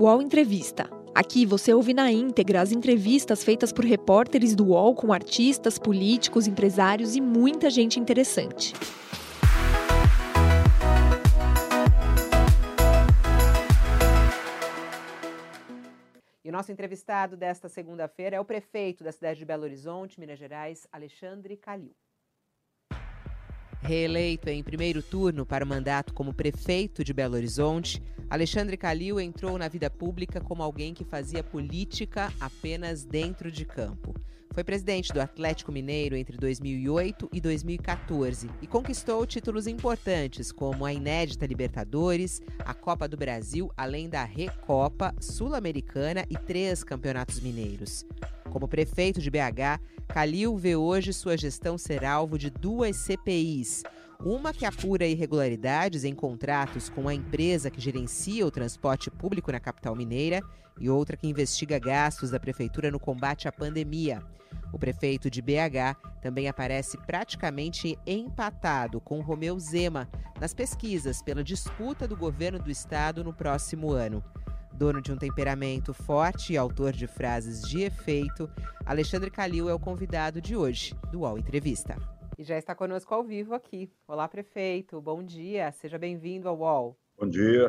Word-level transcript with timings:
UOL 0.00 0.22
Entrevista. 0.22 0.88
Aqui 1.14 1.44
você 1.44 1.74
ouve 1.74 1.92
na 1.92 2.10
íntegra 2.10 2.62
as 2.62 2.72
entrevistas 2.72 3.44
feitas 3.44 3.70
por 3.70 3.84
repórteres 3.84 4.56
do 4.56 4.68
UOL 4.68 4.94
com 4.94 5.12
artistas, 5.12 5.78
políticos, 5.78 6.46
empresários 6.46 7.16
e 7.16 7.20
muita 7.20 7.68
gente 7.68 8.00
interessante. 8.00 8.72
E 16.42 16.48
o 16.48 16.52
nosso 16.52 16.72
entrevistado 16.72 17.36
desta 17.36 17.68
segunda-feira 17.68 18.36
é 18.36 18.40
o 18.40 18.44
prefeito 18.44 19.04
da 19.04 19.12
cidade 19.12 19.40
de 19.40 19.44
Belo 19.44 19.64
Horizonte, 19.64 20.18
Minas 20.18 20.38
Gerais, 20.38 20.88
Alexandre 20.90 21.58
Calil. 21.58 21.94
Reeleito 23.82 24.48
em 24.48 24.62
primeiro 24.62 25.02
turno 25.02 25.46
para 25.46 25.64
o 25.64 25.68
mandato 25.68 26.12
como 26.12 26.34
prefeito 26.34 27.02
de 27.02 27.14
Belo 27.14 27.34
Horizonte, 27.34 28.02
Alexandre 28.28 28.76
Calil 28.76 29.18
entrou 29.18 29.56
na 29.56 29.68
vida 29.68 29.90
pública 29.90 30.40
como 30.40 30.62
alguém 30.62 30.92
que 30.92 31.04
fazia 31.04 31.42
política 31.42 32.32
apenas 32.38 33.04
dentro 33.04 33.50
de 33.50 33.64
campo. 33.64 34.14
Foi 34.52 34.64
presidente 34.64 35.12
do 35.12 35.20
Atlético 35.20 35.70
Mineiro 35.70 36.16
entre 36.16 36.36
2008 36.36 37.30
e 37.32 37.40
2014 37.40 38.50
e 38.60 38.66
conquistou 38.66 39.24
títulos 39.24 39.68
importantes 39.68 40.50
como 40.50 40.84
a 40.84 40.92
inédita 40.92 41.46
Libertadores, 41.46 42.42
a 42.58 42.74
Copa 42.74 43.06
do 43.06 43.16
Brasil, 43.16 43.70
além 43.76 44.08
da 44.08 44.24
Recopa 44.24 45.14
Sul-Americana 45.20 46.26
e 46.28 46.36
três 46.36 46.82
campeonatos 46.82 47.38
mineiros. 47.38 48.04
Como 48.50 48.66
prefeito 48.66 49.20
de 49.20 49.30
BH, 49.30 49.80
Calil 50.08 50.56
vê 50.56 50.74
hoje 50.74 51.12
sua 51.12 51.38
gestão 51.38 51.78
ser 51.78 52.04
alvo 52.04 52.36
de 52.36 52.50
duas 52.50 52.96
CPIs. 52.96 53.84
Uma 54.24 54.52
que 54.52 54.66
apura 54.66 55.06
irregularidades 55.06 56.04
em 56.04 56.14
contratos 56.14 56.90
com 56.90 57.08
a 57.08 57.14
empresa 57.14 57.70
que 57.70 57.80
gerencia 57.80 58.46
o 58.46 58.50
transporte 58.50 59.10
público 59.10 59.50
na 59.50 59.58
capital 59.58 59.96
mineira 59.96 60.42
e 60.78 60.90
outra 60.90 61.16
que 61.16 61.26
investiga 61.26 61.78
gastos 61.78 62.30
da 62.30 62.38
prefeitura 62.38 62.90
no 62.90 63.00
combate 63.00 63.48
à 63.48 63.52
pandemia. 63.52 64.22
O 64.72 64.78
prefeito 64.78 65.30
de 65.30 65.40
BH 65.40 65.96
também 66.20 66.48
aparece 66.48 66.98
praticamente 66.98 67.98
empatado 68.06 69.00
com 69.00 69.22
Romeu 69.22 69.58
Zema 69.58 70.06
nas 70.38 70.52
pesquisas 70.52 71.22
pela 71.22 71.42
disputa 71.42 72.06
do 72.06 72.16
governo 72.16 72.58
do 72.58 72.70
estado 72.70 73.24
no 73.24 73.32
próximo 73.32 73.90
ano. 73.90 74.22
Dono 74.74 75.00
de 75.00 75.12
um 75.12 75.16
temperamento 75.16 75.94
forte 75.94 76.52
e 76.52 76.58
autor 76.58 76.92
de 76.92 77.06
frases 77.06 77.62
de 77.62 77.82
efeito, 77.82 78.50
Alexandre 78.84 79.30
Calil 79.30 79.68
é 79.70 79.74
o 79.74 79.80
convidado 79.80 80.42
de 80.42 80.54
hoje 80.54 80.94
do 81.10 81.20
UOL 81.20 81.38
Entrevista. 81.38 81.96
E 82.40 82.42
já 82.42 82.56
está 82.56 82.74
conosco 82.74 83.12
ao 83.12 83.22
vivo 83.22 83.52
aqui. 83.52 83.92
Olá, 84.08 84.26
prefeito. 84.26 84.98
Bom 84.98 85.22
dia. 85.22 85.70
Seja 85.72 85.98
bem-vindo 85.98 86.48
ao 86.48 86.58
UOL. 86.58 86.96
Bom 87.18 87.28
dia. 87.28 87.68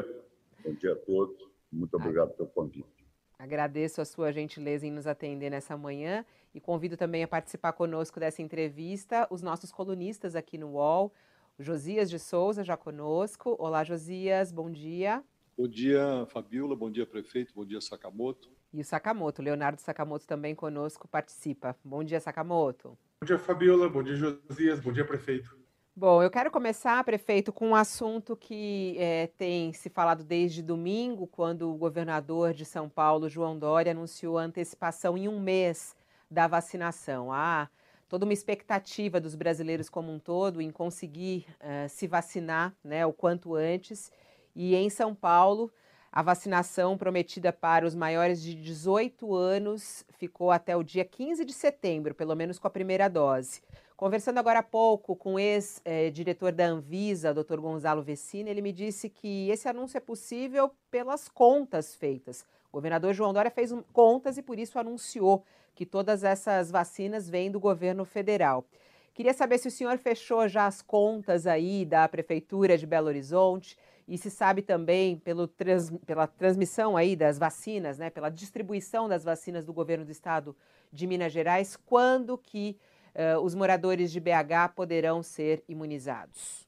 Bom 0.64 0.74
dia 0.76 0.94
a 0.94 0.96
todos. 0.96 1.46
Muito 1.70 1.94
obrigado 1.98 2.30
pelo 2.36 2.48
convite. 2.48 3.06
Agradeço 3.38 4.00
a 4.00 4.06
sua 4.06 4.32
gentileza 4.32 4.88
em 4.88 4.92
nos 4.92 5.06
atender 5.06 5.50
nessa 5.50 5.76
manhã 5.76 6.26
e 6.56 6.62
convido 6.62 6.96
também 6.96 7.22
a 7.22 7.28
participar 7.28 7.74
conosco 7.74 8.18
dessa 8.18 8.42
entrevista 8.42 9.28
os 9.30 9.42
nossos 9.42 9.74
colunistas 9.74 10.38
aqui 10.38 10.58
no 10.58 10.76
UOL. 10.76 11.12
O 11.60 11.64
Josias 11.64 12.10
de 12.10 12.18
Souza 12.18 12.64
já 12.64 12.78
conosco. 12.78 13.58
Olá, 13.60 13.84
Josias. 13.84 14.54
Bom 14.54 14.72
dia. 14.72 15.22
Bom 15.58 15.68
dia, 15.68 16.26
Fabiola. 16.30 16.78
Bom 16.78 16.90
dia, 16.90 17.06
prefeito. 17.06 17.54
Bom 17.54 17.66
dia, 17.66 17.82
Sakamoto. 17.82 18.50
E 18.72 18.80
o 18.80 18.86
Sakamoto, 18.86 19.42
Leonardo 19.42 19.82
Sakamoto 19.82 20.26
também 20.26 20.56
conosco 20.56 21.10
participa. 21.10 21.76
Bom 21.84 22.06
dia, 22.06 22.22
Sakamoto. 22.22 22.98
Bom 23.24 23.28
dia, 23.28 23.38
Fabiola. 23.38 23.88
Bom 23.88 24.02
dia, 24.02 24.16
Josias. 24.16 24.80
Bom 24.80 24.92
dia, 24.92 25.06
prefeito. 25.06 25.56
Bom, 25.96 26.24
eu 26.24 26.32
quero 26.32 26.50
começar, 26.50 27.04
prefeito, 27.04 27.54
com 27.54 27.70
um 27.70 27.76
assunto 27.76 28.36
que 28.36 28.96
é, 28.98 29.28
tem 29.38 29.72
se 29.74 29.92
falado 29.92 30.24
desde 30.24 30.64
domingo, 30.64 31.28
quando 31.28 31.72
o 31.72 31.78
governador 31.78 32.52
de 32.52 32.66
São 32.66 32.90
Paulo, 32.90 33.30
João 33.30 33.60
Dória, 33.60 33.92
anunciou 33.92 34.40
a 34.40 34.42
antecipação 34.42 35.16
em 35.16 35.28
um 35.28 35.40
mês 35.40 35.96
da 36.32 36.48
vacinação. 36.48 37.32
Há 37.32 37.70
toda 38.10 38.26
uma 38.26 38.34
expectativa 38.34 39.22
dos 39.22 39.36
brasileiros 39.36 39.88
como 39.88 40.12
um 40.12 40.18
todo 40.18 40.60
em 40.60 40.72
conseguir 40.72 41.46
uh, 41.60 41.88
se 41.90 42.08
vacinar 42.08 42.76
né, 42.84 43.06
o 43.06 43.14
quanto 43.14 43.54
antes. 43.54 44.12
E 44.56 44.74
em 44.74 44.90
São 44.90 45.14
Paulo, 45.14 45.72
a 46.12 46.22
vacinação 46.22 46.98
prometida 46.98 47.54
para 47.54 47.86
os 47.86 47.96
maiores 47.96 48.42
de 48.42 48.54
18 48.54 49.34
anos 49.34 50.06
ficou 50.18 50.52
até 50.52 50.76
o 50.76 50.84
dia 50.84 51.06
15 51.06 51.46
de 51.46 51.54
setembro, 51.54 52.14
pelo 52.14 52.36
menos 52.36 52.60
com 52.60 52.68
a 52.68 52.72
primeira 52.72 53.08
dose. 53.08 53.62
Conversando 53.96 54.40
agora 54.40 54.60
há 54.60 54.64
pouco 54.64 55.16
com 55.16 55.36
o 55.36 55.40
ex-diretor 55.40 56.52
da 56.52 56.66
Anvisa, 56.66 57.34
Dr. 57.34 57.60
Gonzalo 57.62 58.02
Vecina, 58.02 58.50
ele 58.50 58.62
me 58.62 58.74
disse 58.74 59.10
que 59.10 59.50
esse 59.50 59.70
anúncio 59.70 59.96
é 59.96 60.02
possível 60.02 60.72
pelas 60.90 61.30
contas 61.30 61.96
feitas. 61.96 62.44
O 62.70 62.74
governador 62.74 63.14
João 63.14 63.32
Dória 63.32 63.52
fez 63.52 63.72
contas 63.94 64.38
e 64.38 64.42
por 64.42 64.60
isso 64.60 64.80
anunciou 64.80 65.46
que 65.74 65.86
todas 65.86 66.26
essas 66.26 66.72
vacinas 66.72 67.30
vêm 67.30 67.50
do 67.50 67.60
governo 67.60 68.04
federal. 68.04 68.66
Queria 69.14 69.34
saber 69.34 69.60
se 69.60 69.68
o 69.68 69.72
senhor 69.72 69.98
fechou 69.98 70.48
já 70.48 70.66
as 70.66 70.82
contas 70.82 71.46
aí 71.46 71.86
da 71.86 72.08
Prefeitura 72.08 72.78
de 72.78 72.88
Belo 72.88 73.08
Horizonte 73.08 73.78
e 74.08 74.18
se 74.18 74.30
sabe 74.30 74.62
também 74.62 75.18
pelo 75.18 75.48
trans, 75.48 75.92
pela 76.06 76.28
transmissão 76.28 76.98
aí 76.98 77.16
das 77.16 77.38
vacinas, 77.38 77.98
né, 77.98 78.10
pela 78.10 78.30
distribuição 78.30 79.08
das 79.08 79.24
vacinas 79.24 79.66
do 79.66 79.74
governo 79.74 80.06
do 80.06 80.12
estado 80.12 80.56
de 80.92 81.08
Minas 81.08 81.32
Gerais, 81.32 81.76
quando 81.76 82.38
que 82.38 82.78
uh, 83.16 83.40
os 83.42 83.56
moradores 83.56 84.12
de 84.12 84.20
BH 84.20 84.74
poderão 84.76 85.24
ser 85.24 85.64
imunizados? 85.68 86.68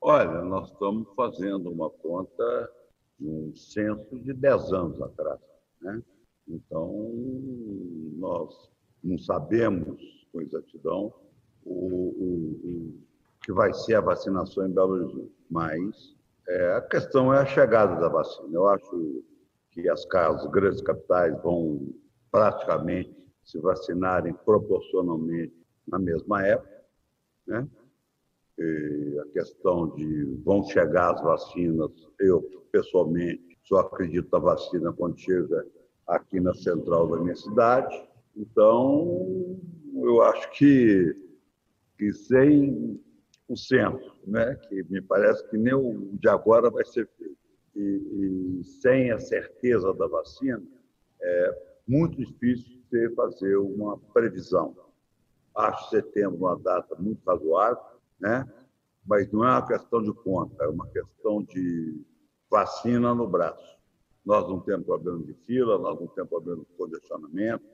Olha, 0.00 0.42
nós 0.42 0.70
estamos 0.70 1.06
fazendo 1.14 1.70
uma 1.70 1.90
conta 1.90 2.70
de 3.18 3.28
um 3.28 3.54
censo 3.54 4.18
de 4.18 4.32
10 4.32 4.72
anos 4.72 5.02
atrás, 5.02 5.40
né? 5.80 6.02
Então, 6.48 7.12
nós 8.16 8.70
não 9.04 9.18
sabemos 9.18 10.00
com 10.32 10.40
exatidão 10.40 11.12
o, 11.64 11.74
o, 11.74 12.60
o 12.64 12.94
que 13.42 13.52
vai 13.52 13.72
ser 13.72 13.94
a 13.94 14.00
vacinação 14.00 14.66
em 14.66 14.72
Belo 14.72 14.92
Horizonte, 14.92 15.32
mas 15.50 16.16
é, 16.50 16.72
a 16.74 16.80
questão 16.80 17.32
é 17.32 17.38
a 17.38 17.46
chegada 17.46 18.00
da 18.00 18.08
vacina. 18.08 18.48
Eu 18.52 18.68
acho 18.68 19.22
que 19.70 19.88
as, 19.88 20.04
as 20.12 20.46
grandes 20.46 20.80
capitais 20.82 21.40
vão 21.42 21.94
praticamente 22.30 23.16
se 23.44 23.58
vacinarem 23.58 24.34
proporcionalmente 24.44 25.54
na 25.86 25.98
mesma 25.98 26.44
época, 26.44 26.84
né? 27.46 27.68
E 28.58 29.18
a 29.20 29.32
questão 29.32 29.88
de 29.94 30.24
vão 30.44 30.62
chegar 30.64 31.14
as 31.14 31.22
vacinas, 31.22 31.90
eu 32.18 32.42
pessoalmente 32.70 33.58
só 33.62 33.78
acredito 33.78 34.28
na 34.32 34.38
vacina 34.38 34.92
quando 34.92 35.18
chega 35.18 35.66
aqui 36.06 36.40
na 36.40 36.52
central 36.54 37.08
da 37.08 37.20
minha 37.20 37.36
cidade. 37.36 37.96
Então, 38.36 39.56
eu 39.94 40.22
acho 40.22 40.50
que, 40.52 41.16
que 41.96 42.12
sem 42.12 43.00
né? 44.26 44.54
que 44.68 44.82
me 44.84 45.00
parece 45.00 45.48
que 45.48 45.56
nem 45.56 45.74
o 45.74 46.10
de 46.12 46.28
agora 46.28 46.70
vai 46.70 46.84
ser 46.84 47.08
feito. 47.16 47.36
E, 47.74 48.60
e 48.60 48.64
sem 48.64 49.10
a 49.10 49.18
certeza 49.18 49.92
da 49.94 50.06
vacina, 50.06 50.62
é 51.20 51.70
muito 51.86 52.16
difícil 52.16 52.80
você 52.88 53.10
fazer 53.14 53.56
uma 53.56 53.98
previsão. 54.12 54.76
Acho 55.54 55.90
setembro 55.90 56.38
uma 56.38 56.56
data 56.58 56.94
muito 56.98 57.22
razoável, 57.26 57.82
né? 58.18 58.46
mas 59.06 59.30
não 59.32 59.44
é 59.44 59.50
uma 59.50 59.66
questão 59.66 60.02
de 60.02 60.12
conta, 60.12 60.64
é 60.64 60.68
uma 60.68 60.86
questão 60.88 61.42
de 61.42 62.04
vacina 62.50 63.14
no 63.14 63.28
braço. 63.28 63.78
Nós 64.24 64.46
não 64.48 64.60
temos 64.60 64.86
problema 64.86 65.22
de 65.24 65.34
fila, 65.46 65.78
nós 65.78 65.98
não 65.98 66.06
temos 66.08 66.30
problema 66.30 66.62
de 66.62 66.76
condicionamento, 66.76 67.64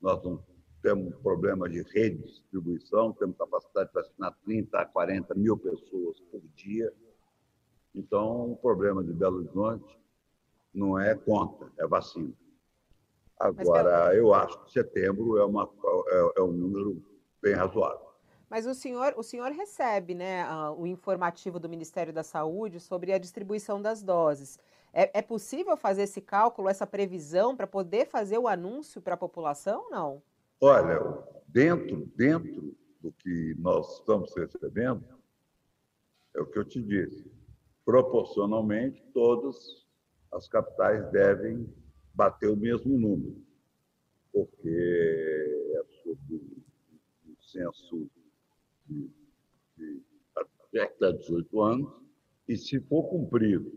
nós 0.00 0.22
não 0.22 0.36
temos 0.84 1.16
problema 1.22 1.66
de 1.66 1.80
rede 1.80 2.18
de 2.18 2.24
distribuição, 2.24 3.10
temos 3.14 3.38
capacidade 3.38 3.88
de 3.88 3.94
vacinar 3.94 4.36
30 4.44 4.78
a 4.78 4.84
40 4.84 5.34
mil 5.34 5.56
pessoas 5.56 6.20
por 6.30 6.42
dia. 6.54 6.92
Então, 7.94 8.52
o 8.52 8.56
problema 8.56 9.02
de 9.02 9.10
Belo 9.10 9.38
Horizonte 9.38 9.98
não 10.74 10.98
é 10.98 11.14
conta, 11.14 11.72
é 11.78 11.86
vacina. 11.86 12.34
Agora, 13.40 14.14
eu 14.14 14.34
acho 14.34 14.62
que 14.64 14.72
setembro 14.72 15.38
é, 15.38 15.44
uma, 15.46 15.70
é, 16.08 16.40
é 16.40 16.42
um 16.42 16.52
número 16.52 17.02
bem 17.40 17.54
razoável. 17.54 18.04
Mas 18.50 18.66
o 18.66 18.74
senhor, 18.74 19.14
o 19.16 19.22
senhor 19.22 19.52
recebe 19.52 20.14
né, 20.14 20.46
o 20.76 20.86
informativo 20.86 21.58
do 21.58 21.68
Ministério 21.68 22.12
da 22.12 22.22
Saúde 22.22 22.78
sobre 22.78 23.10
a 23.10 23.18
distribuição 23.18 23.80
das 23.80 24.02
doses. 24.02 24.58
É, 24.92 25.18
é 25.18 25.22
possível 25.22 25.78
fazer 25.78 26.02
esse 26.02 26.20
cálculo, 26.20 26.68
essa 26.68 26.86
previsão, 26.86 27.56
para 27.56 27.66
poder 27.66 28.06
fazer 28.06 28.36
o 28.36 28.46
anúncio 28.46 29.00
para 29.00 29.14
a 29.14 29.16
população? 29.16 29.88
Não. 29.90 30.22
Olha, 30.60 31.00
dentro, 31.48 32.06
dentro 32.16 32.76
do 33.00 33.12
que 33.12 33.54
nós 33.58 33.98
estamos 33.98 34.34
recebendo, 34.34 35.04
é 36.34 36.40
o 36.40 36.46
que 36.46 36.58
eu 36.58 36.64
te 36.64 36.82
disse. 36.82 37.30
Proporcionalmente, 37.84 39.04
todas 39.12 39.86
as 40.32 40.48
capitais 40.48 41.10
devem 41.10 41.68
bater 42.14 42.50
o 42.50 42.56
mesmo 42.56 42.98
número, 42.98 43.36
porque 44.32 44.68
é 45.76 46.02
sobre 46.02 46.36
o 46.36 47.42
censo 47.42 48.10
de, 48.86 49.10
de 49.76 50.02
até 50.78 51.12
18 51.12 51.60
anos, 51.60 51.92
e 52.48 52.56
se 52.56 52.80
for 52.80 53.04
cumprido, 53.04 53.70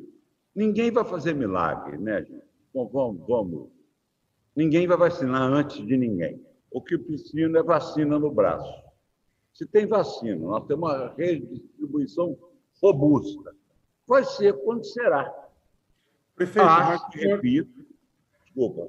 ninguém 0.56 0.92
vai 0.92 1.06
fazer 1.06 1.34
milagre, 1.34 1.98
né, 1.98 2.24
gente? 2.24 2.48
vamos, 2.74 3.28
vamos. 3.28 3.70
Ninguém 4.56 4.88
vai 4.88 4.98
vacinar 4.98 5.42
antes 5.42 5.86
de 5.86 5.98
ninguém. 5.98 6.47
O 6.72 6.82
que 6.82 6.98
precisa 6.98 7.58
é 7.58 7.64
vacina 7.64 8.20
no 8.20 8.32
braço. 8.32 8.72
Se 9.54 9.66
tem 9.66 9.86
vacina, 9.86 10.36
nós 10.36 10.66
temos 10.66 10.90
uma 10.90 11.14
rede 11.18 11.46
de 11.48 11.60
distribuição 11.60 12.38
robusta. 12.82 13.56
Vai 14.08 14.24
ser 14.24 14.54
quando 14.64 14.86
será. 14.86 15.34
Prefeito, 16.36 16.68
ah, 16.68 17.00
mas... 17.10 17.22
repito, 17.22 17.86
desculpa. 18.44 18.88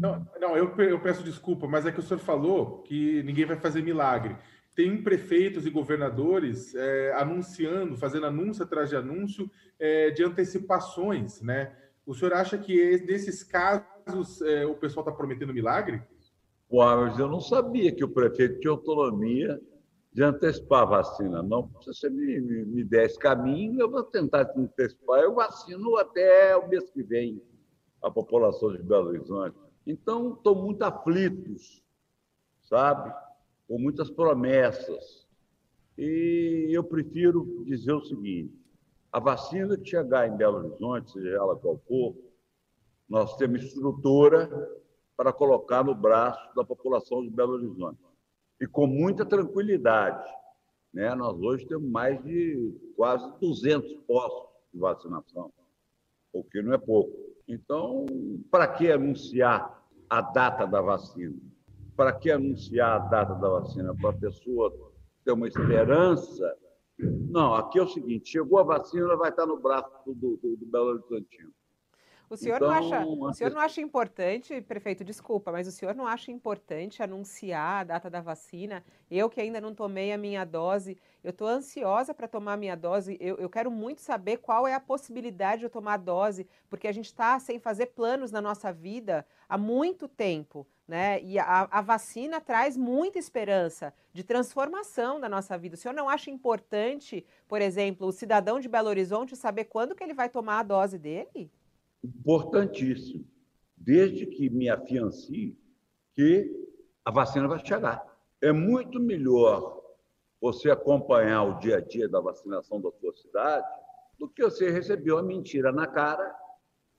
Não, 0.00 0.26
não 0.40 0.56
eu, 0.56 0.74
eu 0.76 1.00
peço 1.00 1.22
desculpa, 1.22 1.66
mas 1.66 1.86
é 1.86 1.92
que 1.92 2.00
o 2.00 2.02
senhor 2.02 2.20
falou 2.20 2.82
que 2.82 3.22
ninguém 3.22 3.44
vai 3.44 3.56
fazer 3.56 3.82
milagre 3.82 4.36
tem 4.74 5.00
prefeitos 5.00 5.66
e 5.66 5.70
governadores 5.70 6.74
é, 6.74 7.12
anunciando, 7.14 7.96
fazendo 7.96 8.26
anúncio 8.26 8.64
atrás 8.64 8.90
de 8.90 8.96
anúncio 8.96 9.50
é, 9.78 10.10
de 10.10 10.24
antecipações, 10.24 11.40
né? 11.40 11.72
O 12.04 12.12
senhor 12.12 12.34
acha 12.34 12.58
que 12.58 13.02
nesses 13.06 13.42
casos 13.42 14.42
é, 14.42 14.66
o 14.66 14.74
pessoal 14.74 15.06
está 15.06 15.16
prometendo 15.16 15.54
milagre? 15.54 16.02
Ué, 16.74 16.96
mas 16.96 17.18
eu 17.18 17.28
não 17.28 17.40
sabia 17.40 17.94
que 17.94 18.02
o 18.02 18.08
prefeito 18.08 18.58
tinha 18.58 18.72
autonomia 18.72 19.60
de 20.12 20.22
antecipar 20.22 20.82
a 20.82 20.86
vacina, 20.86 21.42
não. 21.42 21.70
Se 21.80 21.86
você 21.86 22.10
me, 22.10 22.40
me, 22.40 22.64
me 22.64 22.84
der 22.84 23.06
esse 23.06 23.18
caminho, 23.18 23.80
eu 23.80 23.90
vou 23.90 24.02
tentar 24.02 24.52
antecipar. 24.56 25.20
Eu 25.20 25.34
vacino 25.34 25.96
até 25.96 26.56
o 26.56 26.68
mês 26.68 26.90
que 26.90 27.02
vem 27.02 27.40
a 28.02 28.10
população 28.10 28.72
de 28.72 28.82
Belo 28.82 29.08
Horizonte. 29.08 29.56
Então, 29.86 30.34
estou 30.34 30.54
muito 30.54 30.82
aflitos, 30.82 31.82
sabe? 32.62 33.12
com 33.68 33.78
muitas 33.78 34.10
promessas. 34.10 35.26
E 35.96 36.68
eu 36.70 36.82
prefiro 36.82 37.64
dizer 37.66 37.92
o 37.92 38.04
seguinte: 38.04 38.52
a 39.12 39.20
vacina 39.20 39.76
que 39.76 39.88
chegar 39.88 40.26
em 40.28 40.36
Belo 40.36 40.58
Horizonte, 40.58 41.12
seja 41.12 41.30
ela 41.30 41.56
qual 41.56 41.78
for, 41.86 42.16
nós 43.08 43.36
temos 43.36 43.62
estrutura 43.62 44.48
para 45.16 45.32
colocar 45.32 45.84
no 45.84 45.94
braço 45.94 46.54
da 46.54 46.64
população 46.64 47.22
de 47.22 47.30
Belo 47.30 47.54
Horizonte. 47.54 47.98
E 48.60 48.66
com 48.66 48.86
muita 48.86 49.24
tranquilidade. 49.24 50.24
Né? 50.92 51.14
Nós 51.14 51.40
hoje 51.40 51.66
temos 51.66 51.88
mais 51.88 52.22
de 52.22 52.72
quase 52.96 53.28
200 53.40 53.92
postos 54.06 54.50
de 54.72 54.80
vacinação, 54.80 55.52
o 56.32 56.42
que 56.42 56.62
não 56.62 56.72
é 56.72 56.78
pouco. 56.78 57.12
Então, 57.46 58.06
para 58.50 58.66
que 58.68 58.90
anunciar 58.90 59.82
a 60.08 60.20
data 60.20 60.66
da 60.66 60.80
vacina? 60.80 61.36
para 61.96 62.12
que 62.12 62.30
anunciar 62.30 62.92
a 62.92 62.98
data 62.98 63.34
da 63.34 63.48
vacina? 63.48 63.94
Para 63.94 64.10
a 64.10 64.14
pessoa 64.14 64.72
ter 65.24 65.32
uma 65.32 65.48
esperança? 65.48 66.56
Não, 66.98 67.54
aqui 67.54 67.78
é 67.78 67.82
o 67.82 67.88
seguinte: 67.88 68.30
chegou 68.30 68.58
a 68.58 68.62
vacina, 68.62 69.16
vai 69.16 69.30
estar 69.30 69.46
no 69.46 69.58
braço 69.58 69.90
do, 70.06 70.36
do, 70.36 70.56
do 70.56 70.66
Belo 70.66 70.90
Horizontino. 70.90 71.52
O 72.28 72.36
senhor, 72.36 72.56
então, 72.56 72.68
não 72.68 72.74
acha, 72.74 73.06
o 73.06 73.32
senhor 73.32 73.50
não 73.52 73.60
acha 73.60 73.80
importante, 73.80 74.60
prefeito, 74.62 75.04
desculpa, 75.04 75.52
mas 75.52 75.66
o 75.66 75.72
senhor 75.72 75.94
não 75.94 76.06
acha 76.06 76.30
importante 76.30 77.02
anunciar 77.02 77.80
a 77.80 77.84
data 77.84 78.08
da 78.08 78.20
vacina? 78.20 78.84
Eu 79.10 79.28
que 79.28 79.40
ainda 79.40 79.60
não 79.60 79.74
tomei 79.74 80.12
a 80.12 80.18
minha 80.18 80.44
dose, 80.44 80.96
eu 81.22 81.30
estou 81.30 81.46
ansiosa 81.46 82.14
para 82.14 82.26
tomar 82.26 82.54
a 82.54 82.56
minha 82.56 82.76
dose, 82.76 83.16
eu, 83.20 83.36
eu, 83.36 83.48
quero 83.48 83.70
muito 83.70 84.00
saber 84.00 84.38
qual 84.38 84.66
é 84.66 84.74
a 84.74 84.80
possibilidade 84.80 85.60
de 85.60 85.66
eu 85.66 85.70
tomar 85.70 85.94
a 85.94 85.98
dose, 85.98 86.48
porque 86.68 86.88
a 86.88 86.92
gente 86.92 87.06
está 87.06 87.38
sem 87.38 87.58
fazer 87.58 87.86
planos 87.86 88.32
na 88.32 88.40
nossa 88.40 88.72
vida 88.72 89.26
há 89.48 89.58
muito 89.58 90.08
tempo. 90.08 90.66
Né? 90.86 91.22
E 91.22 91.38
a, 91.38 91.66
a, 91.70 91.80
vacina 91.80 92.42
traz 92.42 92.76
muita 92.76 93.18
esperança 93.18 93.94
de 94.12 94.22
transformação 94.22 95.18
da 95.18 95.30
nossa 95.30 95.56
vida. 95.56 95.76
O 95.76 95.78
senhor 95.78 95.94
não 95.94 96.10
acha 96.10 96.30
importante, 96.30 97.24
por 97.48 97.62
exemplo, 97.62 98.06
o 98.06 98.12
cidadão 98.12 98.60
de 98.60 98.68
Belo 98.68 98.90
Horizonte 98.90 99.34
saber 99.34 99.64
quando 99.64 99.94
que 99.94 100.04
ele 100.04 100.12
vai 100.12 100.28
tomar 100.28 100.58
a 100.58 100.62
dose 100.62 100.98
dele? 100.98 101.50
Importantíssimo. 102.04 103.26
Desde 103.76 104.26
que 104.26 104.50
me 104.50 104.68
afiancie 104.68 105.58
que 106.14 106.68
a 107.04 107.10
vacina 107.10 107.48
vai 107.48 107.64
chegar. 107.64 108.04
É 108.40 108.52
muito 108.52 109.00
melhor 109.00 109.82
você 110.40 110.70
acompanhar 110.70 111.42
o 111.44 111.58
dia 111.58 111.78
a 111.78 111.80
dia 111.80 112.06
da 112.08 112.20
vacinação 112.20 112.80
da 112.80 112.90
sua 112.92 113.14
cidade 113.14 113.66
do 114.18 114.28
que 114.28 114.44
você 114.44 114.70
receber 114.70 115.12
uma 115.12 115.22
mentira 115.22 115.72
na 115.72 115.86
cara 115.86 116.34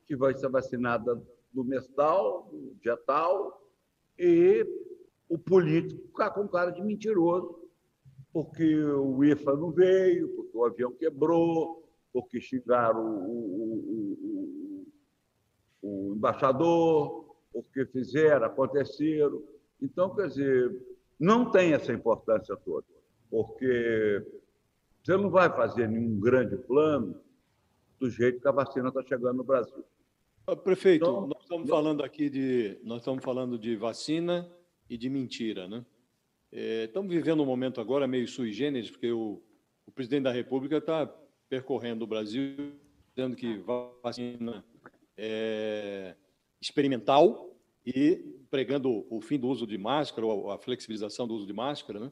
que 0.05 0.15
vai 0.15 0.33
ser 0.33 0.49
vacinada 0.49 1.21
no 1.53 1.63
mês 1.63 1.87
tal, 1.89 2.49
no 2.51 2.75
dia 2.81 2.97
tal, 2.97 3.61
e 4.17 4.65
o 5.29 5.37
político 5.37 6.07
ficar 6.07 6.31
com 6.31 6.47
cara 6.47 6.71
de 6.71 6.81
mentiroso, 6.83 7.59
porque 8.33 8.83
o 8.83 9.23
IFA 9.23 9.55
não 9.55 9.71
veio, 9.71 10.29
porque 10.35 10.57
o 10.57 10.65
avião 10.65 10.91
quebrou, 10.91 11.87
porque 12.11 12.41
xingaram 12.41 13.05
o, 13.05 13.31
o, 13.31 13.73
o, 13.93 14.73
o 14.73 14.74
embaixador, 16.15 17.35
porque 17.53 17.85
fizeram, 17.85 18.45
aconteceram. 18.45 19.41
Então, 19.81 20.13
quer 20.15 20.27
dizer, 20.27 20.81
não 21.19 21.51
tem 21.51 21.73
essa 21.73 21.93
importância 21.93 22.55
toda, 22.57 22.85
porque 23.29 24.25
você 25.03 25.15
não 25.17 25.29
vai 25.29 25.49
fazer 25.49 25.87
nenhum 25.87 26.19
grande 26.19 26.57
plano 26.57 27.19
do 27.99 28.09
jeito 28.09 28.41
que 28.41 28.47
a 28.47 28.51
vacina 28.51 28.89
está 28.89 29.03
chegando 29.03 29.37
no 29.37 29.43
Brasil. 29.43 29.83
Prefeito, 30.63 31.03
então, 31.03 31.27
nós 31.27 31.41
estamos 31.41 31.69
falando 31.69 32.03
aqui 32.03 32.29
de 32.29 32.77
nós 32.83 32.99
estamos 32.99 33.23
falando 33.23 33.57
de 33.57 33.75
vacina 33.75 34.47
e 34.87 34.95
de 34.95 35.09
mentira, 35.09 35.67
né? 35.67 35.83
É, 36.51 36.83
estamos 36.83 37.13
vivendo 37.13 37.41
um 37.41 37.45
momento 37.45 37.81
agora 37.81 38.07
meio 38.07 38.27
sui 38.27 38.51
generis, 38.51 38.91
porque 38.91 39.11
o, 39.11 39.41
o 39.87 39.91
presidente 39.91 40.23
da 40.23 40.31
República 40.31 40.77
está 40.77 41.07
percorrendo 41.49 42.03
o 42.03 42.07
Brasil, 42.07 42.73
dizendo 43.15 43.35
que 43.35 43.57
vacina 44.03 44.63
é 45.17 46.15
experimental 46.61 47.55
e 47.85 48.23
pregando 48.49 49.05
o 49.09 49.21
fim 49.21 49.37
do 49.37 49.47
uso 49.47 49.67
de 49.67 49.77
máscara, 49.77 50.25
ou 50.25 50.51
a 50.51 50.57
flexibilização 50.57 51.27
do 51.27 51.35
uso 51.35 51.45
de 51.45 51.53
máscara, 51.53 51.99
né? 51.99 52.11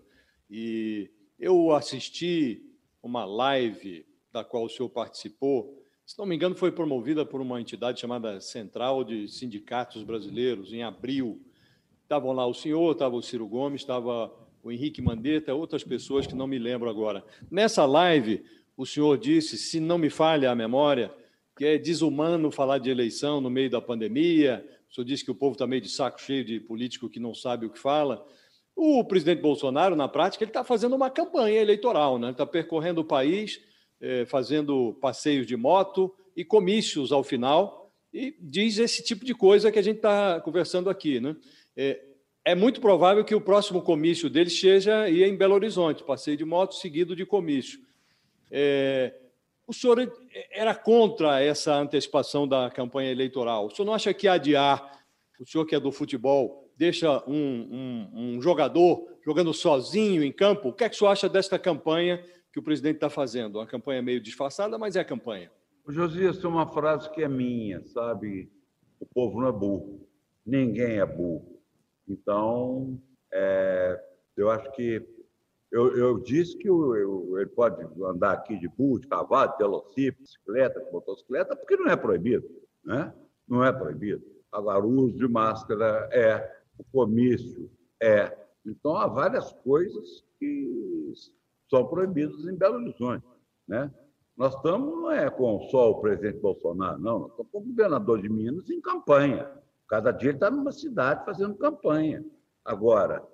E 0.50 1.10
eu 1.40 1.72
assisti 1.72 2.64
uma 3.02 3.26
live 3.26 4.06
da 4.32 4.44
qual 4.44 4.66
o 4.66 4.70
senhor 4.70 4.90
participou 4.90 5.84
se 6.06 6.20
não 6.20 6.26
me 6.26 6.36
engano, 6.36 6.54
foi 6.54 6.72
promovida 6.72 7.26
por 7.26 7.40
uma 7.40 7.62
entidade 7.62 8.02
chamada 8.02 8.40
Central 8.42 9.06
de 9.06 9.28
Sindicatos 9.30 10.04
Brasileiros, 10.04 10.74
em 10.74 10.84
abril. 10.84 11.42
Estavam 12.02 12.34
lá 12.34 12.46
o 12.46 12.54
senhor, 12.54 12.92
estava 12.92 13.16
o 13.16 13.22
Ciro 13.22 13.48
Gomes, 13.48 13.82
estava 13.82 14.32
o 14.62 14.72
Henrique 14.72 15.02
Mandetta, 15.02 15.54
outras 15.54 15.84
pessoas 15.84 16.28
que 16.28 16.36
não 16.36 16.46
me 16.46 16.60
lembro 16.60 16.90
agora. 16.90 17.24
Nessa 17.50 17.86
live, 17.86 18.44
o 18.76 18.86
senhor 18.86 19.18
disse, 19.18 19.58
se 19.58 19.80
não 19.80 19.98
me 19.98 20.10
falha 20.10 20.52
a 20.52 20.56
memória, 20.56 21.14
que 21.56 21.66
é 21.66 21.78
desumano 21.78 22.52
falar 22.52 22.80
de 22.80 22.90
eleição 22.90 23.40
no 23.40 23.50
meio 23.50 23.70
da 23.70 23.82
pandemia. 23.82 24.66
O 24.90 24.94
senhor 24.94 25.06
disse 25.06 25.24
que 25.24 25.32
o 25.32 25.36
povo 25.36 25.54
está 25.54 25.68
meio 25.68 25.82
de 25.82 25.90
saco 25.90 26.22
cheio 26.22 26.44
de 26.44 26.60
político 26.60 27.10
que 27.10 27.20
não 27.20 27.34
sabe 27.34 27.66
o 27.66 27.70
que 27.70 27.80
fala. 27.80 28.26
O 28.76 29.04
presidente 29.04 29.42
Bolsonaro, 29.42 29.96
na 29.96 30.08
prática, 30.08 30.44
ele 30.44 30.50
está 30.50 30.64
fazendo 30.64 30.96
uma 30.96 31.10
campanha 31.10 31.62
eleitoral, 31.62 32.18
né? 32.18 32.32
está 32.32 32.46
percorrendo 32.46 33.02
o 33.02 33.06
país 33.06 33.62
é, 34.04 34.26
fazendo 34.26 34.98
passeios 35.00 35.48
de 35.48 35.56
moto 35.56 36.14
e 36.36 36.44
comícios 36.44 37.14
ao 37.14 37.24
final, 37.24 37.90
e 38.14 38.36
diz 38.40 38.78
esse 38.78 39.02
tipo 39.02 39.24
de 39.24 39.34
coisa 39.34 39.72
que 39.72 39.80
a 39.80 39.82
gente 39.82 39.98
está 39.98 40.42
conversando 40.42 40.90
aqui. 40.90 41.20
Né? 41.22 41.36
É, 41.76 42.02
é, 42.46 42.54
muito 42.54 42.82
provável 42.82 43.24
que 43.24 43.34
o 43.34 43.42
próximo 43.42 43.82
comício 43.82 44.30
dele 44.30 44.50
seja 44.50 45.04
aí 45.04 45.24
em 45.24 45.38
Belo 45.38 45.56
Horizonte, 45.56 46.04
passeio 46.04 46.36
de 46.36 46.44
moto 46.44 46.76
seguido 46.76 47.16
de 47.16 47.26
comício. 47.26 47.80
É, 48.52 49.14
o 49.68 49.74
senhor 49.74 50.12
era 50.52 50.76
contra 50.76 51.42
essa 51.42 51.74
antecipação 51.76 52.48
da 52.48 52.70
campanha 52.70 53.12
eleitoral. 53.12 53.68
O 53.68 53.70
senhor 53.70 53.86
não 53.86 53.94
acha 53.94 54.14
que 54.14 54.28
adiar, 54.28 55.04
o 55.40 55.46
senhor 55.46 55.66
que 55.66 55.76
é 55.76 55.80
do 55.80 55.92
futebol, 55.92 56.72
deixa 56.78 57.24
um, 57.28 57.34
um, 57.34 58.10
um 58.14 58.42
jogador 58.42 59.08
jogando 59.26 59.54
sozinho 59.54 60.24
em 60.24 60.32
campo? 60.32 60.70
O 60.70 60.74
que 60.74 60.84
é 60.84 60.90
que 60.90 60.96
o 60.96 60.98
senhor 60.98 61.12
acha 61.12 61.30
desta 61.30 61.58
campanha 61.58 62.24
que 62.54 62.60
o 62.60 62.64
presidente 62.64 62.96
está 62.96 63.10
fazendo. 63.10 63.58
Uma 63.58 63.66
campanha 63.66 64.02
meio 64.02 64.22
disfarçada, 64.22 64.78
mas 64.78 64.96
é 64.96 65.00
a 65.00 65.06
campanha. 65.06 65.52
O 65.84 65.92
Josias 65.92 66.38
tem 66.38 66.50
uma 66.50 66.68
frase 66.68 67.10
que 67.10 67.24
é 67.24 67.28
minha, 67.28 67.84
sabe? 67.88 68.50
O 69.00 69.06
povo 69.08 69.42
não 69.42 69.48
é 69.48 69.52
burro. 69.52 70.08
Ninguém 70.46 71.00
é 71.00 71.06
burro. 71.06 71.60
Então, 72.08 73.02
é, 73.34 74.00
eu 74.38 74.52
acho 74.52 74.72
que. 74.74 75.02
Eu, 75.74 75.98
eu 75.98 76.20
disse 76.20 76.56
que 76.56 76.70
eu, 76.70 77.36
ele 77.40 77.50
pode 77.50 77.84
andar 78.04 78.34
aqui 78.34 78.60
de 78.60 78.68
burro, 78.68 79.00
de 79.00 79.08
cavalo, 79.08 79.54
de 79.54 79.58
velocípede, 79.58 80.22
bicicleta, 80.22 80.88
motocicleta, 80.92 81.56
porque 81.56 81.76
não 81.76 81.88
é 81.88 81.96
proibido. 81.96 82.48
Né? 82.86 83.12
Não 83.48 83.64
é 83.64 83.74
proibido. 83.74 84.24
Agora, 84.52 84.86
o 84.86 84.92
uso 84.92 85.18
de 85.18 85.28
máscara 85.28 86.08
é, 86.12 86.62
o 86.78 86.84
comício 86.84 87.72
é. 88.00 88.38
Então, 88.64 88.96
há 88.96 89.08
várias 89.08 89.52
coisas 89.52 90.24
que 90.38 91.12
são 91.68 91.88
proibidos 91.88 92.48
em 92.48 92.56
Belo 92.56 92.76
Horizonte. 92.76 93.26
Né? 93.68 93.92
Nós 94.38 94.54
estamos 94.56 94.96
não 94.96 95.10
é 95.10 95.28
com 95.32 95.60
só 95.72 95.90
o 95.90 96.02
presidente 96.02 96.38
Bolsonaro, 96.38 97.00
não, 97.00 97.20
nós 97.20 97.32
estamos 97.32 97.52
com 97.52 97.58
o 97.58 97.64
governador 97.64 98.22
de 98.22 98.30
Minas 98.30 98.70
em 98.70 98.80
campanha. 98.80 99.50
Cada 99.88 100.12
dia 100.12 100.30
ele 100.30 100.38
está 100.38 100.52
numa 100.52 100.72
cidade 100.72 101.26
fazendo 101.26 101.56
campanha. 101.56 102.24
Agora, 102.64 103.28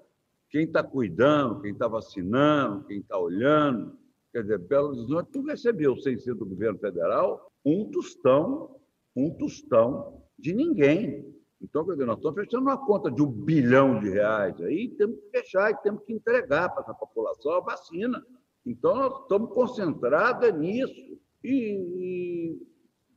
quem 0.50 0.64
está 0.64 0.84
cuidando, 0.84 1.62
quem 1.62 1.72
está 1.72 1.88
vacinando, 1.88 2.86
quem 2.86 3.00
está 3.00 3.18
olhando, 3.18 3.98
quer 4.32 4.42
dizer, 4.42 4.60
Belo 4.60 4.90
Horizonte 4.90 5.30
não 5.36 5.44
recebeu, 5.44 5.96
sem 5.98 6.18
ser 6.18 6.36
do 6.36 6.46
governo 6.46 6.80
federal, 6.80 7.52
um 7.66 7.90
tostão 7.90 8.80
um 9.16 9.30
tostão 9.32 10.24
de 10.38 10.54
ninguém. 10.54 11.26
Então, 11.62 11.86
quer 11.86 11.92
dizer, 11.92 12.06
nós 12.06 12.18
estamos 12.18 12.40
fechando 12.40 12.64
uma 12.64 12.86
conta 12.86 13.12
de 13.12 13.22
um 13.22 13.28
bilhão 13.28 14.00
de 14.00 14.10
reais 14.10 14.60
aí, 14.62 14.88
temos 14.98 15.18
que 15.20 15.30
fechar 15.30 15.72
e 15.72 15.78
temos 15.82 16.04
que 16.04 16.14
entregar 16.14 16.70
para 16.70 16.84
essa 16.84 16.94
população 16.94 17.54
a 17.54 17.60
vacina. 17.60 18.24
Então, 18.66 18.96
nós 18.96 19.22
estamos 19.22 19.54
concentrados 19.54 20.54
nisso. 20.58 21.20
E, 21.42 21.50
e 21.50 22.68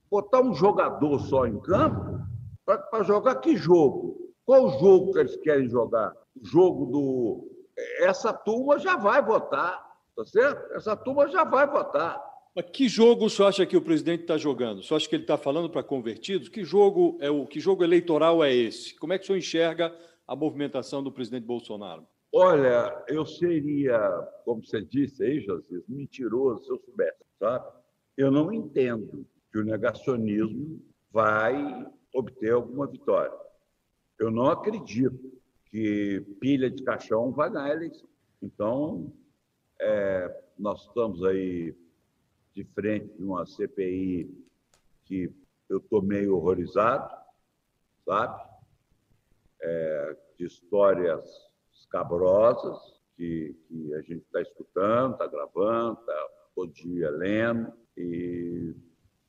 botar 0.08 0.40
um 0.40 0.54
jogador 0.54 1.18
só 1.20 1.44
em 1.44 1.58
campo 1.60 2.20
para 2.64 3.02
jogar 3.02 3.36
que 3.36 3.56
jogo? 3.56 4.32
Qual 4.44 4.78
jogo 4.78 5.12
que 5.12 5.18
eles 5.18 5.36
querem 5.38 5.68
jogar? 5.68 6.12
Jogo 6.42 6.86
do. 6.86 7.48
Essa 8.00 8.32
turma 8.32 8.78
já 8.78 8.96
vai 8.96 9.24
votar, 9.24 9.82
tá 10.16 10.24
certo? 10.24 10.72
Essa 10.74 10.96
turma 10.96 11.28
já 11.28 11.44
vai 11.44 11.66
votar. 11.66 12.22
Mas 12.54 12.66
que 12.70 12.86
jogo 12.86 13.24
o 13.24 13.30
senhor 13.30 13.48
acha 13.48 13.64
que 13.64 13.76
o 13.76 13.82
presidente 13.82 14.22
está 14.22 14.36
jogando? 14.36 14.80
O 14.80 14.82
senhor 14.82 14.98
acha 14.98 15.08
que 15.08 15.16
ele 15.16 15.22
está 15.22 15.38
falando 15.38 15.70
para 15.70 15.82
convertidos? 15.82 16.48
Que 16.48 16.64
jogo 16.64 17.16
é 17.20 17.30
o 17.30 17.46
que 17.46 17.60
jogo 17.60 17.82
eleitoral 17.82 18.44
é 18.44 18.54
esse? 18.54 18.94
Como 18.96 19.12
é 19.12 19.18
que 19.18 19.24
o 19.24 19.26
senhor 19.26 19.38
enxerga 19.38 19.96
a 20.26 20.36
movimentação 20.36 21.02
do 21.02 21.10
presidente 21.10 21.46
Bolsonaro? 21.46 22.06
Olha, 22.34 23.04
eu 23.08 23.24
seria, 23.26 23.98
como 24.44 24.64
você 24.64 24.82
disse 24.82 25.22
aí, 25.22 25.40
José, 25.40 25.80
mentiroso 25.88 26.64
se 26.64 26.70
eu 26.70 26.78
soubesse, 26.78 27.24
sabe? 27.38 27.66
Eu 28.16 28.30
não 28.30 28.52
entendo 28.52 29.26
que 29.50 29.58
o 29.58 29.64
negacionismo 29.64 30.80
vai 31.10 31.86
obter 32.14 32.52
alguma 32.52 32.86
vitória. 32.86 33.36
Eu 34.18 34.30
não 34.30 34.46
acredito 34.46 35.32
que 35.72 36.20
pilha 36.38 36.70
de 36.70 36.82
caixão 36.82 37.32
vai 37.32 37.50
ganhar 37.50 37.72
a 37.72 37.74
eleição. 37.74 38.06
Então, 38.42 39.10
é, 39.80 40.42
nós 40.58 40.82
estamos 40.82 41.24
aí 41.24 41.74
de 42.54 42.62
frente 42.74 43.06
de 43.16 43.24
uma 43.24 43.46
CPI 43.46 44.30
que 45.06 45.34
eu 45.70 45.78
estou 45.78 46.02
meio 46.02 46.36
horrorizado, 46.36 47.10
sabe? 48.04 48.52
É, 49.62 50.16
de 50.36 50.44
histórias 50.44 51.24
escabrosas 51.72 53.00
que, 53.16 53.56
que 53.66 53.94
a 53.94 54.02
gente 54.02 54.24
está 54.24 54.42
escutando, 54.42 55.12
está 55.12 55.26
gravando, 55.26 56.00
está 56.00 56.28
todo 56.54 56.70
dia 56.72 57.10
lendo. 57.10 57.72
E 57.96 58.74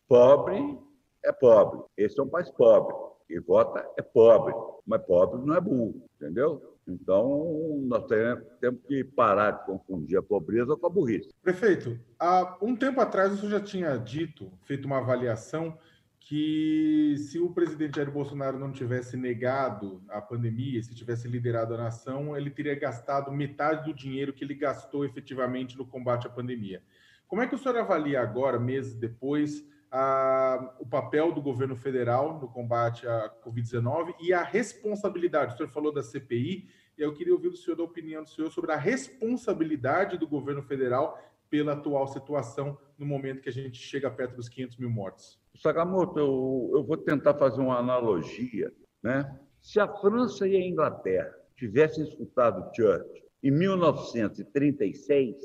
pobre 0.09 0.77
é 1.23 1.31
pobre. 1.31 1.81
Esse 1.95 2.19
é 2.19 2.23
um 2.23 2.29
país 2.29 2.50
pobre. 2.51 2.93
Quem 3.34 3.42
vota 3.42 3.84
é 3.98 4.02
pobre, 4.04 4.54
mas 4.86 5.02
pobre 5.02 5.44
não 5.44 5.56
é 5.56 5.60
burro, 5.60 6.08
entendeu? 6.16 6.78
Então, 6.88 7.82
nós 7.82 8.06
temos 8.06 8.80
que 8.88 9.04
parar 9.04 9.50
de 9.50 9.66
confundir 9.66 10.20
a 10.20 10.22
pobreza 10.22 10.78
com 10.78 10.86
a 10.86 10.90
burrice. 10.90 11.34
Prefeito, 11.42 12.00
há 12.20 12.56
um 12.62 12.75
tempo 12.75 13.02
atrás 13.02 13.34
o 13.34 13.38
senhor 13.38 13.50
já 13.50 13.60
tinha 13.60 13.98
dito, 13.98 14.52
feito 14.66 14.86
uma 14.86 15.00
avaliação, 15.00 15.75
que 16.20 17.16
se 17.18 17.40
o 17.40 17.50
presidente 17.50 17.96
Jair 17.96 18.12
Bolsonaro 18.12 18.60
não 18.60 18.72
tivesse 18.72 19.18
negado 19.18 20.04
a 20.10 20.22
pandemia, 20.22 20.84
se 20.84 20.94
tivesse 20.94 21.28
liderado 21.28 21.74
a 21.74 21.78
nação, 21.78 22.38
ele 22.38 22.52
teria 22.52 22.75
gastado 22.75 23.32
metade 23.32 23.90
do 23.90 23.96
dinheiro 23.96 24.32
que 24.32 24.44
ele 24.44 24.54
gastou 24.54 25.04
efetivamente 25.04 25.75
no 25.75 25.88
combate 25.88 26.28
à 26.28 26.30
pandemia. 26.30 26.84
Como 27.28 27.42
é 27.42 27.48
que 27.48 27.56
o 27.56 27.58
senhor 27.58 27.80
avalia 27.80 28.22
agora, 28.22 28.60
meses 28.60 28.94
depois, 28.94 29.66
a, 29.95 30.73
o 30.79 30.88
papel 30.88 31.31
do 31.31 31.39
governo 31.39 31.75
federal 31.75 32.39
no 32.39 32.47
combate 32.47 33.07
à 33.07 33.31
Covid-19 33.45 34.15
e 34.19 34.33
a 34.33 34.41
responsabilidade. 34.41 35.53
O 35.53 35.57
senhor 35.57 35.69
falou 35.69 35.93
da 35.93 36.01
CPI, 36.01 36.67
e 36.97 37.01
eu 37.01 37.13
queria 37.13 37.31
ouvir 37.31 37.50
do 37.50 37.55
senhor 37.55 37.77
da 37.77 37.83
opinião 37.83 38.23
do 38.23 38.29
senhor 38.29 38.51
sobre 38.51 38.71
a 38.71 38.75
responsabilidade 38.75 40.17
do 40.17 40.27
governo 40.27 40.63
federal 40.63 41.21
pela 41.47 41.73
atual 41.73 42.07
situação 42.07 42.75
no 42.97 43.05
momento 43.05 43.41
que 43.41 43.50
a 43.50 43.53
gente 43.53 43.77
chega 43.77 44.09
perto 44.09 44.35
dos 44.35 44.50
500 44.50 44.77
mil 44.77 44.89
mortes. 44.89 45.39
Sakamoto, 45.55 46.17
eu, 46.17 46.71
eu 46.73 46.83
vou 46.83 46.97
tentar 46.97 47.35
fazer 47.35 47.62
uma 47.62 47.77
analogia. 47.77 48.73
Né? 49.01 49.39
Se 49.62 49.79
a 49.79 49.88
França 49.88 50.47
e 50.47 50.55
a 50.55 50.67
Inglaterra 50.67 51.31
tivessem 51.55 52.03
escutado 52.03 52.75
Churchill 52.75 53.23
em 53.43 53.51
1936, 53.51 55.35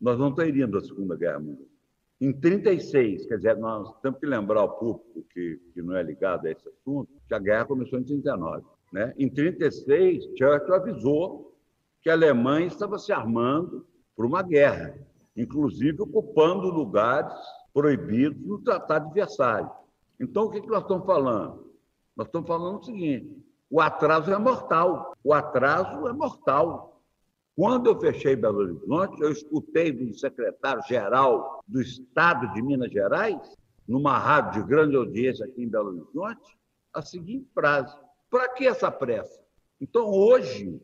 nós 0.00 0.18
não 0.18 0.34
teríamos 0.34 0.82
a 0.82 0.86
Segunda 0.88 1.16
Guerra 1.16 1.38
Mundial. 1.38 1.71
Em 2.22 2.32
36, 2.32 3.26
quer 3.26 3.34
dizer, 3.34 3.56
nós 3.56 3.92
temos 4.00 4.20
que 4.20 4.26
lembrar 4.26 4.60
ao 4.60 4.78
público 4.78 5.24
que, 5.34 5.60
que 5.74 5.82
não 5.82 5.96
é 5.96 6.04
ligado 6.04 6.46
a 6.46 6.52
esse 6.52 6.68
assunto, 6.68 7.10
que 7.26 7.34
a 7.34 7.38
guerra 7.40 7.64
começou 7.64 7.98
em 7.98 8.04
39. 8.04 8.62
Né? 8.92 9.12
Em 9.18 9.28
36, 9.28 10.26
Churchill 10.38 10.72
avisou 10.72 11.52
que 12.00 12.08
a 12.08 12.12
Alemanha 12.12 12.68
estava 12.68 12.96
se 12.96 13.12
armando 13.12 13.84
para 14.16 14.24
uma 14.24 14.40
guerra, 14.40 14.96
inclusive 15.36 16.00
ocupando 16.00 16.70
lugares 16.70 17.34
proibidos 17.74 18.40
no 18.46 18.60
Tratado 18.60 19.08
de 19.08 19.14
Versalhes. 19.14 19.72
Então, 20.20 20.44
o 20.44 20.50
que, 20.52 20.60
que 20.60 20.68
nós 20.68 20.82
estamos 20.82 21.04
falando? 21.04 21.72
Nós 22.16 22.28
estamos 22.28 22.46
falando 22.46 22.78
o 22.78 22.84
seguinte: 22.84 23.36
o 23.68 23.80
atraso 23.80 24.32
é 24.32 24.38
mortal. 24.38 25.12
O 25.24 25.34
atraso 25.34 26.06
é 26.06 26.12
mortal. 26.12 26.91
Quando 27.62 27.86
eu 27.86 28.00
fechei 28.00 28.34
Belo 28.34 28.58
Horizonte, 28.58 29.22
eu 29.22 29.30
escutei 29.30 29.92
do 29.92 30.12
secretário-geral 30.14 31.62
do 31.64 31.80
Estado 31.80 32.52
de 32.52 32.60
Minas 32.60 32.90
Gerais, 32.90 33.56
numa 33.86 34.18
rádio 34.18 34.64
de 34.64 34.68
grande 34.68 34.96
audiência 34.96 35.46
aqui 35.46 35.62
em 35.62 35.68
Belo 35.68 35.90
Horizonte, 35.90 36.58
a 36.92 37.00
seguinte 37.00 37.48
frase: 37.54 37.96
para 38.28 38.48
que 38.48 38.66
essa 38.66 38.90
pressa? 38.90 39.40
Então, 39.80 40.10
hoje, 40.10 40.82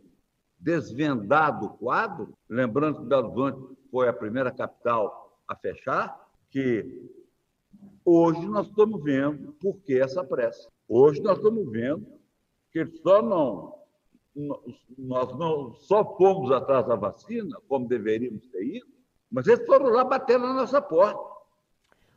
desvendado 0.57 1.67
o 1.67 1.71
quadro, 1.71 2.33
lembrando 2.49 3.01
que 3.01 3.07
Belo 3.07 3.27
Horizonte 3.33 3.77
foi 3.91 4.09
a 4.09 4.13
primeira 4.13 4.53
capital 4.53 5.37
a 5.49 5.57
fechar, 5.57 6.29
que 6.49 7.11
hoje 8.05 8.47
nós 8.47 8.69
estamos 8.69 9.03
vendo 9.03 9.53
por 9.55 9.81
que 9.81 9.99
essa 9.99 10.23
pressa. 10.23 10.69
Hoje 10.89 11.21
nós 11.23 11.39
estamos 11.39 11.69
vendo 11.73 12.07
que 12.71 12.87
só 13.03 13.21
não 13.21 13.79
nós 14.97 15.37
não 15.37 15.73
só 15.73 16.05
fomos 16.17 16.51
atrás 16.53 16.87
da 16.87 16.95
vacina, 16.95 17.61
como 17.69 17.89
deveríamos 17.89 18.47
ter 18.47 18.65
ido, 18.65 18.87
mas 19.31 19.47
eles 19.47 19.67
foram 19.67 19.87
lá 19.87 20.05
bater 20.05 20.39
na 20.39 20.55
nossa 20.55 20.81
porta. 20.81 21.39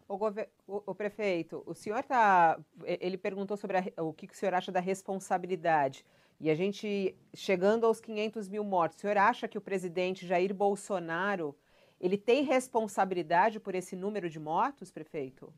O, 0.07 0.17
gover... 0.17 0.49
o, 0.67 0.83
o 0.85 0.95
prefeito, 0.95 1.63
o 1.65 1.73
senhor 1.73 1.99
está. 1.99 2.59
Ele 2.83 3.17
perguntou 3.17 3.57
sobre 3.57 3.77
a... 3.77 4.03
o 4.03 4.13
que 4.13 4.27
o 4.27 4.35
senhor 4.35 4.53
acha 4.53 4.71
da 4.71 4.79
responsabilidade. 4.79 6.05
E 6.39 6.49
a 6.49 6.55
gente, 6.55 7.15
chegando 7.33 7.85
aos 7.85 7.99
500 7.99 8.49
mil 8.49 8.63
mortos, 8.63 8.97
o 8.97 9.01
senhor 9.01 9.17
acha 9.17 9.47
que 9.47 9.57
o 9.57 9.61
presidente 9.61 10.27
Jair 10.27 10.53
Bolsonaro 10.53 11.55
ele 11.99 12.17
tem 12.17 12.43
responsabilidade 12.43 13.59
por 13.59 13.75
esse 13.75 13.95
número 13.95 14.27
de 14.27 14.39
mortos, 14.39 14.91
prefeito? 14.91 15.53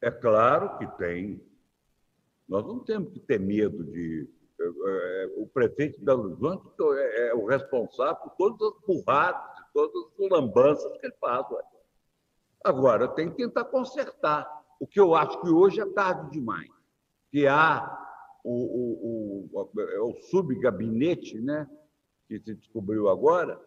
É 0.00 0.10
claro 0.10 0.78
que 0.78 0.86
tem. 0.96 1.40
Nós 2.48 2.66
não 2.66 2.78
temos 2.80 3.12
que 3.12 3.20
ter 3.20 3.38
medo 3.38 3.84
de 3.84 4.26
o 5.36 5.46
prefeito 5.46 5.98
de 5.98 6.04
Belo 6.04 6.24
Horizonte 6.24 6.66
é, 6.98 7.28
é 7.28 7.34
o 7.34 7.46
responsável 7.46 8.16
por 8.16 8.30
todas 8.36 8.74
as 8.74 8.86
burradas, 8.86 9.42
todas 9.72 9.94
as 10.20 10.30
lambanças 10.30 10.98
que 10.98 11.06
ele 11.06 11.14
faz. 11.20 11.50
Ué. 11.50 11.62
Agora, 12.64 13.08
tem 13.08 13.30
que 13.30 13.36
tentar 13.36 13.64
consertar. 13.64 14.48
O 14.78 14.86
que 14.86 15.00
eu 15.00 15.14
acho 15.14 15.40
que 15.40 15.48
hoje 15.48 15.80
é 15.80 15.86
tarde 15.86 16.30
demais. 16.30 16.70
Que 17.30 17.46
há 17.46 17.98
o, 18.44 18.52
o, 18.52 19.48
o, 19.52 20.08
o 20.08 20.14
subgabinete, 20.30 21.40
né, 21.40 21.68
que 22.28 22.38
se 22.40 22.54
descobriu 22.54 23.08
agora, 23.08 23.60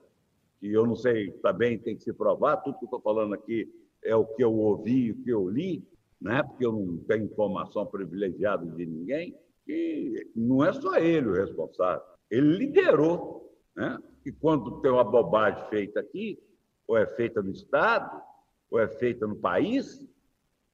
que 0.59 0.71
eu 0.71 0.85
não 0.85 0.95
sei 0.95 1.31
também, 1.41 1.77
tem 1.77 1.95
que 1.95 2.03
se 2.03 2.13
provar, 2.13 2.57
tudo 2.57 2.77
que 2.77 2.85
eu 2.85 2.87
estou 2.87 3.01
falando 3.01 3.33
aqui 3.33 3.71
é 4.03 4.15
o 4.15 4.25
que 4.25 4.43
eu 4.43 4.53
ouvi, 4.53 5.11
o 5.11 5.23
que 5.23 5.29
eu 5.29 5.49
li, 5.49 5.87
né, 6.21 6.43
porque 6.43 6.65
eu 6.65 6.71
não 6.71 6.97
tenho 6.97 7.25
informação 7.25 7.85
privilegiada 7.85 8.65
de 8.65 8.85
ninguém 8.85 9.37
que 9.65 10.31
não 10.35 10.63
é 10.63 10.71
só 10.73 10.95
ele 10.95 11.27
o 11.27 11.33
responsável, 11.33 12.03
ele 12.29 12.57
liderou. 12.57 13.51
Né? 13.75 13.97
E 14.25 14.31
quando 14.31 14.81
tem 14.81 14.91
uma 14.91 15.03
bobagem 15.03 15.67
feita 15.69 15.99
aqui, 15.99 16.39
ou 16.87 16.97
é 16.97 17.07
feita 17.15 17.41
no 17.41 17.51
Estado, 17.51 18.21
ou 18.69 18.79
é 18.79 18.87
feita 18.87 19.25
no 19.25 19.35
país, 19.35 20.05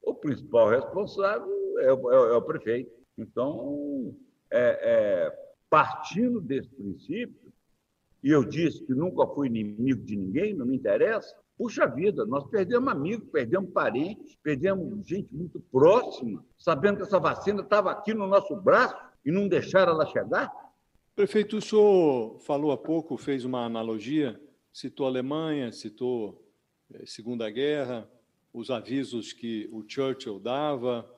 o 0.02 0.14
principal 0.14 0.68
responsável 0.68 1.48
é 1.80 1.92
o, 1.92 2.12
é, 2.12 2.34
é 2.34 2.36
o 2.36 2.42
prefeito. 2.42 2.90
Então, 3.16 4.14
é, 4.50 4.78
é, 4.82 5.38
partindo 5.70 6.40
desse 6.40 6.68
princípio, 6.70 7.52
e 8.22 8.30
eu 8.30 8.44
disse 8.44 8.84
que 8.84 8.94
nunca 8.94 9.26
fui 9.34 9.48
inimigo 9.48 10.02
de 10.04 10.16
ninguém, 10.16 10.54
não 10.54 10.66
me 10.66 10.76
interessa, 10.76 11.34
Puxa 11.56 11.86
vida, 11.86 12.24
nós 12.24 12.44
perdemos 12.48 12.90
amigos, 12.92 13.28
perdemos 13.30 13.70
parentes, 13.70 14.36
perdemos 14.42 15.06
gente 15.06 15.34
muito 15.34 15.60
próxima, 15.70 16.44
sabendo 16.58 16.96
que 16.96 17.02
essa 17.02 17.20
vacina 17.20 17.62
estava 17.62 17.90
aqui 17.90 18.14
no 18.14 18.26
nosso 18.26 18.56
braço 18.56 18.96
e 19.24 19.30
não 19.30 19.46
deixaram 19.46 19.92
ela 19.92 20.06
chegar? 20.06 20.50
Prefeito, 21.14 21.58
o 21.58 21.60
senhor 21.60 22.38
falou 22.40 22.72
há 22.72 22.76
pouco, 22.76 23.16
fez 23.18 23.44
uma 23.44 23.64
analogia, 23.64 24.40
citou 24.72 25.06
a 25.06 25.10
Alemanha, 25.10 25.70
citou 25.70 26.42
eh, 26.92 27.04
Segunda 27.04 27.50
Guerra, 27.50 28.10
os 28.52 28.70
avisos 28.70 29.32
que 29.32 29.68
o 29.70 29.84
Churchill 29.86 30.40
dava, 30.40 31.08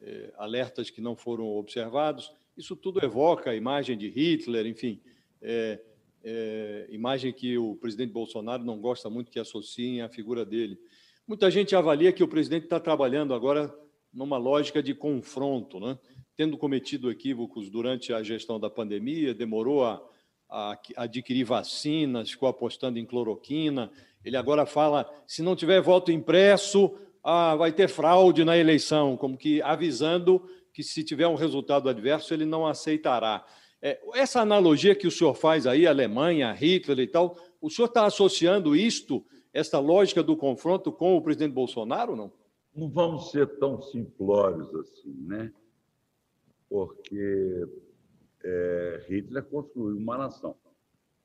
eh, 0.00 0.32
alertas 0.36 0.88
que 0.88 1.00
não 1.00 1.16
foram 1.16 1.46
observados. 1.46 2.32
Isso 2.56 2.76
tudo 2.76 3.04
evoca 3.04 3.50
a 3.50 3.56
imagem 3.56 3.98
de 3.98 4.08
Hitler, 4.08 4.66
enfim. 4.66 5.00
Eh, 5.42 5.80
é, 6.24 6.86
imagem 6.90 7.32
que 7.32 7.56
o 7.56 7.76
presidente 7.76 8.12
Bolsonaro 8.12 8.64
não 8.64 8.78
gosta 8.80 9.08
muito 9.08 9.30
que 9.30 9.38
associem 9.38 10.02
a 10.02 10.08
figura 10.08 10.44
dele. 10.44 10.78
Muita 11.26 11.50
gente 11.50 11.76
avalia 11.76 12.12
que 12.12 12.24
o 12.24 12.28
presidente 12.28 12.64
está 12.64 12.80
trabalhando 12.80 13.34
agora 13.34 13.72
numa 14.12 14.36
lógica 14.36 14.82
de 14.82 14.94
confronto, 14.94 15.78
né? 15.78 15.98
tendo 16.36 16.56
cometido 16.56 17.10
equívocos 17.10 17.68
durante 17.70 18.12
a 18.12 18.22
gestão 18.22 18.58
da 18.58 18.70
pandemia, 18.70 19.34
demorou 19.34 19.84
a, 19.84 20.02
a, 20.48 20.78
a 20.96 21.02
adquirir 21.02 21.44
vacinas, 21.44 22.30
ficou 22.30 22.48
apostando 22.48 22.98
em 22.98 23.04
cloroquina. 23.04 23.90
Ele 24.24 24.36
agora 24.36 24.64
fala: 24.64 25.06
se 25.26 25.42
não 25.42 25.54
tiver 25.54 25.80
voto 25.80 26.10
impresso, 26.10 26.96
ah, 27.22 27.54
vai 27.56 27.72
ter 27.72 27.88
fraude 27.88 28.44
na 28.44 28.56
eleição, 28.56 29.16
como 29.16 29.36
que 29.36 29.60
avisando 29.62 30.42
que 30.72 30.82
se 30.82 31.04
tiver 31.04 31.28
um 31.28 31.34
resultado 31.34 31.88
adverso, 31.88 32.32
ele 32.32 32.46
não 32.46 32.66
aceitará. 32.66 33.44
É, 33.82 33.98
essa 34.14 34.40
analogia 34.40 34.94
que 34.94 35.06
o 35.06 35.10
senhor 35.10 35.34
faz 35.34 35.66
aí, 35.66 35.86
Alemanha, 35.86 36.52
Hitler 36.52 36.98
e 37.00 37.06
tal, 37.06 37.36
o 37.60 37.70
senhor 37.70 37.88
está 37.88 38.04
associando 38.04 38.76
isto, 38.76 39.24
essa 39.52 39.78
lógica 39.78 40.22
do 40.22 40.36
confronto 40.36 40.92
com 40.92 41.16
o 41.16 41.22
presidente 41.22 41.52
Bolsonaro, 41.52 42.14
não? 42.14 42.32
Não 42.74 42.88
vamos 42.88 43.30
ser 43.30 43.46
tão 43.58 43.80
simplórios 43.80 44.72
assim, 44.74 45.14
né? 45.26 45.52
Porque 46.68 47.66
é, 48.44 49.04
Hitler 49.08 49.44
construiu 49.44 49.96
uma 49.96 50.18
nação. 50.18 50.54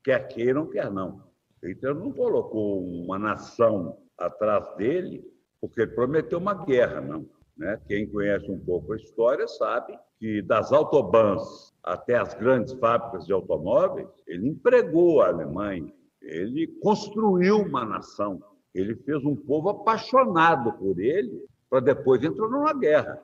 Quer 0.03 0.27
queiram, 0.27 0.67
quer 0.67 0.89
não. 0.89 1.23
Hitler 1.63 1.93
não 1.93 2.11
colocou 2.11 2.83
uma 2.83 3.19
nação 3.19 3.97
atrás 4.17 4.75
dele 4.77 5.23
porque 5.59 5.81
ele 5.81 5.91
prometeu 5.91 6.39
uma 6.39 6.65
guerra, 6.65 7.01
não. 7.01 7.27
Né? 7.57 7.79
Quem 7.87 8.07
conhece 8.07 8.49
um 8.49 8.59
pouco 8.59 8.93
a 8.93 8.97
história 8.97 9.47
sabe 9.47 9.97
que 10.19 10.41
das 10.41 10.71
autobans 10.71 11.73
até 11.83 12.15
as 12.17 12.33
grandes 12.33 12.73
fábricas 12.73 13.25
de 13.25 13.33
automóveis, 13.33 14.07
ele 14.25 14.49
empregou 14.49 15.21
a 15.21 15.27
Alemanha, 15.27 15.93
ele 16.21 16.67
construiu 16.81 17.57
uma 17.57 17.85
nação, 17.85 18.41
ele 18.73 18.95
fez 18.95 19.23
um 19.23 19.35
povo 19.35 19.69
apaixonado 19.69 20.73
por 20.73 20.99
ele 20.99 21.45
para 21.69 21.79
depois 21.79 22.23
entrar 22.23 22.47
numa 22.47 22.73
guerra. 22.73 23.21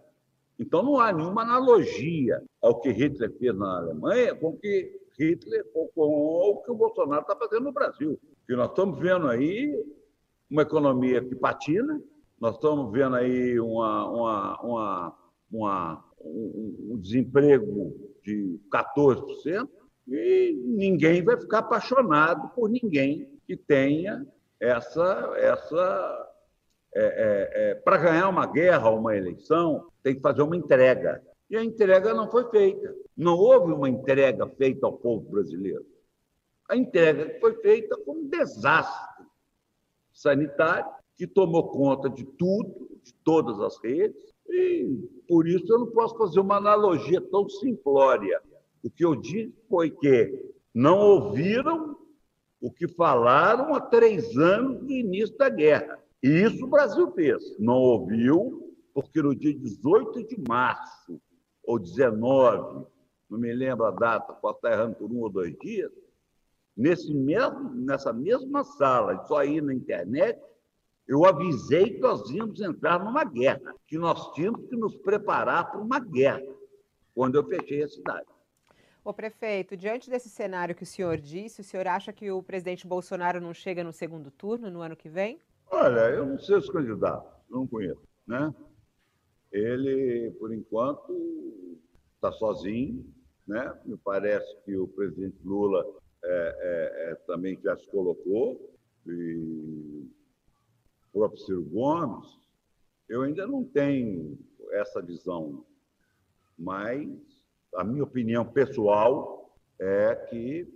Então 0.59 0.83
não 0.83 0.99
há 0.99 1.11
nenhuma 1.11 1.41
analogia 1.41 2.43
ao 2.61 2.79
que 2.79 2.91
Hitler 2.91 3.31
fez 3.39 3.55
na 3.57 3.77
Alemanha 3.77 4.35
com 4.35 4.49
o 4.49 4.57
que 4.57 5.01
Hitler 5.17 5.65
com, 5.73 5.87
com 5.87 6.01
o 6.01 6.61
que 6.63 6.71
o 6.71 6.75
Bolsonaro 6.75 7.21
está 7.21 7.35
fazendo 7.35 7.63
no 7.63 7.73
Brasil. 7.73 8.19
Que 8.45 8.55
nós 8.55 8.69
estamos 8.69 8.99
vendo 8.99 9.27
aí 9.27 9.75
uma 10.49 10.61
economia 10.61 11.23
que 11.23 11.33
patina, 11.33 11.99
nós 12.39 12.55
estamos 12.55 12.91
vendo 12.91 13.15
aí 13.15 13.59
uma, 13.59 14.07
uma, 14.07 14.61
uma, 14.61 15.17
uma 15.51 16.10
um, 16.25 16.97
desemprego 16.99 17.95
de 18.23 18.59
14%, 18.71 19.67
e 20.07 20.59
ninguém 20.65 21.23
vai 21.23 21.39
ficar 21.39 21.59
apaixonado 21.59 22.49
por 22.49 22.69
ninguém 22.69 23.39
que 23.45 23.55
tenha 23.55 24.25
essa. 24.59 25.33
essa 25.37 26.27
é, 26.93 27.03
é, 27.03 27.71
é, 27.71 27.75
Para 27.75 27.97
ganhar 27.97 28.29
uma 28.29 28.45
guerra, 28.45 28.89
uma 28.89 29.15
eleição, 29.15 29.87
tem 30.03 30.15
que 30.15 30.21
fazer 30.21 30.41
uma 30.41 30.57
entrega. 30.57 31.21
E 31.49 31.55
a 31.55 31.63
entrega 31.63 32.13
não 32.13 32.29
foi 32.29 32.49
feita. 32.49 32.93
Não 33.15 33.37
houve 33.37 33.71
uma 33.71 33.89
entrega 33.89 34.47
feita 34.47 34.85
ao 34.85 34.93
povo 34.93 35.29
brasileiro. 35.29 35.85
A 36.69 36.75
entrega 36.75 37.37
foi 37.39 37.53
feita 37.55 37.97
foi 38.05 38.15
um 38.15 38.29
desastre 38.29 39.25
sanitário 40.13 40.89
que 41.17 41.27
tomou 41.27 41.69
conta 41.69 42.09
de 42.09 42.23
tudo, 42.23 42.89
de 43.03 43.13
todas 43.23 43.59
as 43.59 43.77
redes, 43.83 44.30
e 44.47 45.09
por 45.27 45.47
isso 45.47 45.71
eu 45.71 45.79
não 45.79 45.87
posso 45.87 46.17
fazer 46.17 46.39
uma 46.39 46.57
analogia 46.57 47.21
tão 47.21 47.47
simplória. 47.49 48.41
O 48.83 48.89
que 48.89 49.05
eu 49.05 49.15
disse 49.15 49.53
foi 49.69 49.89
que 49.89 50.51
não 50.73 50.97
ouviram 50.99 51.95
o 52.59 52.71
que 52.71 52.87
falaram 52.87 53.73
há 53.73 53.81
três 53.81 54.37
anos 54.37 54.79
do 54.79 54.91
início 54.91 55.35
da 55.37 55.49
guerra. 55.49 55.99
E 56.21 56.27
isso 56.27 56.65
o 56.65 56.69
Brasil 56.69 57.11
fez. 57.11 57.57
Não 57.57 57.75
ouviu, 57.75 58.75
porque 58.93 59.21
no 59.21 59.35
dia 59.35 59.53
18 59.53 60.27
de 60.27 60.37
março, 60.47 61.19
ou 61.63 61.79
19, 61.79 62.85
não 63.29 63.39
me 63.39 63.53
lembro 63.53 63.85
a 63.85 63.91
data, 63.91 64.33
posso 64.33 64.57
estar 64.57 64.73
errando 64.73 64.95
por 64.95 65.11
um 65.11 65.21
ou 65.21 65.29
dois 65.29 65.57
dias, 65.59 65.91
nesse 66.75 67.13
mesmo, 67.13 67.73
nessa 67.73 68.13
mesma 68.13 68.63
sala, 68.63 69.23
só 69.25 69.37
aí 69.37 69.61
na 69.61 69.73
internet, 69.73 70.39
eu 71.07 71.25
avisei 71.25 71.95
que 71.95 71.99
nós 71.99 72.29
íamos 72.29 72.61
entrar 72.61 73.03
numa 73.03 73.23
guerra, 73.23 73.73
que 73.87 73.97
nós 73.97 74.31
tínhamos 74.33 74.67
que 74.67 74.75
nos 74.75 74.95
preparar 74.97 75.71
para 75.71 75.79
uma 75.79 75.99
guerra, 75.99 76.41
quando 77.13 77.35
eu 77.35 77.43
fechei 77.43 77.83
a 77.83 77.87
cidade. 77.87 78.27
Ô 79.03 79.13
prefeito, 79.13 79.75
diante 79.75 80.09
desse 80.09 80.29
cenário 80.29 80.75
que 80.75 80.83
o 80.83 80.85
senhor 80.85 81.17
disse, 81.17 81.61
o 81.61 81.63
senhor 81.63 81.87
acha 81.87 82.13
que 82.13 82.29
o 82.29 82.43
presidente 82.43 82.85
Bolsonaro 82.85 83.41
não 83.41 83.53
chega 83.53 83.83
no 83.83 83.91
segundo 83.91 84.29
turno, 84.29 84.69
no 84.69 84.81
ano 84.81 84.95
que 84.95 85.09
vem? 85.09 85.39
Olha, 85.71 86.09
eu 86.11 86.25
não 86.25 86.37
sei 86.37 86.57
os 86.57 86.69
candidatos, 86.69 87.31
não 87.49 87.65
conheço, 87.65 88.01
né? 88.27 88.53
Ele, 89.51 90.31
por 90.39 90.53
enquanto, 90.53 91.79
está 92.15 92.31
sozinho, 92.33 93.03
né? 93.47 93.73
Me 93.85 93.97
parece 93.97 94.55
que 94.63 94.77
o 94.77 94.87
presidente 94.87 95.37
Lula 95.43 95.83
é, 96.23 96.29
é, 96.29 97.11
é, 97.11 97.15
também 97.25 97.59
já 97.63 97.75
se 97.75 97.87
colocou 97.87 98.77
e 99.07 100.05
próprio 101.11 101.41
Ciro 101.41 101.63
Gomes, 101.63 102.27
eu 103.09 103.23
ainda 103.23 103.45
não 103.45 103.63
tenho 103.63 104.37
essa 104.71 105.01
visão, 105.01 105.65
mas 106.57 107.09
a 107.75 107.83
minha 107.83 108.03
opinião 108.03 108.45
pessoal 108.45 109.53
é 109.79 110.15
que 110.15 110.67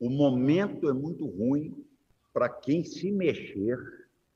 o 0.00 0.08
momento 0.08 0.88
é 0.88 0.92
muito 0.92 1.26
ruim 1.26 1.84
para 2.32 2.48
quem 2.48 2.84
se 2.84 3.10
mexer 3.10 3.78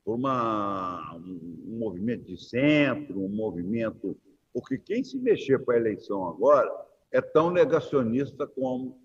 por 0.05 0.15
uma, 0.15 1.15
um, 1.17 1.77
movimento 1.77 2.25
de 2.25 2.37
centro, 2.37 3.23
um 3.23 3.29
movimento. 3.29 4.17
Porque 4.53 4.77
quem 4.77 5.03
se 5.03 5.17
mexer 5.17 5.59
para 5.59 5.75
a 5.75 5.79
eleição 5.79 6.27
agora 6.27 6.69
é 7.11 7.21
tão 7.21 7.51
negacionista 7.51 8.47
como 8.47 8.99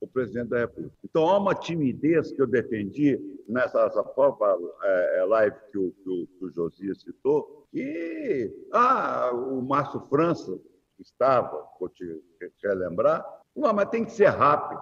o 0.00 0.06
presidente 0.06 0.48
da 0.48 0.60
República. 0.60 0.96
Então, 1.04 1.28
há 1.28 1.38
uma 1.38 1.54
timidez 1.54 2.32
que 2.32 2.40
eu 2.40 2.46
defendi 2.46 3.18
nessa 3.50 3.80
essa 3.80 4.02
própria 4.02 4.56
é, 4.82 5.20
é, 5.20 5.24
live 5.24 5.56
que 5.70 5.78
o, 5.78 5.92
que, 5.92 6.08
o, 6.08 6.26
que 6.26 6.44
o 6.44 6.50
Josias 6.50 7.02
citou, 7.02 7.66
que 7.70 8.68
ah, 8.72 9.30
o 9.32 9.60
Márcio 9.62 10.00
França 10.08 10.58
estava, 10.98 11.66
vou 11.78 11.88
te 11.88 12.22
relembrar, 12.62 13.24
não, 13.54 13.72
mas 13.72 13.88
tem 13.90 14.04
que 14.04 14.12
ser 14.12 14.28
rápido. 14.28 14.80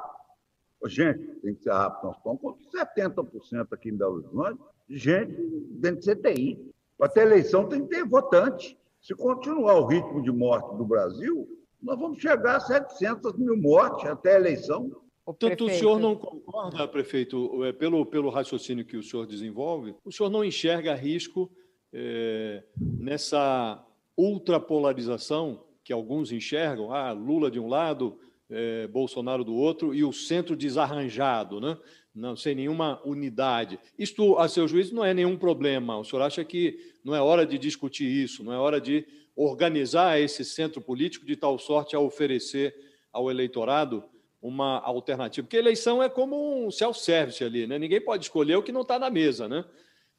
Gente, 0.86 1.40
tem 1.40 1.54
que 1.54 1.62
ser 1.62 1.72
rápido. 1.72 2.04
Nós 2.04 2.16
estamos 2.16 2.40
com 2.40 2.56
70% 2.56 3.72
aqui 3.72 3.88
em 3.88 3.96
Belo 3.96 4.16
Horizonte 4.16 4.60
gente 4.88 5.36
dentro 5.70 6.00
de 6.00 6.14
CTI. 6.14 6.72
Ter 7.12 7.20
eleição 7.20 7.68
tem 7.68 7.82
que 7.82 7.88
ter 7.88 8.04
votante. 8.04 8.78
Se 9.00 9.14
continuar 9.14 9.78
o 9.78 9.86
ritmo 9.86 10.22
de 10.22 10.32
morte 10.32 10.76
do 10.76 10.84
Brasil, 10.84 11.48
nós 11.80 11.98
vamos 11.98 12.18
chegar 12.18 12.56
a 12.56 12.60
700 12.60 13.36
mil 13.36 13.56
mortes 13.56 14.10
até 14.10 14.34
a 14.34 14.40
eleição. 14.40 14.90
Portanto, 15.28 15.66
o 15.66 15.68
senhor 15.68 16.00
não 16.00 16.16
concorda, 16.16 16.88
prefeito, 16.88 17.62
é, 17.62 17.70
pelo, 17.70 18.06
pelo 18.06 18.30
raciocínio 18.30 18.82
que 18.82 18.96
o 18.96 19.02
senhor 19.02 19.26
desenvolve, 19.26 19.94
o 20.02 20.10
senhor 20.10 20.30
não 20.30 20.42
enxerga 20.42 20.94
risco 20.94 21.50
é, 21.92 22.64
nessa 22.76 23.84
ultrapolarização 24.16 25.66
que 25.84 25.92
alguns 25.92 26.32
enxergam, 26.32 26.94
ah, 26.94 27.12
Lula 27.12 27.50
de 27.50 27.60
um 27.60 27.68
lado, 27.68 28.18
é, 28.48 28.86
Bolsonaro 28.86 29.44
do 29.44 29.54
outro, 29.54 29.94
e 29.94 30.02
o 30.02 30.14
centro 30.14 30.56
desarranjado, 30.56 31.60
né? 31.60 31.76
não, 32.14 32.34
sem 32.34 32.54
nenhuma 32.54 32.98
unidade. 33.04 33.78
Isto, 33.98 34.38
a 34.38 34.48
seu 34.48 34.66
juízo, 34.66 34.94
não 34.94 35.04
é 35.04 35.12
nenhum 35.12 35.36
problema. 35.36 35.98
O 35.98 36.04
senhor 36.04 36.22
acha 36.22 36.42
que 36.42 36.78
não 37.04 37.14
é 37.14 37.20
hora 37.20 37.44
de 37.44 37.58
discutir 37.58 38.06
isso, 38.06 38.42
não 38.42 38.52
é 38.54 38.58
hora 38.58 38.80
de 38.80 39.06
organizar 39.36 40.18
esse 40.18 40.42
centro 40.42 40.80
político 40.80 41.26
de 41.26 41.36
tal 41.36 41.58
sorte 41.58 41.94
a 41.94 42.00
oferecer 42.00 42.74
ao 43.12 43.30
eleitorado 43.30 44.02
uma 44.40 44.78
alternativa. 44.80 45.44
Porque 45.44 45.56
eleição 45.56 46.02
é 46.02 46.08
como 46.08 46.66
um 46.66 46.70
self-service 46.70 47.42
ali, 47.42 47.66
né? 47.66 47.78
Ninguém 47.78 48.00
pode 48.00 48.24
escolher 48.24 48.56
o 48.56 48.62
que 48.62 48.72
não 48.72 48.82
está 48.82 48.98
na 48.98 49.10
mesa, 49.10 49.48
né? 49.48 49.64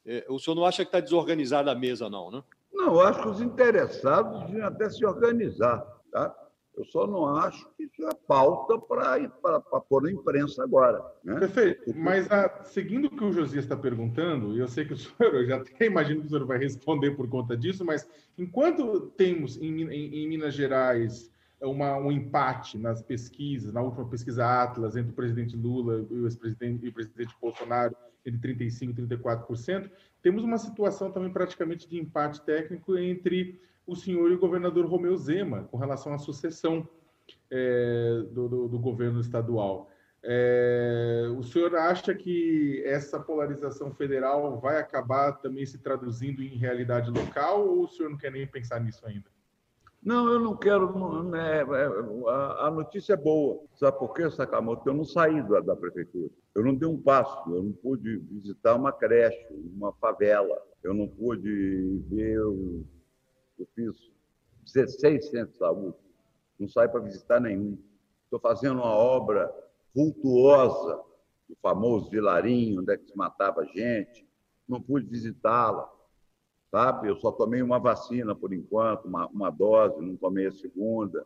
É, 0.04 0.24
o 0.28 0.38
senhor 0.38 0.54
não 0.54 0.64
acha 0.64 0.84
que 0.84 0.88
está 0.88 1.00
desorganizada 1.00 1.70
a 1.70 1.74
mesa, 1.74 2.08
não, 2.08 2.30
né? 2.30 2.42
Não, 2.72 2.94
eu 2.94 3.00
acho 3.00 3.22
que 3.22 3.28
os 3.28 3.40
interessados 3.40 4.44
deviam 4.44 4.66
até 4.66 4.88
se 4.88 5.04
organizar, 5.04 5.84
tá? 6.10 6.34
Eu 6.76 6.84
só 6.84 7.06
não 7.06 7.26
acho 7.36 7.68
que 7.76 7.84
isso 7.84 8.08
é 8.08 8.14
pauta 8.26 8.78
para 8.78 9.60
pôr 9.80 10.02
na 10.02 10.12
imprensa 10.12 10.62
agora. 10.62 11.04
Né? 11.22 11.38
Perfeito. 11.38 11.92
Mas 11.94 12.30
a, 12.30 12.46
ah, 12.46 12.64
seguindo 12.64 13.06
o 13.06 13.10
que 13.10 13.24
o 13.24 13.32
Josias 13.32 13.64
está 13.64 13.76
perguntando, 13.76 14.56
e 14.56 14.60
eu 14.60 14.68
sei 14.68 14.86
que 14.86 14.94
o 14.94 14.96
senhor, 14.96 15.34
eu 15.34 15.46
já 15.46 15.56
até 15.56 15.86
imagino 15.86 16.20
que 16.20 16.26
o 16.28 16.30
senhor 16.30 16.46
vai 16.46 16.58
responder 16.58 17.10
por 17.10 17.28
conta 17.28 17.56
disso, 17.56 17.84
mas 17.84 18.08
enquanto 18.38 19.10
temos 19.16 19.60
em, 19.60 19.82
em, 19.82 20.22
em 20.22 20.28
Minas 20.28 20.54
Gerais 20.54 21.30
uma, 21.66 21.96
um 21.96 22.10
empate 22.10 22.78
nas 22.78 23.02
pesquisas, 23.02 23.72
na 23.72 23.82
última 23.82 24.08
pesquisa 24.08 24.62
Atlas, 24.62 24.96
entre 24.96 25.12
o 25.12 25.14
presidente 25.14 25.56
Lula 25.56 26.06
e 26.10 26.14
o, 26.14 26.26
ex-presidente, 26.26 26.84
e 26.84 26.88
o 26.88 26.92
presidente 26.92 27.34
Bolsonaro, 27.40 27.94
entre 28.24 28.54
35% 28.54 28.98
e 28.98 29.02
34%, 29.06 29.90
temos 30.22 30.42
uma 30.42 30.58
situação 30.58 31.10
também 31.10 31.30
praticamente 31.30 31.88
de 31.88 31.98
empate 31.98 32.40
técnico 32.42 32.96
entre 32.96 33.60
o 33.86 33.96
senhor 33.96 34.30
e 34.30 34.34
o 34.34 34.38
governador 34.38 34.86
Romeu 34.86 35.16
Zema, 35.16 35.64
com 35.64 35.76
relação 35.76 36.14
à 36.14 36.18
sucessão 36.18 36.88
é, 37.50 38.22
do, 38.30 38.48
do, 38.48 38.68
do, 38.68 38.78
governo 38.78 39.20
estadual. 39.20 39.90
É, 40.22 41.26
o 41.36 41.42
senhor 41.42 41.74
acha 41.76 42.14
que 42.14 42.82
essa 42.84 43.18
polarização 43.18 43.90
federal 43.92 44.60
vai 44.60 44.78
acabar 44.78 45.32
também 45.32 45.64
se 45.64 45.78
traduzindo 45.78 46.42
em 46.42 46.56
realidade 46.56 47.10
local 47.10 47.66
ou 47.66 47.84
o 47.84 47.88
senhor 47.88 48.10
não 48.10 48.18
quer 48.18 48.30
nem 48.30 48.46
pensar 48.46 48.80
nisso 48.80 49.04
ainda? 49.06 49.30
Não, 50.02 50.32
eu 50.32 50.40
não 50.40 50.56
quero. 50.56 51.24
Né, 51.24 51.62
a, 52.60 52.70
notícia 52.70 53.12
é 53.12 53.16
boa. 53.16 53.62
Sabe 53.74 53.98
por 53.98 54.14
quê, 54.14 54.30
Sakamoto? 54.30 54.88
Eu 54.88 54.94
não 54.94 55.04
saí 55.04 55.42
da, 55.46 55.60
da, 55.60 55.76
prefeitura. 55.76 56.30
Eu 56.54 56.64
não 56.64 56.74
dei 56.74 56.88
um 56.88 57.00
passo. 57.00 57.54
Eu 57.54 57.62
não 57.62 57.72
pude 57.72 58.16
visitar 58.18 58.74
uma 58.76 58.92
creche, 58.92 59.46
uma 59.74 59.92
favela. 59.94 60.56
Eu 60.82 60.94
não 60.94 61.06
pude 61.06 62.02
ver. 62.08 62.36
Eu, 62.36 62.84
eu 63.58 63.68
fiz 63.74 64.10
16 64.72 65.30
centros 65.30 65.52
de 65.52 65.58
saúde. 65.58 65.96
Não 66.58 66.68
saí 66.68 66.88
para 66.88 67.00
visitar 67.00 67.40
nenhum. 67.40 67.78
Estou 68.24 68.40
fazendo 68.40 68.80
uma 68.80 68.94
obra 68.94 69.52
vultuosa, 69.94 71.00
o 71.48 71.56
famoso 71.60 72.08
Vilarinho, 72.10 72.80
onde 72.80 72.92
é 72.92 72.96
que 72.96 73.06
se 73.06 73.16
matava 73.16 73.66
gente. 73.66 74.26
Não 74.66 74.80
pude 74.80 75.06
visitá-la 75.06 75.90
sabe? 76.70 77.08
Eu 77.08 77.16
só 77.16 77.32
tomei 77.32 77.62
uma 77.62 77.78
vacina 77.78 78.34
por 78.34 78.52
enquanto, 78.52 79.06
uma, 79.06 79.26
uma 79.28 79.50
dose, 79.50 80.00
não 80.00 80.16
tomei 80.16 80.46
a 80.46 80.52
segunda, 80.52 81.24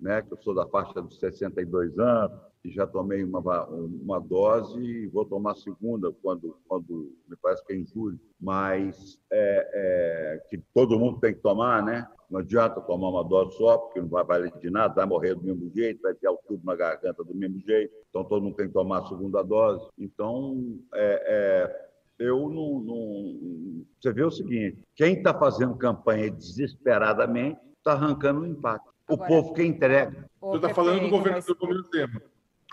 né? 0.00 0.22
Que 0.22 0.32
eu 0.32 0.38
sou 0.38 0.54
da 0.54 0.66
faixa 0.66 1.00
dos 1.00 1.18
62 1.18 1.98
anos 1.98 2.40
e 2.64 2.70
já 2.70 2.86
tomei 2.86 3.24
uma, 3.24 3.40
uma 3.66 4.20
dose 4.20 4.80
e 4.80 5.06
vou 5.08 5.24
tomar 5.24 5.52
a 5.52 5.56
segunda 5.56 6.12
quando, 6.22 6.56
quando 6.66 7.12
me 7.28 7.36
parece 7.36 7.64
que 7.64 7.72
é 7.72 7.76
em 7.76 7.86
julho. 7.86 8.18
Mas 8.40 9.20
é, 9.30 9.70
é, 9.74 10.46
que 10.48 10.58
todo 10.72 10.98
mundo 10.98 11.20
tem 11.20 11.34
que 11.34 11.40
tomar, 11.40 11.84
né? 11.84 12.08
Não 12.30 12.40
adianta 12.40 12.80
tomar 12.80 13.10
uma 13.10 13.24
dose 13.24 13.56
só, 13.58 13.76
porque 13.76 14.00
não 14.00 14.08
vai 14.08 14.24
valer 14.24 14.52
de 14.58 14.70
nada, 14.70 14.94
vai 14.94 15.06
morrer 15.06 15.34
do 15.34 15.42
mesmo 15.42 15.70
jeito, 15.70 16.00
vai 16.02 16.14
ter 16.14 16.28
o 16.28 16.38
tubo 16.48 16.64
na 16.64 16.74
garganta 16.74 17.22
do 17.22 17.34
mesmo 17.34 17.60
jeito. 17.60 17.92
Então 18.08 18.24
todo 18.24 18.42
mundo 18.42 18.56
tem 18.56 18.68
que 18.68 18.72
tomar 18.72 19.00
a 19.00 19.06
segunda 19.06 19.42
dose. 19.42 19.86
Então, 19.98 20.78
é, 20.94 21.22
é 21.26 21.91
eu 22.22 22.48
não, 22.48 22.80
não, 22.80 23.84
Você 24.00 24.12
vê 24.12 24.24
o 24.24 24.30
seguinte: 24.30 24.78
quem 24.94 25.14
está 25.14 25.34
fazendo 25.34 25.76
campanha 25.76 26.30
desesperadamente 26.30 27.60
está 27.78 27.92
arrancando 27.92 28.40
um 28.40 28.46
empate. 28.46 28.84
O 29.08 29.14
Agora, 29.14 29.28
povo 29.28 29.54
que 29.54 29.62
entrega. 29.62 30.28
Você 30.40 30.56
está 30.56 30.68
falando 30.70 31.00
do 31.02 31.10
governo, 31.10 31.42
do 31.42 31.54
governo 31.54 31.84
Zema. 31.94 32.22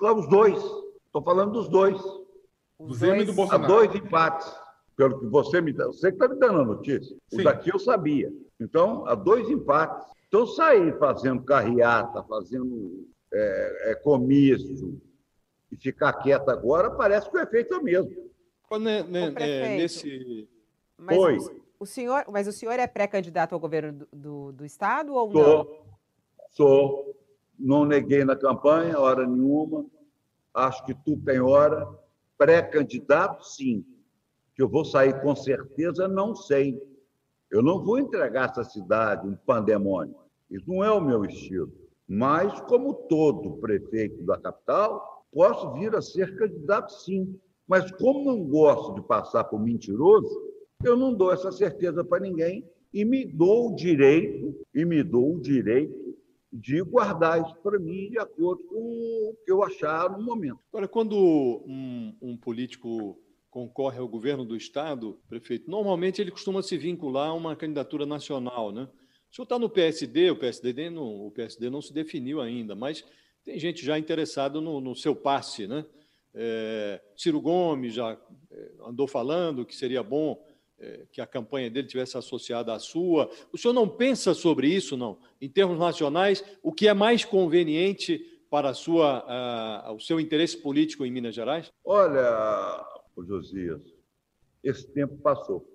Os 0.01 0.29
dois. 0.29 0.57
Estou 1.05 1.23
falando 1.23 1.51
dos 1.51 1.67
dois. 1.67 1.99
Do 2.79 2.93
Zema 2.93 3.17
e 3.17 3.25
do 3.25 3.33
Bolsonaro. 3.33 3.63
Há 3.63 3.67
dois 3.67 3.95
empates. 3.95 4.55
Pelo 4.95 5.19
que 5.19 5.25
você 5.27 5.61
me 5.61 5.73
dá. 5.73 5.87
Você 5.87 6.11
que 6.11 6.15
está 6.15 6.27
me 6.27 6.39
dando 6.39 6.61
a 6.61 6.65
notícia. 6.65 7.15
Sim. 7.29 7.41
O 7.41 7.43
daqui 7.43 7.73
eu 7.73 7.79
sabia. 7.79 8.31
Então, 8.59 9.05
há 9.07 9.15
dois 9.15 9.49
empates. 9.49 10.07
Então, 10.27 10.45
sair 10.45 10.97
fazendo 10.99 11.41
carreata, 11.43 12.23
fazendo 12.23 13.07
é, 13.33 13.91
é, 13.91 13.95
comício 13.95 15.01
e 15.71 15.77
ficar 15.77 16.13
quieto 16.13 16.49
agora, 16.49 16.91
parece 16.91 17.29
que 17.29 17.37
o 17.37 17.41
efeito 17.41 17.73
é 17.73 17.77
o 17.77 17.83
mesmo. 17.83 18.28
Né, 18.77 19.03
né, 19.03 19.33
é, 19.37 19.77
nesse. 19.77 20.47
Mas 20.97 21.17
Oi. 21.17 21.37
O, 21.37 21.83
o, 21.83 21.85
senhor, 21.85 22.25
mas 22.29 22.47
o 22.47 22.51
senhor 22.51 22.73
é 22.73 22.85
pré-candidato 22.85 23.53
ao 23.53 23.59
governo 23.59 23.93
do, 23.93 24.07
do, 24.11 24.51
do 24.51 24.65
Estado 24.65 25.13
ou 25.13 25.31
Sou. 25.31 25.43
não? 25.43 25.67
Sou. 26.49 27.15
Não 27.57 27.85
neguei 27.85 28.23
na 28.23 28.35
campanha, 28.35 28.99
hora 28.99 29.25
nenhuma. 29.25 29.85
Acho 30.53 30.85
que 30.85 30.93
tu 30.93 31.17
tem 31.17 31.39
hora. 31.39 31.87
Pré-candidato, 32.37 33.43
sim. 33.45 33.83
Que 34.55 34.61
eu 34.61 34.69
vou 34.69 34.85
sair 34.85 35.19
com 35.21 35.35
certeza, 35.35 36.07
não 36.07 36.35
sei. 36.35 36.81
Eu 37.49 37.63
não 37.63 37.83
vou 37.83 37.97
entregar 37.97 38.49
essa 38.49 38.63
cidade 38.63 39.27
um 39.27 39.35
pandemônio. 39.35 40.15
Isso 40.49 40.65
não 40.67 40.83
é 40.83 40.91
o 40.91 41.01
meu 41.01 41.25
estilo. 41.25 41.71
Mas, 42.07 42.59
como 42.61 42.93
todo 42.93 43.57
prefeito 43.57 44.23
da 44.23 44.37
capital, 44.37 45.25
posso 45.31 45.73
vir 45.73 45.95
a 45.95 46.01
ser 46.01 46.35
candidato, 46.37 46.91
sim. 46.91 47.39
Mas 47.69 47.91
como 47.91 48.25
não 48.25 48.43
gosto 48.43 48.95
de 48.95 49.01
passar 49.07 49.43
por 49.43 49.61
mentiroso, 49.61 50.27
eu 50.83 50.97
não 50.97 51.13
dou 51.13 51.31
essa 51.31 51.51
certeza 51.51 52.03
para 52.03 52.19
ninguém 52.19 52.67
e 52.91 53.05
me 53.05 53.23
dou 53.23 53.71
o 53.71 53.75
direito, 53.75 54.59
e 54.73 54.83
me 54.83 55.03
dou 55.03 55.35
o 55.35 55.39
direito 55.39 56.17
de 56.51 56.81
guardar 56.81 57.45
isso 57.45 57.55
para 57.61 57.77
mim 57.77 58.09
de 58.09 58.17
acordo 58.17 58.63
com 58.63 58.75
o 58.75 59.35
que 59.45 59.51
eu 59.51 59.63
achar 59.63 60.09
no 60.09 60.23
momento. 60.23 60.57
Agora, 60.73 60.87
quando 60.87 61.15
um, 61.15 62.15
um 62.19 62.35
político 62.35 63.19
concorre 63.51 63.99
ao 63.99 64.07
governo 64.07 64.43
do 64.43 64.55
Estado, 64.55 65.19
prefeito, 65.29 65.69
normalmente 65.69 66.19
ele 66.19 66.31
costuma 66.31 66.63
se 66.63 66.75
vincular 66.75 67.29
a 67.29 67.33
uma 67.35 67.55
candidatura 67.55 68.03
nacional, 68.03 68.71
né? 68.71 68.89
O 69.31 69.35
senhor 69.35 69.43
está 69.43 69.59
no 69.59 69.69
PSD, 69.69 70.31
o 70.31 70.39
PSD, 70.39 70.89
não, 70.89 71.27
o 71.27 71.31
PSD 71.31 71.69
não 71.69 71.83
se 71.83 71.93
definiu 71.93 72.41
ainda, 72.41 72.75
mas 72.75 73.05
tem 73.43 73.59
gente 73.59 73.85
já 73.85 73.99
interessada 73.99 74.59
no, 74.59 74.81
no 74.81 74.95
seu 74.95 75.15
passe, 75.15 75.67
né? 75.67 75.85
É, 76.33 77.01
Ciro 77.15 77.41
Gomes 77.41 77.93
já 77.93 78.17
é, 78.51 78.71
andou 78.85 79.07
falando 79.07 79.65
que 79.65 79.75
seria 79.75 80.03
bom 80.03 80.45
é, 80.79 81.05
que 81.11 81.21
a 81.21 81.27
campanha 81.27 81.69
dele 81.69 81.87
tivesse 81.87 82.17
associada 82.17 82.73
à 82.73 82.79
sua. 82.79 83.29
O 83.51 83.57
senhor 83.57 83.73
não 83.73 83.87
pensa 83.87 84.33
sobre 84.33 84.67
isso, 84.67 84.95
não? 84.95 85.17
Em 85.41 85.49
termos 85.49 85.77
nacionais, 85.77 86.43
o 86.63 86.71
que 86.71 86.87
é 86.87 86.93
mais 86.93 87.25
conveniente 87.25 88.19
para 88.49 88.73
sua, 88.73 89.23
a, 89.27 89.91
o 89.91 89.99
seu 89.99 90.19
interesse 90.19 90.57
político 90.57 91.05
em 91.05 91.11
Minas 91.11 91.35
Gerais? 91.35 91.71
Olha, 91.83 92.85
Josias, 93.17 93.81
esse 94.63 94.87
tempo 94.91 95.17
passou. 95.17 95.67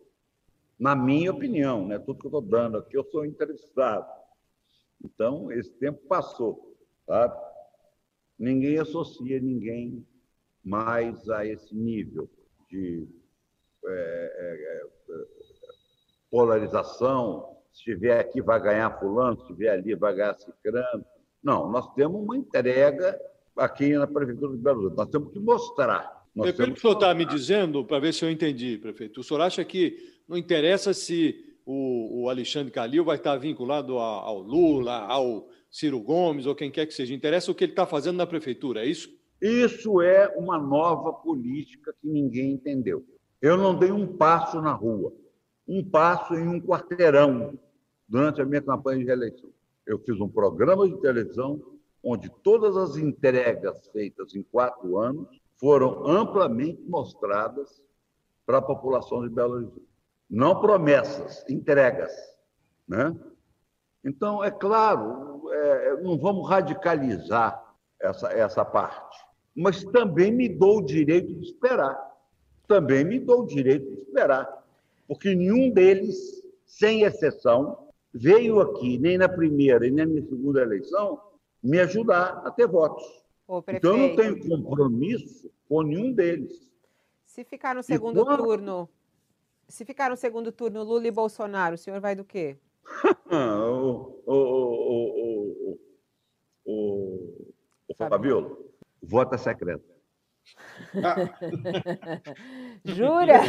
Na 0.78 0.96
minha 0.96 1.30
opinião, 1.30 1.86
né? 1.86 1.98
tudo 1.98 2.18
que 2.18 2.26
eu 2.26 2.28
estou 2.28 2.42
dando 2.42 2.78
aqui, 2.78 2.96
eu 2.96 3.04
sou 3.04 3.24
interessado. 3.24 4.10
Então, 5.04 5.52
esse 5.52 5.70
tempo 5.74 6.00
passou. 6.08 6.74
Tá? 7.06 7.32
Ninguém 8.38 8.78
associa 8.78 9.38
ninguém 9.40 10.04
mais 10.64 11.28
a 11.28 11.44
esse 11.46 11.74
nível 11.74 12.28
de 12.70 13.06
é, 13.86 14.32
é, 14.38 15.14
é, 15.14 15.24
polarização. 16.30 17.56
Se 17.72 17.90
estiver 17.90 18.18
aqui, 18.20 18.40
vai 18.40 18.60
ganhar 18.60 18.98
fulano, 18.98 19.36
se 19.36 19.42
estiver 19.42 19.70
ali, 19.70 19.94
vai 19.94 20.14
ganhar 20.14 20.34
cicrano. 20.38 21.04
Não, 21.42 21.70
nós 21.70 21.92
temos 21.94 22.22
uma 22.22 22.36
entrega 22.36 23.20
aqui 23.56 23.92
na 23.92 24.06
Prefeitura 24.06 24.56
de 24.56 24.62
Belo 24.62 24.78
Horizonte. 24.78 24.96
Nós 24.96 25.08
temos 25.10 25.32
que 25.32 25.40
mostrar. 25.40 26.24
Nós 26.34 26.50
que 26.50 26.62
o 26.62 26.76
senhor 26.76 26.94
está 26.94 27.14
me 27.14 27.24
dizendo, 27.24 27.84
para 27.84 27.98
ver 27.98 28.12
se 28.12 28.24
eu 28.24 28.30
entendi, 28.30 28.78
prefeito, 28.78 29.20
o 29.20 29.24
senhor 29.24 29.40
acha 29.40 29.64
que 29.64 29.96
não 30.26 30.36
interessa 30.36 30.92
se 30.92 31.54
o, 31.64 32.22
o 32.22 32.28
Alexandre 32.28 32.72
Calil 32.72 33.04
vai 33.04 33.16
estar 33.16 33.36
vinculado 33.36 33.98
ao, 33.98 34.24
ao 34.24 34.38
Lula, 34.40 34.98
ao 35.06 35.48
Ciro 35.70 36.00
Gomes 36.00 36.46
ou 36.46 36.54
quem 36.54 36.70
quer 36.70 36.86
que 36.86 36.94
seja. 36.94 37.14
Interessa 37.14 37.50
o 37.50 37.54
que 37.54 37.64
ele 37.64 37.72
está 37.72 37.86
fazendo 37.86 38.16
na 38.16 38.26
prefeitura, 38.26 38.84
é 38.84 38.86
isso? 38.86 39.10
Isso 39.44 40.00
é 40.00 40.26
uma 40.38 40.58
nova 40.58 41.12
política 41.12 41.94
que 42.00 42.08
ninguém 42.08 42.52
entendeu. 42.52 43.04
Eu 43.42 43.58
não 43.58 43.78
dei 43.78 43.92
um 43.92 44.16
passo 44.16 44.58
na 44.62 44.72
rua, 44.72 45.12
um 45.68 45.84
passo 45.84 46.34
em 46.34 46.48
um 46.48 46.58
quarteirão 46.58 47.52
durante 48.08 48.40
a 48.40 48.46
minha 48.46 48.62
campanha 48.62 49.00
de 49.00 49.04
reeleição. 49.04 49.50
Eu 49.84 49.98
fiz 49.98 50.18
um 50.18 50.30
programa 50.30 50.88
de 50.88 50.98
televisão 50.98 51.60
onde 52.02 52.30
todas 52.42 52.74
as 52.74 52.96
entregas 52.96 53.86
feitas 53.88 54.34
em 54.34 54.42
quatro 54.42 54.96
anos 54.96 55.28
foram 55.60 56.08
amplamente 56.08 56.80
mostradas 56.88 57.82
para 58.46 58.56
a 58.56 58.62
população 58.62 59.28
de 59.28 59.28
Belo 59.28 59.56
Horizonte. 59.56 59.88
Não 60.30 60.58
promessas, 60.58 61.44
entregas. 61.50 62.16
Né? 62.88 63.14
Então, 64.02 64.42
é 64.42 64.50
claro, 64.50 65.50
é, 65.52 66.00
não 66.00 66.16
vamos 66.18 66.48
radicalizar 66.48 67.62
essa, 68.00 68.32
essa 68.32 68.64
parte 68.64 69.23
mas 69.54 69.84
também 69.84 70.32
me 70.32 70.48
dou 70.48 70.78
o 70.78 70.84
direito 70.84 71.32
de 71.34 71.46
esperar. 71.46 71.96
Também 72.66 73.04
me 73.04 73.18
dou 73.18 73.42
o 73.42 73.46
direito 73.46 73.88
de 73.90 74.00
esperar. 74.00 74.64
Porque 75.06 75.34
nenhum 75.34 75.70
deles, 75.70 76.42
sem 76.66 77.02
exceção, 77.02 77.88
veio 78.12 78.60
aqui, 78.60 78.98
nem 78.98 79.18
na 79.18 79.28
primeira 79.28 79.86
e 79.86 79.90
nem 79.90 80.06
na 80.06 80.22
segunda 80.22 80.62
eleição, 80.62 81.20
me 81.62 81.80
ajudar 81.80 82.42
a 82.44 82.50
ter 82.50 82.66
votos. 82.66 83.04
então, 83.68 83.96
eu 83.96 84.08
não 84.08 84.16
tenho 84.16 84.48
compromisso 84.48 85.50
com 85.68 85.82
nenhum 85.82 86.12
deles. 86.12 86.70
Se 87.24 87.44
ficar 87.44 87.74
no 87.74 87.82
segundo 87.82 88.24
quando... 88.24 88.44
turno, 88.44 88.88
se 89.68 89.84
ficar 89.84 90.10
no 90.10 90.16
segundo 90.16 90.52
turno 90.52 90.82
Lula 90.82 91.06
e 91.08 91.10
Bolsonaro, 91.10 91.74
o 91.74 91.78
senhor 91.78 92.00
vai 92.00 92.14
do 92.14 92.24
quê? 92.24 92.56
o, 93.30 94.22
o, 94.26 94.34
o, 94.34 95.08
o, 95.70 95.80
o, 96.64 97.52
o 97.88 97.94
Fabiola, 97.96 98.56
Vota 99.06 99.38
secreto. 99.38 99.84
Ah. 101.02 101.16
Jura? 102.84 103.40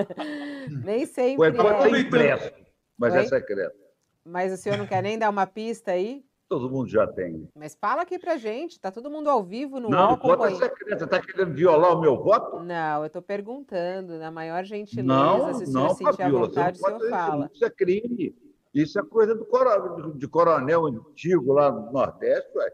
nem 0.84 1.06
sempre. 1.06 1.50
Ué, 1.50 1.96
é. 1.96 2.00
impresso, 2.00 2.52
mas 2.96 3.14
Oi? 3.14 3.20
é 3.20 3.24
secreto. 3.24 3.76
Mas 4.24 4.52
o 4.52 4.56
senhor 4.56 4.78
não 4.78 4.86
quer 4.86 5.02
nem 5.02 5.18
dar 5.18 5.28
uma 5.28 5.46
pista 5.46 5.92
aí? 5.92 6.24
Todo 6.48 6.70
mundo 6.70 6.88
já 6.88 7.06
tem. 7.06 7.48
Mas 7.54 7.74
fala 7.74 8.02
aqui 8.02 8.18
pra 8.18 8.36
gente, 8.36 8.78
tá 8.78 8.90
todo 8.90 9.10
mundo 9.10 9.28
ao 9.28 9.42
vivo 9.42 9.80
no 9.80 9.88
Não, 9.88 10.16
voto 10.16 10.44
é 10.44 10.54
secreto. 10.54 10.98
Você 10.98 11.06
tá 11.06 11.20
querendo 11.20 11.54
violar 11.54 11.96
o 11.96 12.00
meu 12.00 12.22
voto? 12.22 12.60
Não, 12.60 13.02
eu 13.02 13.10
tô 13.10 13.20
perguntando, 13.20 14.18
na 14.18 14.30
maior 14.30 14.64
gentileza, 14.64 15.02
não, 15.06 15.54
se 15.54 15.64
o 15.64 15.66
senhor 15.66 15.88
não, 15.88 15.94
sentir 15.94 16.16
Fabiola, 16.16 16.46
vontade, 16.46 16.78
o 16.78 16.84
senhor 16.84 17.10
fala. 17.10 17.50
Isso 17.52 17.64
é 17.64 17.70
crime. 17.70 18.36
Isso 18.74 18.98
é 18.98 19.02
coisa 19.04 19.34
do 19.34 19.44
coronel, 19.44 20.12
de 20.12 20.28
coronel 20.28 20.86
antigo 20.86 21.52
lá 21.52 21.70
no 21.70 21.92
Nordeste, 21.92 22.50
ué. 22.56 22.72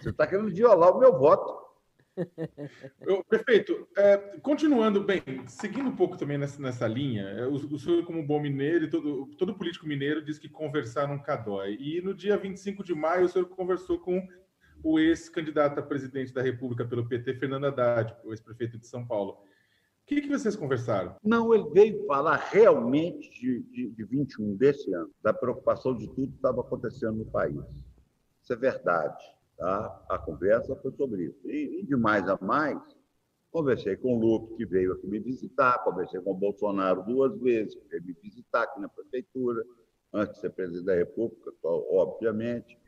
Você 0.00 0.10
está 0.10 0.26
querendo 0.26 0.50
violar 0.50 0.94
o 0.94 0.98
meu 0.98 1.18
voto. 1.18 1.68
Eu, 3.00 3.22
prefeito, 3.24 3.86
é, 3.96 4.16
continuando 4.42 5.04
bem, 5.04 5.22
seguindo 5.46 5.88
um 5.88 5.94
pouco 5.96 6.16
também 6.16 6.36
nessa, 6.36 6.60
nessa 6.60 6.86
linha, 6.86 7.22
é, 7.22 7.46
o, 7.46 7.54
o, 7.54 7.78
senhor, 7.78 8.04
como 8.04 8.26
bom 8.26 8.40
mineiro, 8.40 8.84
e 8.84 8.90
todo, 8.90 9.26
todo 9.38 9.54
político 9.54 9.86
mineiro 9.86 10.24
diz 10.24 10.38
que 10.38 10.48
conversar 10.48 11.06
nunca 11.06 11.36
dói. 11.36 11.76
E 11.78 12.00
no 12.00 12.14
dia 12.14 12.36
25 12.36 12.82
de 12.82 12.94
maio, 12.94 13.26
o 13.26 13.28
senhor 13.28 13.48
conversou 13.48 14.00
com 14.00 14.26
o 14.82 14.98
ex-candidato 14.98 15.78
a 15.78 15.82
presidente 15.82 16.32
da 16.32 16.42
República 16.42 16.84
pelo 16.84 17.08
PT, 17.08 17.34
Fernando 17.34 17.66
Haddad, 17.66 18.14
o 18.24 18.32
ex-prefeito 18.32 18.78
de 18.78 18.86
São 18.86 19.06
Paulo. 19.06 19.32
O 19.32 20.06
que, 20.06 20.22
que 20.22 20.28
vocês 20.28 20.56
conversaram? 20.56 21.16
Não, 21.22 21.52
ele 21.52 21.68
veio 21.70 22.06
falar 22.06 22.36
realmente 22.50 23.30
de, 23.40 23.62
de, 23.64 23.90
de 23.90 24.04
21 24.04 24.56
desse 24.56 24.92
ano, 24.94 25.10
da 25.22 25.34
preocupação 25.34 25.94
de 25.96 26.06
tudo 26.08 26.28
que 26.28 26.36
estava 26.36 26.62
acontecendo 26.62 27.18
no 27.18 27.26
país. 27.26 27.60
Isso 28.42 28.52
é 28.52 28.56
verdade. 28.56 29.22
Tá? 29.58 30.04
A 30.08 30.18
conversa 30.18 30.76
foi 30.76 30.92
sobre 30.92 31.24
isso. 31.24 31.50
E, 31.50 31.80
e 31.80 31.84
de 31.84 31.96
mais 31.96 32.28
a 32.28 32.38
mais, 32.40 32.78
conversei 33.50 33.96
com 33.96 34.16
o 34.16 34.20
Lupe, 34.20 34.56
que 34.56 34.64
veio 34.64 34.92
aqui 34.92 35.06
me 35.08 35.18
visitar, 35.18 35.82
conversei 35.82 36.20
com 36.20 36.30
o 36.30 36.34
Bolsonaro 36.34 37.02
duas 37.02 37.36
vezes, 37.40 37.74
que 37.74 37.88
veio 37.88 38.04
me 38.04 38.16
visitar 38.22 38.62
aqui 38.62 38.80
na 38.80 38.88
prefeitura, 38.88 39.64
antes 40.14 40.36
de 40.36 40.40
ser 40.40 40.50
presidente 40.50 40.86
da 40.86 40.94
República, 40.94 41.50
obviamente. 41.64 42.78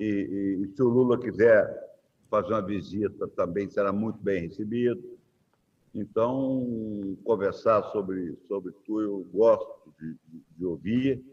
E, 0.00 0.04
e, 0.04 0.64
e 0.64 0.74
se 0.74 0.82
o 0.82 0.88
Lula 0.88 1.18
quiser 1.18 1.64
fazer 2.28 2.48
uma 2.48 2.66
visita, 2.66 3.28
também 3.28 3.70
será 3.70 3.92
muito 3.92 4.18
bem 4.18 4.42
recebido. 4.42 5.16
Então, 5.94 7.16
conversar 7.22 7.84
sobre, 7.92 8.36
sobre 8.48 8.72
tu, 8.84 9.00
eu 9.00 9.24
gosto 9.32 9.94
de, 10.00 10.08
de, 10.28 10.42
de 10.58 10.64
ouvir, 10.66 11.24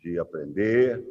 de 0.00 0.20
aprender, 0.20 1.04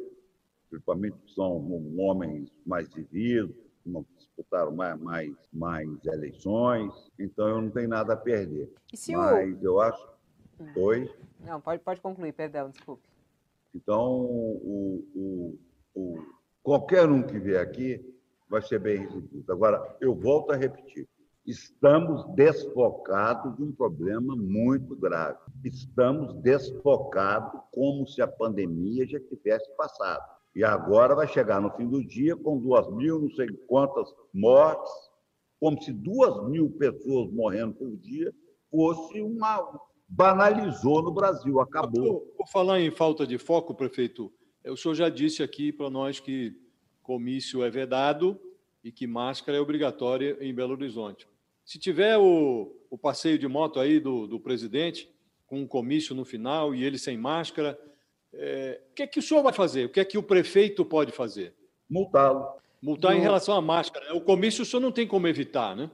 principalmente 0.68 1.16
são 1.34 1.56
homens 1.98 2.50
mais 2.66 2.92
vividos, 2.92 3.54
não 3.84 4.04
disputaram 4.16 4.72
mais, 4.72 5.00
mais, 5.00 5.34
mais 5.52 5.88
eleições, 6.04 6.92
então 7.18 7.48
eu 7.48 7.62
não 7.62 7.70
tenho 7.70 7.88
nada 7.88 8.12
a 8.12 8.16
perder. 8.16 8.70
Mas 8.92 9.08
o... 9.08 9.64
eu 9.64 9.80
acho. 9.80 10.08
Hum. 10.60 10.72
Oi? 10.76 11.14
Não, 11.40 11.60
pode, 11.60 11.82
pode 11.82 12.00
concluir, 12.00 12.32
perdão, 12.32 12.70
desculpe. 12.70 13.08
Então, 13.74 14.20
o, 14.22 15.04
o, 15.14 15.58
o, 15.94 16.18
qualquer 16.62 17.08
um 17.08 17.22
que 17.22 17.38
vier 17.38 17.60
aqui 17.60 18.04
vai 18.48 18.62
ser 18.62 18.78
bem 18.80 19.00
recebido. 19.00 19.52
Agora, 19.52 19.96
eu 20.00 20.14
volto 20.14 20.52
a 20.52 20.56
repetir: 20.56 21.06
estamos 21.46 22.24
desfocados 22.34 23.56
de 23.56 23.62
um 23.62 23.72
problema 23.72 24.34
muito 24.34 24.96
grave. 24.96 25.38
Estamos 25.64 26.34
desfocados 26.42 27.60
como 27.70 28.06
se 28.06 28.20
a 28.22 28.26
pandemia 28.26 29.06
já 29.06 29.20
tivesse 29.20 29.70
passado. 29.76 30.37
E 30.54 30.64
agora 30.64 31.14
vai 31.14 31.28
chegar 31.28 31.60
no 31.60 31.70
fim 31.76 31.86
do 31.86 32.04
dia 32.04 32.36
com 32.36 32.58
duas 32.58 32.88
mil, 32.94 33.20
não 33.20 33.30
sei 33.30 33.48
quantas 33.66 34.08
mortes, 34.32 34.90
como 35.60 35.80
se 35.82 35.92
duas 35.92 36.48
mil 36.48 36.70
pessoas 36.70 37.30
morrendo 37.32 37.74
por 37.74 37.96
dia 37.96 38.32
fosse 38.70 39.20
uma. 39.20 39.80
banalizou 40.08 41.02
no 41.02 41.12
Brasil, 41.12 41.60
acabou. 41.60 42.20
Por, 42.36 42.48
falar 42.48 42.80
em 42.80 42.90
falta 42.90 43.26
de 43.26 43.38
foco, 43.38 43.74
prefeito, 43.74 44.32
o 44.64 44.76
senhor 44.76 44.94
já 44.94 45.08
disse 45.08 45.42
aqui 45.42 45.72
para 45.72 45.90
nós 45.90 46.20
que 46.20 46.54
comício 47.02 47.62
é 47.62 47.70
vedado 47.70 48.38
e 48.84 48.92
que 48.92 49.06
máscara 49.06 49.58
é 49.58 49.60
obrigatória 49.60 50.36
em 50.40 50.54
Belo 50.54 50.72
Horizonte. 50.72 51.26
Se 51.64 51.78
tiver 51.78 52.16
o, 52.16 52.74
o 52.90 52.96
passeio 52.96 53.38
de 53.38 53.46
moto 53.46 53.80
aí 53.80 54.00
do, 54.00 54.26
do 54.26 54.40
presidente, 54.40 55.10
com 55.46 55.60
um 55.60 55.66
comício 55.66 56.14
no 56.14 56.24
final 56.24 56.74
e 56.74 56.84
ele 56.84 56.98
sem 56.98 57.16
máscara, 57.16 57.78
é, 58.34 58.80
o 58.90 58.94
que 58.94 59.02
é 59.02 59.06
que 59.06 59.18
o 59.18 59.22
senhor 59.22 59.42
vai 59.42 59.52
fazer? 59.52 59.86
O 59.86 59.88
que 59.88 60.00
é 60.00 60.04
que 60.04 60.18
o 60.18 60.22
prefeito 60.22 60.84
pode 60.84 61.12
fazer? 61.12 61.54
Multá-lo. 61.88 62.46
Multar 62.82 63.16
em 63.16 63.20
relação 63.20 63.56
à 63.56 63.60
máscara. 63.60 64.14
O 64.14 64.20
comício 64.20 64.62
o 64.62 64.66
senhor 64.66 64.80
não 64.80 64.92
tem 64.92 65.06
como 65.06 65.26
evitar, 65.26 65.74
né? 65.74 65.90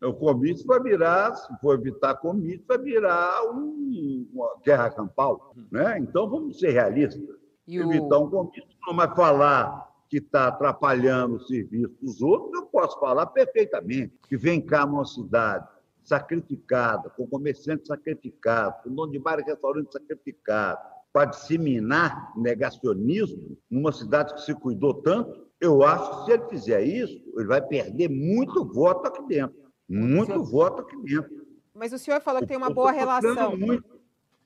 O 0.00 0.12
comício 0.12 0.64
vai 0.64 0.80
virar, 0.80 1.34
se 1.34 1.52
for 1.60 1.74
evitar 1.74 2.14
comício, 2.14 2.64
vai 2.68 2.78
virar 2.78 3.42
um, 3.50 4.28
uma 4.32 4.56
guerra 4.64 4.90
campal. 4.90 5.52
Né? 5.72 5.98
Então 5.98 6.30
vamos 6.30 6.60
ser 6.60 6.70
realistas. 6.70 7.20
E 7.66 7.76
evitar 7.78 8.18
o... 8.18 8.26
um 8.26 8.30
comício, 8.30 8.68
não, 8.86 8.94
mas 8.94 9.12
falar 9.16 9.88
que 10.08 10.18
está 10.18 10.46
atrapalhando 10.46 11.36
o 11.36 11.40
serviço 11.40 11.92
dos 12.00 12.22
outros, 12.22 12.52
eu 12.54 12.66
posso 12.66 12.98
falar 13.00 13.26
perfeitamente. 13.26 14.14
Que 14.28 14.36
vem 14.36 14.60
cá 14.60 14.86
numa 14.86 15.04
cidade 15.04 15.66
sacrificada, 16.04 17.10
com 17.10 17.26
comerciantes 17.26 17.88
sacrificados, 17.88 18.80
com 18.82 18.94
dono 18.94 19.12
de 19.12 19.18
bares 19.18 19.44
e 19.46 19.50
restaurantes 19.50 19.92
sacrificados, 19.92 20.82
para 21.18 21.24
disseminar 21.24 22.32
negacionismo 22.36 23.58
numa 23.68 23.90
cidade 23.90 24.34
que 24.34 24.42
se 24.42 24.54
cuidou 24.54 24.94
tanto, 24.94 25.48
eu 25.60 25.82
acho 25.82 26.10
que 26.10 26.24
se 26.24 26.30
ele 26.30 26.48
fizer 26.48 26.80
isso, 26.80 27.20
ele 27.36 27.48
vai 27.48 27.60
perder 27.60 28.08
muito 28.08 28.64
voto 28.64 29.08
aqui 29.08 29.20
dentro. 29.26 29.56
Muito 29.88 30.30
senhor... 30.30 30.44
voto 30.44 30.82
aqui 30.82 30.96
dentro. 31.02 31.44
Mas 31.74 31.92
o 31.92 31.98
senhor 31.98 32.20
falou 32.20 32.40
que 32.40 32.46
tem 32.46 32.56
uma 32.56 32.70
boa 32.70 32.92
relação. 32.92 33.58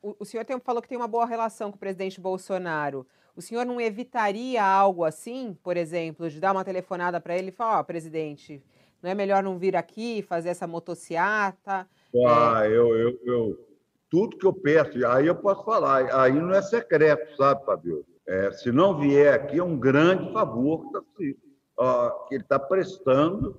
O, 0.01 0.17
o 0.21 0.25
senhor 0.25 0.47
tem, 0.47 0.59
falou 0.61 0.81
que 0.81 0.89
tem 0.89 0.97
uma 0.97 1.07
boa 1.07 1.27
relação 1.27 1.71
com 1.71 1.77
o 1.77 1.79
presidente 1.79 2.19
Bolsonaro. 2.19 3.07
O 3.37 3.43
senhor 3.43 3.67
não 3.67 3.79
evitaria 3.79 4.65
algo 4.65 5.05
assim, 5.05 5.55
por 5.63 5.77
exemplo, 5.77 6.31
de 6.31 6.41
dar 6.41 6.53
uma 6.53 6.65
telefonada 6.65 7.21
para 7.21 7.37
ele 7.37 7.49
e 7.49 7.53
falar: 7.53 7.77
Ó, 7.77 7.81
oh, 7.83 7.85
presidente, 7.85 8.63
não 9.03 9.11
é 9.11 9.15
melhor 9.15 9.43
não 9.43 9.59
vir 9.59 9.77
aqui 9.77 10.23
fazer 10.23 10.49
essa 10.49 10.67
motociata? 10.67 11.87
Ah, 12.27 12.63
é... 12.65 12.69
eu, 12.69 12.97
eu, 12.97 13.21
eu, 13.25 13.72
tudo 14.13 14.37
que 14.37 14.47
eu 14.47 14.53
peço, 14.53 15.05
aí 15.07 15.27
eu 15.27 15.35
posso 15.35 15.65
falar, 15.65 16.15
aí 16.15 16.35
não 16.35 16.53
é 16.53 16.61
secreto, 16.61 17.35
sabe, 17.35 17.65
Fabio? 17.65 18.05
É, 18.29 18.53
se 18.53 18.71
não 18.71 19.01
vier 19.01 19.33
aqui, 19.33 19.59
é 19.59 19.65
um 19.65 19.79
grande 19.79 20.31
favor 20.35 20.85
que, 21.17 21.35
tá, 21.75 22.11
que 22.29 22.35
ele 22.35 22.43
está 22.43 22.59
prestando 22.59 23.59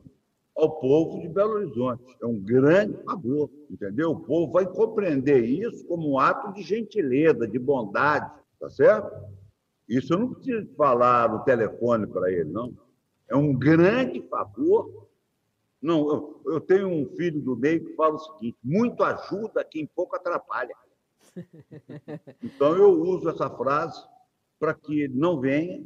ao 0.56 0.80
povo 0.80 1.20
de 1.20 1.28
Belo 1.28 1.54
Horizonte. 1.54 2.04
É 2.22 2.28
um 2.28 2.40
grande 2.40 2.96
favor, 3.04 3.50
entendeu? 3.68 4.12
O 4.12 4.20
povo 4.20 4.52
vai 4.52 4.68
compreender 4.68 5.44
isso 5.44 5.88
como 5.88 6.12
um 6.12 6.20
ato 6.20 6.54
de 6.54 6.62
gentileza, 6.62 7.48
de 7.48 7.58
bondade, 7.58 8.32
tá 8.60 8.70
certo? 8.70 9.12
Isso 9.90 10.14
eu 10.14 10.20
não 10.20 10.34
preciso 10.36 10.68
falar 10.78 11.32
no 11.32 11.40
telefone 11.40 12.06
para 12.06 12.32
ele, 12.32 12.52
não. 12.52 12.78
É 13.28 13.36
um 13.36 13.58
grande 13.58 14.22
favor 14.30 15.03
não, 15.84 16.40
eu, 16.46 16.62
tenho 16.62 16.88
um 16.88 17.06
filho 17.18 17.42
do 17.42 17.58
meio 17.58 17.84
que 17.84 17.94
fala 17.94 18.16
o 18.16 18.20
seguinte: 18.20 18.58
muito 18.64 19.04
ajuda 19.04 19.66
quem 19.66 19.86
pouco 19.86 20.16
atrapalha. 20.16 20.74
Então 22.42 22.76
eu 22.76 22.92
uso 22.92 23.30
essa 23.30 23.50
frase 23.50 24.02
para 24.60 24.74
que 24.74 25.02
ele 25.02 25.16
não 25.16 25.42
venha, 25.42 25.84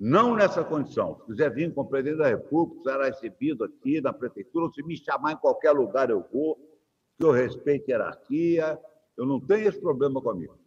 não 0.00 0.34
nessa 0.34 0.64
condição. 0.64 1.20
Se 1.20 1.26
quiser 1.26 1.52
vir 1.52 1.72
com 1.72 1.82
o 1.82 1.86
presidente 1.86 2.18
da 2.18 2.28
República, 2.28 2.90
será 2.90 3.04
recebido 3.04 3.64
aqui 3.64 4.00
na 4.00 4.12
prefeitura, 4.12 4.64
ou 4.64 4.72
se 4.72 4.82
me 4.82 4.96
chamar 4.96 5.32
em 5.32 5.36
qualquer 5.36 5.72
lugar 5.72 6.08
eu 6.08 6.24
vou, 6.32 6.56
que 7.18 7.24
eu 7.24 7.30
respeito 7.30 7.88
a 7.88 7.92
hierarquia, 7.92 8.80
eu 9.16 9.26
não 9.26 9.38
tenho 9.38 9.68
esse 9.68 9.80
problema 9.80 10.20
comigo. 10.20 10.58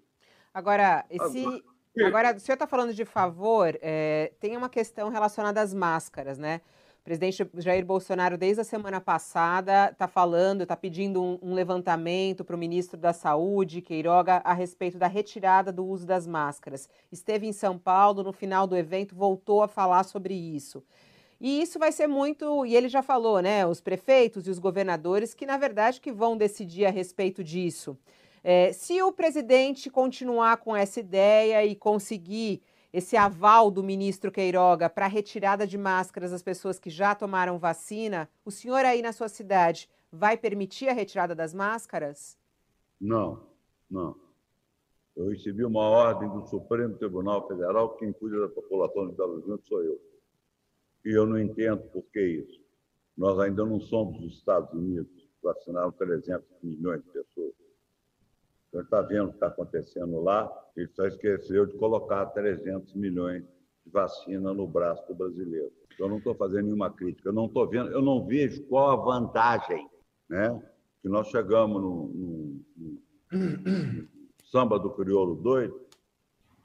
Agora, 0.53 1.03
esse. 1.09 1.43
Agora, 2.05 2.35
o 2.35 2.39
senhor 2.39 2.55
está 2.55 2.67
falando 2.67 2.93
de 2.93 3.05
favor, 3.05 3.77
é, 3.81 4.31
tem 4.39 4.55
uma 4.55 4.69
questão 4.69 5.09
relacionada 5.09 5.61
às 5.61 5.73
máscaras, 5.73 6.37
né? 6.37 6.61
Presidente 7.05 7.47
Jair 7.59 7.85
Bolsonaro, 7.85 8.35
desde 8.35 8.61
a 8.61 8.63
semana 8.63 8.99
passada, 8.99 9.91
está 9.91 10.07
falando, 10.07 10.63
está 10.63 10.75
pedindo 10.75 11.21
um, 11.21 11.37
um 11.39 11.53
levantamento 11.53 12.43
para 12.43 12.55
o 12.55 12.59
ministro 12.59 12.99
da 12.99 13.13
Saúde, 13.13 13.79
Queiroga, 13.79 14.41
a 14.43 14.53
respeito 14.53 14.97
da 14.97 15.05
retirada 15.05 15.71
do 15.71 15.85
uso 15.85 16.07
das 16.07 16.25
máscaras. 16.25 16.89
Esteve 17.11 17.45
em 17.45 17.53
São 17.53 17.77
Paulo, 17.77 18.23
no 18.23 18.33
final 18.33 18.65
do 18.65 18.75
evento, 18.75 19.15
voltou 19.15 19.61
a 19.61 19.67
falar 19.67 20.03
sobre 20.03 20.33
isso. 20.33 20.83
E 21.39 21.61
isso 21.61 21.77
vai 21.77 21.91
ser 21.91 22.07
muito, 22.07 22.65
e 22.65 22.75
ele 22.75 22.89
já 22.89 23.03
falou, 23.03 23.39
né, 23.39 23.67
os 23.67 23.79
prefeitos 23.79 24.47
e 24.47 24.49
os 24.49 24.57
governadores, 24.57 25.35
que 25.35 25.45
na 25.45 25.57
verdade 25.57 26.01
que 26.01 26.11
vão 26.11 26.35
decidir 26.35 26.85
a 26.85 26.89
respeito 26.89 27.43
disso. 27.43 27.95
É, 28.43 28.73
se 28.73 28.99
o 29.03 29.11
presidente 29.11 29.91
continuar 29.91 30.57
com 30.57 30.75
essa 30.75 30.99
ideia 30.99 31.63
e 31.63 31.75
conseguir 31.75 32.63
esse 32.95 33.17
aval 33.17 33.69
do 33.69 33.83
ministro 33.83 34.31
Queiroga 34.31 34.89
para 34.89 35.03
a 35.03 35.09
retirada 35.09 35.67
de 35.67 35.77
máscaras 35.77 36.31
das 36.31 36.41
pessoas 36.41 36.79
que 36.79 36.89
já 36.89 37.13
tomaram 37.13 37.59
vacina, 37.59 38.29
o 38.45 38.49
senhor 38.49 38.85
aí 38.85 39.01
na 39.01 39.11
sua 39.11 39.27
cidade 39.27 39.89
vai 40.09 40.37
permitir 40.37 40.87
a 40.87 40.93
retirada 40.93 41.35
das 41.35 41.53
máscaras? 41.53 42.37
Não, 42.99 43.43
não. 43.91 44.15
Eu 45.13 45.27
recebi 45.27 45.65
uma 45.65 45.83
ordem 45.83 46.29
do 46.29 46.47
Supremo 46.47 46.95
Tribunal 46.95 47.45
Federal, 47.49 47.97
quem 47.97 48.13
cuida 48.13 48.39
da 48.39 48.47
população 48.47 49.09
de 49.09 49.15
Belo 49.17 49.33
Horizonte 49.33 49.67
sou 49.67 49.83
eu. 49.83 49.99
E 51.03 51.09
eu 51.09 51.25
não 51.25 51.37
entendo 51.37 51.83
por 51.89 52.03
que 52.13 52.21
isso. 52.21 52.61
Nós 53.17 53.37
ainda 53.39 53.65
não 53.65 53.81
somos 53.81 54.23
os 54.23 54.37
Estados 54.37 54.71
Unidos, 54.71 55.29
vacinaram 55.43 55.91
300 55.91 56.47
milhões 56.63 57.03
de 57.03 57.09
pessoas. 57.09 57.44
Você 58.75 58.81
está 58.81 59.01
vendo 59.01 59.27
o 59.27 59.29
que 59.29 59.35
está 59.35 59.47
acontecendo 59.47 60.21
lá, 60.21 60.51
ele 60.75 60.89
só 60.89 61.05
esqueceu 61.05 61.65
de 61.65 61.77
colocar 61.77 62.25
300 62.25 62.93
milhões 62.95 63.41
de 63.85 63.89
vacina 63.89 64.53
no 64.53 64.67
braço 64.67 65.07
do 65.07 65.15
brasileiro. 65.15 65.71
Eu 65.97 66.09
não 66.09 66.17
estou 66.17 66.35
fazendo 66.35 66.65
nenhuma 66.65 66.91
crítica, 66.91 67.29
eu 67.29 67.33
não 67.33 67.45
estou 67.45 67.65
vendo, 67.69 67.89
eu 67.91 68.01
não 68.01 68.25
vejo 68.25 68.61
qual 68.63 68.91
a 68.91 68.95
vantagem, 68.97 69.89
né? 70.29 70.61
Que 71.01 71.07
nós 71.07 71.29
chegamos 71.29 71.81
no, 71.81 72.07
no, 72.07 72.65
no, 72.75 72.99
no 73.31 74.07
samba 74.43 74.77
do 74.77 74.89
crioulo 74.89 75.35
doido. 75.35 75.79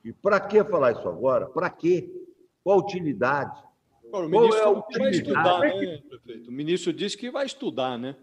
E 0.05 0.13
para 0.13 0.41
que 0.41 0.65
falar 0.65 0.91
isso 0.91 1.09
agora? 1.09 1.47
Para 1.47 1.71
quê? 1.71 2.13
Qual 2.65 2.81
a 2.81 2.83
utilidade? 2.83 3.63
o 4.13 4.29
ministro 4.29 4.85
é 4.91 4.99
vai 4.99 5.11
estudar, 5.13 5.61
né, 5.61 5.99
prefeito? 6.09 6.49
O 6.49 6.53
ministro 6.53 6.93
disse 6.93 7.17
que 7.17 7.31
vai 7.31 7.47
estudar, 7.47 7.97
né? 7.97 8.17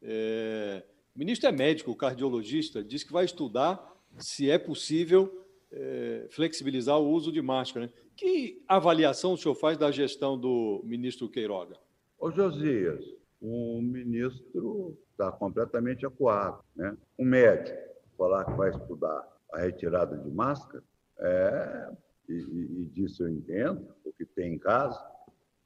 É... 0.00 0.82
O 1.14 1.18
ministro 1.18 1.48
é 1.48 1.52
médico, 1.52 1.94
cardiologista, 1.94 2.82
diz 2.82 3.04
que 3.04 3.12
vai 3.12 3.24
estudar 3.24 3.92
se 4.18 4.50
é 4.50 4.58
possível 4.58 5.46
é, 5.70 6.26
flexibilizar 6.30 6.98
o 6.98 7.08
uso 7.08 7.30
de 7.30 7.40
máscara. 7.40 7.86
Né? 7.86 7.92
Que 8.16 8.62
avaliação 8.66 9.32
o 9.32 9.36
senhor 9.36 9.54
faz 9.54 9.78
da 9.78 9.90
gestão 9.90 10.38
do 10.38 10.82
ministro 10.84 11.28
Queiroga? 11.28 11.76
Ô, 12.18 12.30
Josias, 12.30 13.04
o 13.40 13.80
ministro 13.80 14.98
está 15.12 15.30
completamente 15.30 16.04
acuado. 16.04 16.64
Né? 16.74 16.96
Um 17.18 17.24
médico 17.24 17.78
falar 18.18 18.44
que 18.44 18.52
vai 18.52 18.70
estudar 18.70 19.28
a 19.52 19.58
retirada 19.60 20.16
de 20.16 20.30
máscara, 20.30 20.82
é, 21.18 21.90
e, 22.28 22.32
e, 22.32 22.86
disso 22.92 23.22
eu 23.22 23.28
entendo, 23.28 23.86
porque 24.02 24.24
tem 24.24 24.54
em 24.54 24.58
casa, 24.58 25.00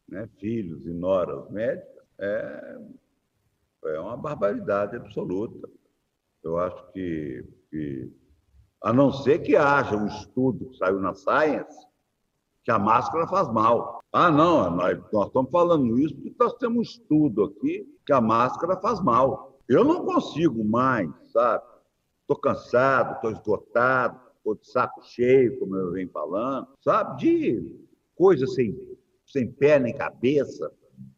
né, 0.07 0.29
filhos 0.39 0.85
e 0.87 0.91
noras 0.91 1.49
médicas, 1.51 2.05
é, 2.19 2.79
é 3.85 4.01
uma 4.01 4.17
barbaridade 4.17 4.97
absoluta. 4.97 5.69
Eu 6.43 6.59
acho 6.59 6.93
que, 6.93 7.45
que, 7.71 8.13
a 8.83 8.93
não 8.93 9.13
ser 9.13 9.41
que 9.41 9.57
haja 9.57 9.97
um 9.97 10.07
estudo 10.07 10.71
que 10.71 10.77
saiu 10.77 11.01
na 11.01 11.15
Science, 11.15 11.87
que 12.65 12.71
a 12.71 12.79
máscara 12.79 13.27
faz 13.27 13.49
mal. 13.49 14.01
Ah, 14.13 14.31
não, 14.31 14.71
nós, 14.71 14.99
nós 15.13 15.27
estamos 15.27 15.51
falando 15.51 15.99
isso 15.99 16.15
porque 16.15 16.35
nós 16.39 16.55
temos 16.55 16.79
um 16.79 16.83
estudo 16.83 17.45
aqui 17.45 17.87
que 18.05 18.13
a 18.13 18.21
máscara 18.21 18.81
faz 18.81 19.01
mal. 19.01 19.59
Eu 19.69 19.85
não 19.85 20.05
consigo 20.05 20.65
mais, 20.65 21.11
sabe? 21.33 21.65
Estou 22.23 22.37
cansado, 22.39 23.15
estou 23.15 23.31
esgotado, 23.31 24.21
estou 24.37 24.55
de 24.55 24.71
saco 24.71 25.03
cheio, 25.05 25.59
como 25.59 25.77
eu 25.77 25.93
venho 25.93 26.11
falando, 26.11 26.69
sabe? 26.81 27.19
De 27.19 27.87
coisas 28.15 28.55
sem, 28.55 28.77
sem 29.27 29.51
pé 29.51 29.79
nem 29.79 29.95
cabeça, 29.95 30.71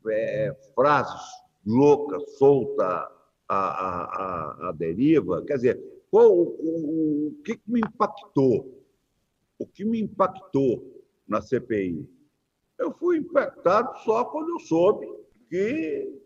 é, 0.09 0.57
frases 0.75 1.41
loucas, 1.65 2.39
soltas 2.39 2.87
a, 2.87 3.11
a, 3.49 4.05
a, 4.05 4.69
a, 4.69 4.73
deriva. 4.73 5.45
Quer 5.45 5.57
dizer, 5.57 6.05
qual, 6.11 6.31
o, 6.31 6.57
o, 6.59 7.29
o 7.29 7.43
que 7.45 7.61
me 7.67 7.81
impactou? 7.81 8.85
O 9.59 9.67
que 9.67 9.85
me 9.85 10.01
impactou 10.01 11.05
na 11.27 11.41
CPI? 11.41 12.09
Eu 12.79 12.93
fui 12.93 13.19
impactado 13.19 13.99
só 14.05 14.25
quando 14.25 14.51
eu 14.51 14.61
soube 14.61 15.07
que 15.49 16.21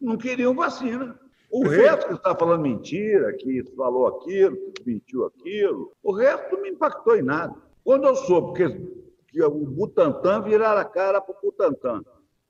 não 0.00 0.16
queriam 0.16 0.54
vacina. 0.54 1.18
O 1.50 1.66
resto 1.66 2.08
que 2.08 2.14
está 2.14 2.34
falando 2.36 2.62
mentira, 2.62 3.32
que 3.32 3.64
falou 3.74 4.06
aquilo, 4.06 4.56
que 4.72 4.86
mentiu 4.86 5.24
aquilo, 5.26 5.92
o 6.02 6.12
resto 6.12 6.54
não 6.54 6.62
me 6.62 6.70
impactou 6.70 7.16
em 7.16 7.22
nada. 7.22 7.54
Quando 7.82 8.06
eu 8.06 8.14
soube 8.14 8.56
que, 8.56 9.32
que 9.32 9.42
o 9.42 9.50
Butantan 9.50 10.42
viraram 10.42 10.80
a 10.80 10.84
cara 10.84 11.20
para 11.20 11.34
o 11.34 11.40
Butantan, 11.42 12.04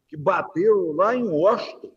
que 0.06 0.16
bateram 0.16 0.92
lá 0.92 1.14
em 1.14 1.26
Washington 1.26 1.92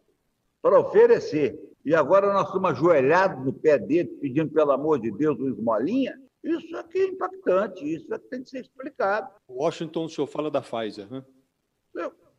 para 0.63 0.79
oferecer, 0.79 1.59
e 1.83 1.93
agora 1.93 2.31
nós 2.31 2.47
estamos 2.47 2.71
ajoelhados 2.71 3.45
no 3.45 3.51
pé 3.51 3.77
dele, 3.77 4.07
pedindo, 4.21 4.49
pelo 4.49 4.71
amor 4.71 4.97
de 4.97 5.11
Deus, 5.11 5.37
uma 5.37 5.49
esmolinha, 5.49 6.17
isso 6.41 6.77
aqui 6.77 6.99
é 6.99 7.07
impactante, 7.07 7.83
isso 7.83 8.13
aqui 8.13 8.29
tem 8.29 8.43
que 8.43 8.49
ser 8.49 8.61
explicado. 8.61 9.29
Washington, 9.47 10.05
o 10.05 10.09
senhor 10.09 10.27
fala 10.27 10.49
da 10.49 10.61
Pfizer, 10.61 11.11
né? 11.11 11.21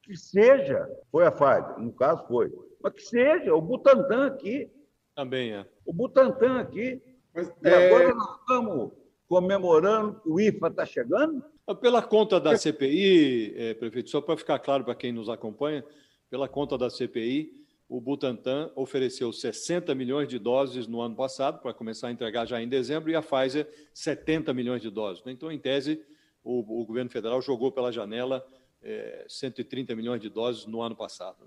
Que 0.03 0.17
seja, 0.17 0.89
foi 1.13 1.27
a 1.27 1.31
Pfizer, 1.31 1.79
no 1.79 1.93
caso 1.93 2.27
foi, 2.27 2.51
mas 2.83 2.95
que 2.95 3.03
seja, 3.03 3.55
o 3.55 3.61
Butantan 3.61 4.27
aqui. 4.27 4.71
Também 5.15 5.53
é. 5.53 5.67
O 5.85 5.93
Butantan 5.93 6.61
aqui. 6.61 7.03
Mas, 7.35 7.49
e 7.63 7.69
é... 7.69 7.87
agora 7.87 8.15
nós 8.15 8.41
estamos 8.41 8.93
comemorando 9.29 10.21
que 10.21 10.29
o 10.31 10.41
IFA 10.41 10.69
está 10.69 10.87
chegando? 10.87 11.45
Pela 11.81 12.03
conta 12.03 12.41
da 12.41 12.57
CPI, 12.57 13.55
é, 13.57 13.75
prefeito, 13.75 14.11
só 14.11 14.21
para 14.21 14.37
ficar 14.37 14.59
claro 14.59 14.85
para 14.85 14.95
quem 14.95 15.13
nos 15.13 15.31
acompanha, 15.31 15.85
pela 16.29 16.47
conta 16.47 16.77
da 16.77 16.91
CPI, 16.91 17.64
o 17.97 18.01
Butantan 18.01 18.73
ofereceu 18.75 19.33
60 19.33 19.95
milhões 19.95 20.27
de 20.27 20.37
doses 20.37 20.89
no 20.89 21.01
ano 21.01 21.15
passado, 21.15 21.61
para 21.61 21.73
começar 21.73 22.09
a 22.09 22.11
entregar 22.11 22.45
já 22.45 22.61
em 22.61 22.69
dezembro, 22.69 23.09
e 23.09 23.15
a 23.15 23.23
Pfizer 23.23 23.69
70 23.93 24.53
milhões 24.53 24.83
de 24.83 24.91
doses. 24.91 25.23
Então, 25.25 25.51
em 25.53 25.61
tese, 25.61 26.03
o, 26.43 26.81
o 26.81 26.85
governo 26.85 27.09
federal 27.09 27.41
jogou 27.41 27.71
pela 27.71 27.93
janela 27.93 28.45
é, 28.83 29.25
130 29.29 29.95
milhões 29.95 30.21
de 30.21 30.29
doses 30.29 30.67
no 30.67 30.83
ano 30.83 30.97
passado. 30.97 31.47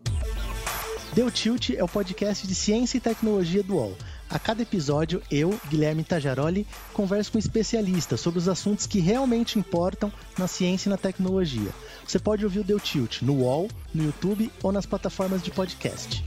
Deu 1.13 1.31
Tilt 1.31 1.71
é 1.71 1.83
o 1.83 1.87
podcast 1.87 2.45
de 2.45 2.53
ciência 2.53 2.97
e 2.97 3.01
tecnologia 3.01 3.63
do 3.63 3.75
UOL. 3.75 3.97
A 4.29 4.37
cada 4.37 4.61
episódio, 4.61 5.21
eu, 5.31 5.57
Guilherme 5.69 6.03
Tajaroli, 6.03 6.67
converso 6.93 7.31
com 7.31 7.39
especialistas 7.39 8.19
sobre 8.19 8.39
os 8.39 8.47
assuntos 8.47 8.85
que 8.85 8.99
realmente 8.99 9.57
importam 9.57 10.11
na 10.37 10.47
ciência 10.47 10.89
e 10.89 10.91
na 10.91 10.97
tecnologia. 10.97 11.71
Você 12.05 12.19
pode 12.19 12.43
ouvir 12.43 12.59
o 12.59 12.63
Deu 12.63 12.79
Tilt 12.79 13.21
no 13.21 13.41
UOL, 13.41 13.67
no 13.93 14.03
YouTube 14.03 14.51
ou 14.61 14.71
nas 14.71 14.85
plataformas 14.85 15.41
de 15.41 15.49
podcast. 15.49 16.23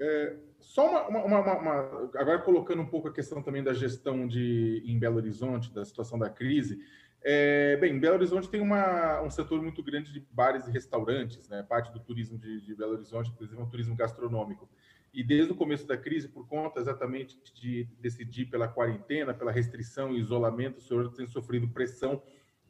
É, 0.00 0.36
só 0.60 0.88
uma, 0.88 1.08
uma, 1.08 1.40
uma, 1.40 1.58
uma, 1.58 2.10
Agora 2.14 2.38
colocando 2.38 2.80
um 2.80 2.86
pouco 2.86 3.08
a 3.08 3.12
questão 3.12 3.42
também 3.42 3.62
da 3.62 3.74
gestão 3.74 4.26
de, 4.26 4.82
em 4.86 4.98
Belo 4.98 5.16
Horizonte, 5.16 5.72
da 5.74 5.84
situação 5.84 6.18
da 6.18 6.30
crise. 6.30 6.78
É, 7.22 7.76
bem, 7.76 7.98
Belo 7.98 8.14
Horizonte 8.14 8.48
tem 8.48 8.60
uma, 8.60 9.20
um 9.22 9.30
setor 9.30 9.60
muito 9.60 9.82
grande 9.82 10.12
de 10.12 10.20
bares 10.30 10.66
e 10.66 10.70
restaurantes, 10.70 11.48
né? 11.48 11.62
Parte 11.62 11.92
do 11.92 12.00
turismo 12.00 12.38
de, 12.38 12.60
de, 12.62 12.74
Belo 12.74 12.92
Horizonte, 12.92 13.30
inclusive, 13.30 13.60
é 13.60 13.62
um 13.62 13.68
turismo 13.68 13.94
gastronômico. 13.94 14.68
E 15.12 15.22
desde 15.22 15.52
o 15.52 15.56
começo 15.56 15.86
da 15.86 15.96
crise, 15.96 16.28
por 16.28 16.46
conta 16.46 16.80
exatamente 16.80 17.38
de 17.54 17.86
decidir 18.00 18.46
pela 18.46 18.68
quarentena, 18.68 19.34
pela 19.34 19.52
restrição 19.52 20.12
e 20.14 20.20
isolamento, 20.20 20.78
o 20.78 20.80
senhor 20.80 21.12
tem 21.12 21.26
sofrido 21.26 21.68
pressão 21.68 22.22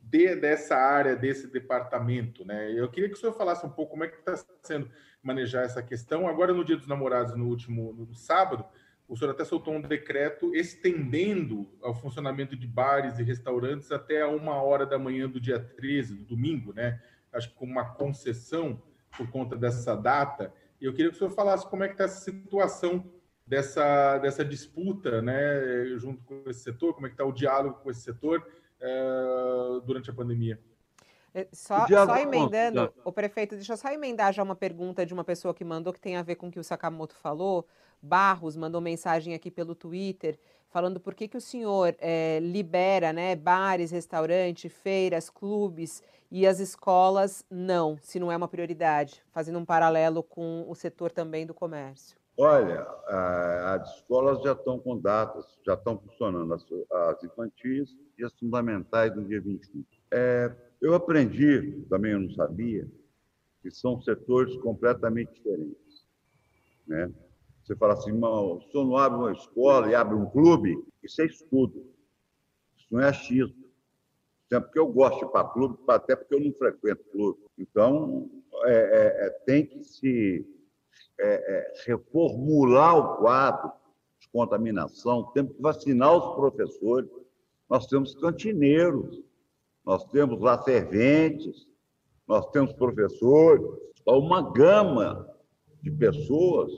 de, 0.02 0.34
dessa 0.34 0.74
área, 0.74 1.14
desse 1.14 1.46
departamento, 1.46 2.44
né? 2.44 2.72
Eu 2.72 2.90
queria 2.90 3.08
que 3.08 3.14
o 3.14 3.18
senhor 3.18 3.32
falasse 3.32 3.64
um 3.64 3.70
pouco 3.70 3.92
como 3.92 4.04
é 4.04 4.08
que 4.08 4.16
está 4.16 4.34
sendo 4.62 4.90
manejar 5.22 5.64
essa 5.64 5.82
questão. 5.82 6.26
Agora, 6.26 6.52
no 6.52 6.64
Dia 6.64 6.76
dos 6.76 6.88
Namorados, 6.88 7.36
no 7.36 7.46
último 7.46 7.92
no 7.92 8.14
sábado, 8.14 8.64
o 9.11 9.16
senhor 9.16 9.33
até 9.33 9.44
soltou 9.44 9.75
um 9.75 9.81
decreto 9.81 10.55
estendendo 10.55 11.68
o 11.83 11.92
funcionamento 11.92 12.55
de 12.55 12.64
bares 12.64 13.18
e 13.18 13.25
restaurantes 13.25 13.90
até 13.90 14.23
a 14.23 14.29
uma 14.29 14.62
hora 14.62 14.87
da 14.87 15.01
manhã 15.01 15.29
do 15.29 15.40
dia 15.40 15.59
13, 15.59 16.14
do 16.14 16.25
domingo, 16.25 16.73
né? 16.73 17.03
Acho 17.33 17.49
que 17.49 17.57
com 17.57 17.66
uma 17.66 17.85
concessão 17.85 18.81
por 19.18 19.29
conta 19.29 19.57
dessa 19.57 19.96
data. 19.96 20.55
E 20.81 20.85
eu 20.85 20.92
queria 20.92 21.11
que 21.11 21.16
o 21.16 21.18
senhor 21.18 21.31
falasse 21.31 21.68
como 21.68 21.83
é 21.83 21.88
que 21.88 21.94
está 21.94 22.05
essa 22.05 22.20
situação 22.20 23.05
dessa, 23.44 24.18
dessa 24.18 24.44
disputa, 24.44 25.20
né, 25.20 25.87
junto 25.96 26.23
com 26.23 26.49
esse 26.49 26.61
setor, 26.61 26.94
como 26.94 27.07
é 27.07 27.11
que 27.11 27.14
está 27.14 27.25
o 27.25 27.33
diálogo 27.33 27.81
com 27.83 27.90
esse 27.90 28.03
setor 28.03 28.46
é, 28.81 29.81
durante 29.85 30.09
a 30.09 30.12
pandemia. 30.12 30.61
É, 31.35 31.49
só, 31.53 31.87
só 31.87 32.16
emendando, 32.16 32.92
o 33.05 33.12
prefeito, 33.12 33.57
deixa 33.57 33.73
eu 33.73 33.77
só 33.77 33.88
emendar 33.90 34.33
já 34.33 34.42
uma 34.42 34.55
pergunta 34.55 35.05
de 35.05 35.12
uma 35.12 35.25
pessoa 35.25 35.53
que 35.53 35.64
mandou 35.64 35.92
que 35.92 36.01
tem 36.01 36.16
a 36.16 36.23
ver 36.23 36.37
com 36.37 36.46
o 36.46 36.51
que 36.51 36.61
o 36.61 36.64
Sakamoto 36.64 37.16
falou. 37.16 37.66
Barros 38.02 38.56
mandou 38.56 38.80
mensagem 38.80 39.34
aqui 39.34 39.50
pelo 39.50 39.74
Twitter 39.74 40.38
falando 40.70 41.00
por 41.00 41.14
que, 41.14 41.28
que 41.28 41.36
o 41.36 41.40
senhor 41.40 41.96
é, 41.98 42.38
libera 42.40 43.12
né, 43.12 43.34
bares, 43.34 43.90
restaurantes, 43.90 44.72
feiras, 44.72 45.28
clubes 45.28 46.02
e 46.30 46.46
as 46.46 46.60
escolas 46.60 47.44
não, 47.50 47.98
se 48.00 48.20
não 48.20 48.30
é 48.30 48.36
uma 48.36 48.46
prioridade, 48.46 49.22
fazendo 49.32 49.58
um 49.58 49.64
paralelo 49.64 50.22
com 50.22 50.64
o 50.68 50.74
setor 50.74 51.10
também 51.10 51.44
do 51.44 51.52
comércio. 51.52 52.16
Olha, 52.38 52.86
as 53.74 53.96
escolas 53.96 54.40
já 54.42 54.52
estão 54.52 54.78
com 54.78 54.96
datas, 54.96 55.44
já 55.66 55.74
estão 55.74 55.98
funcionando, 55.98 56.54
as, 56.54 57.24
infantis 57.24 57.94
e 58.16 58.24
as 58.24 58.32
fundamentais 58.38 59.14
no 59.14 59.26
dia 59.26 59.40
21. 59.40 59.84
É, 60.12 60.50
eu 60.80 60.94
aprendi, 60.94 61.84
também 61.90 62.12
eu 62.12 62.20
não 62.20 62.30
sabia, 62.30 62.88
que 63.60 63.70
são 63.70 64.00
setores 64.00 64.56
completamente 64.58 65.34
diferentes. 65.34 66.06
Né? 66.86 67.12
Você 67.70 67.76
fala 67.76 67.92
assim, 67.92 68.11
o 68.11 68.61
senhor 68.62 68.85
não 68.85 68.96
abre 68.96 69.18
uma 69.20 69.30
escola 69.33 69.88
e 69.88 69.94
abre 69.94 70.16
um 70.16 70.28
clube, 70.28 70.76
isso 71.04 71.22
é 71.22 71.26
estudo. 71.26 71.87
Isso 72.76 72.88
não 72.90 73.00
é 73.00 73.11
achismo. 73.11 73.64
É 74.50 74.59
porque 74.59 74.80
eu 74.80 74.88
gosto 74.88 75.20
de 75.20 75.26
ir 75.26 75.28
para 75.28 75.48
clube, 75.50 75.78
até 75.87 76.16
porque 76.16 76.35
eu 76.35 76.40
não 76.40 76.52
frequento 76.52 77.04
clube. 77.12 77.38
Então, 77.56 78.28
é, 78.64 78.73
é, 78.73 79.27
é 79.27 79.31
tem 79.46 79.64
que 79.66 79.85
se 79.85 80.44
é, 81.21 81.29
é, 81.29 81.75
reformular 81.87 82.98
o 82.98 83.18
quadro 83.18 83.71
de 84.18 84.29
contaminação, 84.31 85.31
temos 85.33 85.52
que 85.52 85.62
vacinar 85.62 86.16
os 86.16 86.35
professores, 86.35 87.08
nós 87.68 87.87
temos 87.87 88.16
cantineiros, 88.16 89.23
nós 89.87 90.04
temos 90.06 90.40
lá 90.40 90.60
serventes, 90.60 91.68
nós 92.27 92.50
temos 92.50 92.73
professores, 92.73 93.62
uma 94.04 94.50
gama 94.50 95.29
de 95.83 95.90
pessoas 95.90 96.72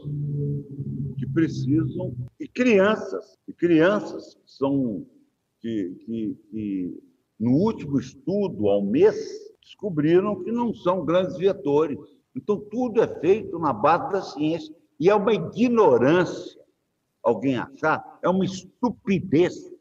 que 1.19 1.27
precisam, 1.27 2.15
e 2.39 2.49
crianças, 2.49 3.39
e 3.47 3.53
crianças 3.53 4.35
que 4.35 4.53
são, 4.53 5.07
que, 5.61 5.95
que, 6.05 6.37
que 6.51 7.03
no 7.39 7.53
último 7.53 7.99
estudo, 7.99 8.69
ao 8.69 8.85
mês, 8.85 9.17
descobriram 9.61 10.43
que 10.43 10.53
não 10.53 10.75
são 10.75 11.05
grandes 11.05 11.37
vetores. 11.37 11.99
Então, 12.37 12.59
tudo 12.59 13.03
é 13.03 13.21
feito 13.21 13.59
na 13.59 13.73
base 13.73 14.13
da 14.13 14.23
ciência. 14.23 14.75
E 14.99 15.11
é 15.11 15.15
uma 15.15 15.33
ignorância 15.33 16.61
alguém 17.23 17.57
achar, 17.57 18.19
é 18.23 18.29
uma 18.29 18.45
estupidez 18.45 19.73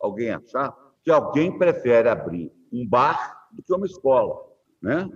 alguém 0.00 0.30
achar 0.30 0.74
que 1.02 1.10
alguém 1.10 1.56
prefere 1.56 2.08
abrir 2.08 2.52
um 2.72 2.86
bar 2.86 3.48
do 3.52 3.62
que 3.62 3.74
uma 3.74 3.86
escola, 3.86 4.36
né? 4.80 5.08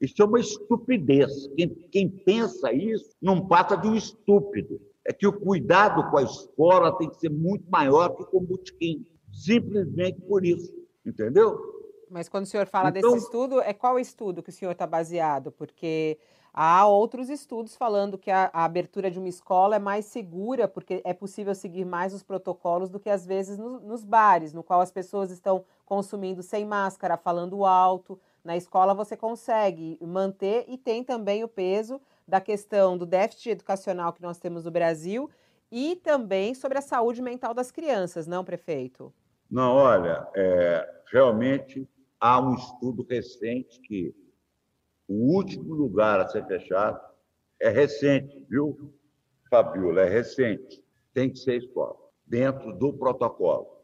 Isso 0.00 0.22
é 0.22 0.24
uma 0.24 0.40
estupidez. 0.40 1.48
Quem, 1.56 1.68
quem 1.90 2.08
pensa 2.08 2.72
isso 2.72 3.10
não 3.20 3.46
passa 3.46 3.76
de 3.76 3.86
um 3.86 3.94
estúpido. 3.94 4.80
É 5.06 5.12
que 5.12 5.26
o 5.26 5.32
cuidado 5.32 6.10
com 6.10 6.18
a 6.18 6.22
escola 6.22 6.96
tem 6.96 7.08
que 7.10 7.18
ser 7.18 7.30
muito 7.30 7.68
maior 7.70 8.16
que 8.16 8.24
com 8.24 8.38
o 8.38 8.40
botequim. 8.40 9.06
Simplesmente 9.32 10.20
por 10.22 10.44
isso. 10.44 10.72
Entendeu? 11.04 11.58
Mas 12.10 12.28
quando 12.28 12.44
o 12.44 12.46
senhor 12.46 12.66
fala 12.66 12.90
então, 12.90 13.12
desse 13.12 13.24
estudo, 13.24 13.60
é 13.60 13.72
qual 13.72 13.98
estudo 13.98 14.42
que 14.42 14.50
o 14.50 14.52
senhor 14.52 14.72
está 14.72 14.86
baseado? 14.86 15.52
Porque 15.52 16.18
há 16.52 16.86
outros 16.86 17.28
estudos 17.28 17.76
falando 17.76 18.18
que 18.18 18.30
a, 18.30 18.50
a, 18.52 18.64
abertura 18.64 19.10
de 19.10 19.18
uma 19.18 19.28
escola 19.28 19.76
é 19.76 19.78
mais 19.78 20.06
segura, 20.06 20.66
porque 20.66 21.00
é 21.04 21.14
possível 21.14 21.54
seguir 21.54 21.84
mais 21.84 22.12
os 22.12 22.22
protocolos 22.22 22.90
do 22.90 22.98
que 22.98 23.08
às 23.08 23.24
vezes 23.24 23.56
no, 23.56 23.80
nos 23.80 24.04
bares, 24.04 24.52
no 24.52 24.62
qual 24.62 24.80
as 24.80 24.90
pessoas 24.90 25.30
estão 25.30 25.64
consumindo 25.84 26.42
sem 26.42 26.64
máscara, 26.64 27.16
falando 27.16 27.64
alto. 27.64 28.18
Na 28.44 28.56
escola 28.56 28.94
você 28.94 29.16
consegue 29.16 29.98
manter 30.00 30.64
e 30.68 30.78
tem 30.78 31.04
também 31.04 31.44
o 31.44 31.48
peso 31.48 32.00
da 32.26 32.40
questão 32.40 32.96
do 32.96 33.04
déficit 33.04 33.50
educacional 33.50 34.12
que 34.12 34.22
nós 34.22 34.38
temos 34.38 34.64
no 34.64 34.70
Brasil 34.70 35.30
e 35.70 35.96
também 35.96 36.54
sobre 36.54 36.78
a 36.78 36.82
saúde 36.82 37.20
mental 37.20 37.52
das 37.52 37.70
crianças, 37.70 38.26
não, 38.26 38.44
prefeito? 38.44 39.12
Não, 39.50 39.74
olha, 39.74 40.26
é, 40.34 41.02
realmente 41.12 41.88
há 42.18 42.40
um 42.40 42.54
estudo 42.54 43.06
recente 43.08 43.80
que 43.80 44.14
o 45.08 45.34
último 45.34 45.74
lugar 45.74 46.20
a 46.20 46.28
ser 46.28 46.46
fechado 46.46 47.00
é 47.60 47.68
recente, 47.68 48.46
viu, 48.48 48.94
Fabiola? 49.50 50.02
É 50.02 50.08
recente. 50.08 50.82
Tem 51.12 51.28
que 51.28 51.38
ser 51.38 51.56
escola, 51.56 51.96
dentro 52.24 52.72
do 52.72 52.92
protocolo. 52.92 53.80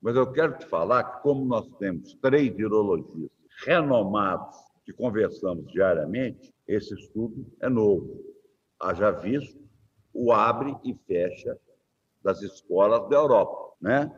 Mas 0.00 0.16
eu 0.16 0.30
quero 0.32 0.56
te 0.56 0.64
falar 0.66 1.04
que, 1.04 1.22
como 1.22 1.44
nós 1.44 1.68
temos 1.78 2.14
três 2.14 2.54
virologistas 2.54 3.39
renomados 3.64 4.56
que 4.84 4.92
conversamos 4.92 5.70
diariamente, 5.72 6.54
esse 6.66 6.94
estudo 6.94 7.46
é 7.60 7.68
novo. 7.68 8.22
Haja 8.80 9.10
visto 9.10 9.60
o 10.12 10.32
abre 10.32 10.74
e 10.84 10.94
fecha 11.06 11.56
das 12.22 12.42
escolas 12.42 13.08
da 13.08 13.16
Europa, 13.16 13.74
né? 13.80 14.10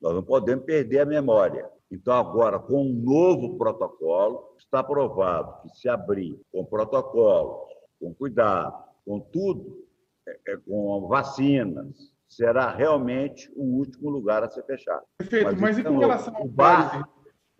Nós 0.00 0.14
não 0.14 0.22
podemos 0.22 0.64
perder 0.64 1.00
a 1.00 1.06
memória. 1.06 1.68
Então, 1.90 2.14
agora, 2.14 2.58
com 2.58 2.82
um 2.82 2.92
novo 2.92 3.58
protocolo, 3.58 4.54
está 4.58 4.82
provado 4.82 5.62
que 5.62 5.76
se 5.76 5.88
abrir 5.88 6.40
com 6.52 6.64
protocolos, 6.64 7.68
com 7.98 8.14
cuidado, 8.14 8.84
com 9.04 9.18
tudo, 9.20 9.84
é, 10.26 10.52
é, 10.52 10.56
com 10.56 11.08
vacinas, 11.08 12.12
será 12.28 12.70
realmente 12.70 13.50
o 13.56 13.78
último 13.78 14.08
lugar 14.08 14.44
a 14.44 14.48
ser 14.48 14.64
fechado. 14.64 15.02
Perfeito, 15.18 15.46
mas, 15.46 15.60
mas 15.60 15.78
então, 15.78 15.92
e 15.92 15.94
com 15.96 16.00
relação 16.00 16.36
ao 16.36 16.46
bar, 16.46 17.08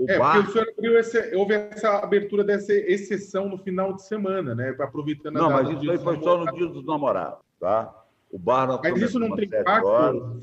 o 0.00 0.10
é, 0.10 0.18
bar... 0.18 0.36
porque 0.36 0.48
o 0.48 0.52
senhor 0.54 0.68
abriu 0.70 0.98
esse, 0.98 1.36
houve 1.36 1.54
essa 1.54 1.98
abertura 1.98 2.42
dessa 2.42 2.72
exceção 2.72 3.50
no 3.50 3.58
final 3.58 3.92
de 3.92 4.02
semana, 4.02 4.54
né? 4.54 4.74
Aproveitando 4.80 5.36
a 5.36 5.42
Não, 5.42 5.50
mas 5.50 5.68
isso 5.68 5.90
aí 5.90 5.98
foi 5.98 6.18
só 6.22 6.42
no 6.42 6.50
dia 6.54 6.66
dos 6.68 6.86
namorados, 6.86 7.44
tá? 7.60 7.94
O 8.32 8.38
bar 8.38 8.80
Mas 8.82 9.02
isso 9.02 9.18
não 9.18 9.36
tem 9.36 9.44
impacto 9.44 10.40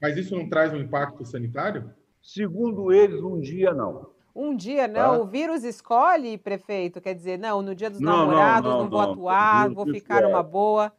Mas 0.00 0.16
isso 0.16 0.36
não 0.36 0.48
traz 0.48 0.72
um 0.72 0.76
impacto 0.76 1.24
sanitário? 1.24 1.90
Segundo 2.22 2.92
eles, 2.92 3.20
um 3.20 3.40
dia 3.40 3.74
não. 3.74 4.06
Um 4.36 4.54
dia 4.54 4.86
não, 4.86 5.16
tá? 5.16 5.18
o 5.18 5.26
vírus 5.26 5.64
escolhe, 5.64 6.38
prefeito, 6.38 7.00
quer 7.00 7.14
dizer, 7.14 7.36
não, 7.38 7.60
no 7.60 7.74
dia 7.74 7.90
dos 7.90 8.00
não, 8.00 8.18
namorados 8.18 8.70
não, 8.70 8.76
não, 8.78 8.84
não 8.84 8.90
vou 8.90 9.00
atuar, 9.00 9.68
vou 9.70 9.86
ficar 9.86 10.16
escolhe. 10.16 10.32
numa 10.32 10.42
boa. 10.44 10.92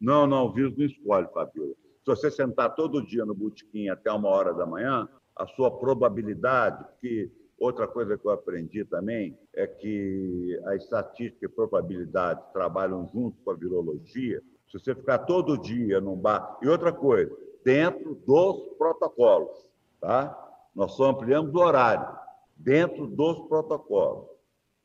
Não, 0.00 0.26
não, 0.26 0.46
o 0.46 0.52
vírus 0.52 0.76
não 0.76 0.84
escolhe, 0.84 1.28
Fabiola. 1.32 1.74
Se 2.04 2.06
você 2.06 2.28
sentar 2.28 2.74
todo 2.74 3.06
dia 3.06 3.24
no 3.24 3.34
botequim 3.34 3.88
até 3.88 4.10
uma 4.10 4.28
hora 4.28 4.52
da 4.52 4.66
manhã, 4.66 5.08
a 5.36 5.46
sua 5.46 5.70
probabilidade, 5.70 6.84
que 7.00 7.30
outra 7.58 7.86
coisa 7.86 8.18
que 8.18 8.26
eu 8.26 8.30
aprendi 8.30 8.84
também 8.84 9.38
é 9.54 9.66
que 9.66 10.60
a 10.66 10.76
estatística 10.76 11.46
e 11.46 11.48
probabilidade 11.48 12.42
trabalham 12.52 13.08
junto 13.12 13.36
com 13.44 13.50
a 13.50 13.54
virologia. 13.54 14.42
Se 14.68 14.78
você 14.78 14.94
ficar 14.94 15.18
todo 15.20 15.58
dia 15.58 16.00
num 16.00 16.16
bar. 16.16 16.58
E 16.62 16.68
outra 16.68 16.92
coisa, 16.92 17.36
dentro 17.64 18.14
dos 18.26 18.76
protocolos, 18.78 19.66
tá? 20.00 20.38
Nós 20.74 20.92
só 20.92 21.10
ampliamos 21.10 21.54
o 21.54 21.58
horário, 21.58 22.16
dentro 22.56 23.06
dos 23.06 23.40
protocolos. 23.48 24.26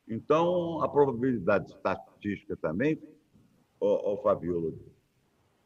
Então, 0.08 0.82
a 0.82 0.88
probabilidade 0.88 1.70
estatística 1.70 2.56
também, 2.56 3.00
ô, 3.80 4.12
ô 4.12 4.22
Fabiola, 4.22 4.72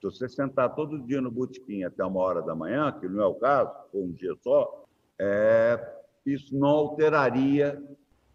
se 0.03 0.19
você 0.19 0.29
sentar 0.29 0.75
todo 0.75 0.99
dia 0.99 1.21
no 1.21 1.31
botequim 1.31 1.85
até 1.85 2.05
uma 2.05 2.21
hora 2.21 2.43
da 2.43 2.57
manhã, 2.57 2.91
que 2.91 3.09
não 3.09 3.23
é 3.23 3.27
o 3.27 3.37
caso, 3.37 3.73
ou 3.93 4.05
um 4.05 4.13
dia 4.13 4.35
só, 4.43 4.85
é, 5.17 5.79
isso 6.27 6.57
não 6.57 6.69
alteraria 6.69 7.81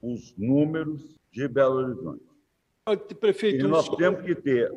os 0.01 0.33
números 0.37 1.19
de 1.29 1.45
Belo 1.47 1.75
Horizonte. 1.75 2.23
Prefeito, 3.19 3.65
e 3.65 3.67
nós 3.67 3.89
temos 3.89 4.21
que 4.21 4.33
ter, 4.33 4.71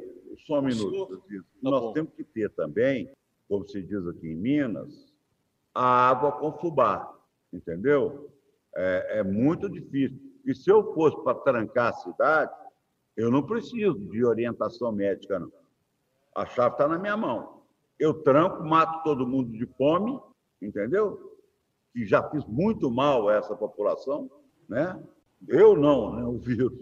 só 0.45 0.59
um 0.59 0.62
minuto, 0.62 1.18
tá 1.18 1.45
nós 1.62 1.80
bom. 1.80 1.93
temos 1.93 2.12
que 2.14 2.24
ter 2.24 2.51
também, 2.51 3.09
como 3.49 3.68
se 3.68 3.80
diz 3.80 4.05
aqui 4.09 4.26
em 4.26 4.34
Minas, 4.34 5.14
a 5.72 6.09
água 6.09 6.32
com 6.32 6.53
fubá, 6.59 7.16
entendeu? 7.53 8.28
É, 8.74 9.18
é 9.18 9.22
muito 9.22 9.68
difícil. 9.68 10.18
E 10.45 10.53
se 10.55 10.68
eu 10.68 10.93
fosse 10.93 11.22
para 11.22 11.38
trancar 11.38 11.91
a 11.91 11.93
cidade, 11.93 12.53
eu 13.16 13.30
não 13.30 13.45
preciso 13.45 13.99
de 14.09 14.24
orientação 14.24 14.91
médica, 14.91 15.38
não. 15.38 15.53
A 16.35 16.47
chave 16.47 16.74
está 16.74 16.89
na 16.89 16.99
minha 16.99 17.16
mão. 17.16 17.62
Eu 17.99 18.22
tranco, 18.22 18.64
mato 18.64 19.03
todo 19.03 19.26
mundo 19.26 19.53
de 19.53 19.66
fome, 19.66 20.18
entendeu? 20.61 21.37
Que 21.93 22.07
já 22.07 22.28
fiz 22.31 22.45
muito 22.47 22.91
mal 22.91 23.28
a 23.28 23.35
essa 23.35 23.55
população, 23.55 24.31
né? 24.68 25.01
Eu 25.49 25.76
não, 25.76 26.14
né? 26.14 26.24
O 26.24 26.39
vírus 26.39 26.72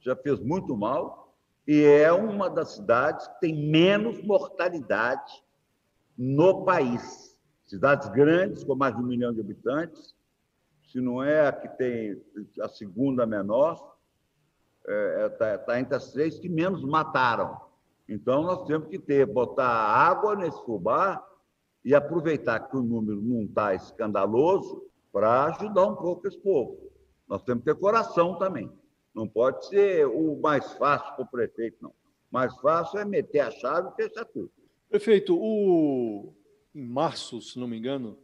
já 0.00 0.16
fez 0.16 0.40
muito 0.40 0.76
mal 0.76 1.34
e 1.66 1.82
é 1.84 2.10
uma 2.12 2.48
das 2.48 2.76
cidades 2.76 3.26
que 3.28 3.40
tem 3.40 3.70
menos 3.70 4.22
mortalidade 4.22 5.44
no 6.16 6.64
país. 6.64 7.36
Cidades 7.66 8.08
grandes, 8.08 8.64
com 8.64 8.74
mais 8.74 8.96
de 8.96 9.02
um 9.02 9.06
milhão 9.06 9.32
de 9.32 9.40
habitantes, 9.40 10.16
se 10.90 11.00
não 11.00 11.22
é 11.22 11.46
a 11.46 11.52
que 11.52 11.68
tem 11.68 12.20
a 12.62 12.68
segunda 12.68 13.26
menor, 13.26 13.96
está 14.80 14.92
é, 14.92 15.26
é, 15.26 15.28
tá, 15.28 15.58
tá 15.58 15.80
entre 15.80 15.94
as 15.94 16.10
três 16.10 16.38
que 16.38 16.48
menos 16.48 16.82
mataram. 16.82 17.67
Então, 18.08 18.42
nós 18.42 18.64
temos 18.64 18.88
que 18.88 18.98
ter, 18.98 19.26
botar 19.26 19.68
água 19.68 20.34
nesse 20.34 20.64
fubá 20.64 21.22
e 21.84 21.94
aproveitar 21.94 22.60
que 22.60 22.76
o 22.76 22.82
número 22.82 23.20
não 23.20 23.42
está 23.42 23.74
escandaloso 23.74 24.84
para 25.12 25.44
ajudar 25.44 25.86
um 25.86 25.96
pouco 25.96 26.26
esse 26.26 26.38
povo. 26.38 26.90
Nós 27.28 27.42
temos 27.42 27.62
que 27.62 27.72
ter 27.72 27.78
coração 27.78 28.38
também. 28.38 28.70
Não 29.14 29.28
pode 29.28 29.66
ser 29.66 30.06
o 30.06 30.40
mais 30.40 30.72
fácil 30.74 31.14
para 31.16 31.24
o 31.24 31.28
prefeito, 31.28 31.76
não. 31.82 31.92
Mais 32.30 32.54
fácil 32.60 32.98
é 32.98 33.04
meter 33.04 33.40
a 33.40 33.50
chave 33.50 33.90
e 33.90 33.94
fechar 33.94 34.24
tudo. 34.26 34.50
Prefeito, 34.88 35.36
o... 35.38 36.32
em 36.74 36.86
março, 36.86 37.40
se 37.40 37.58
não 37.58 37.68
me 37.68 37.76
engano, 37.76 38.18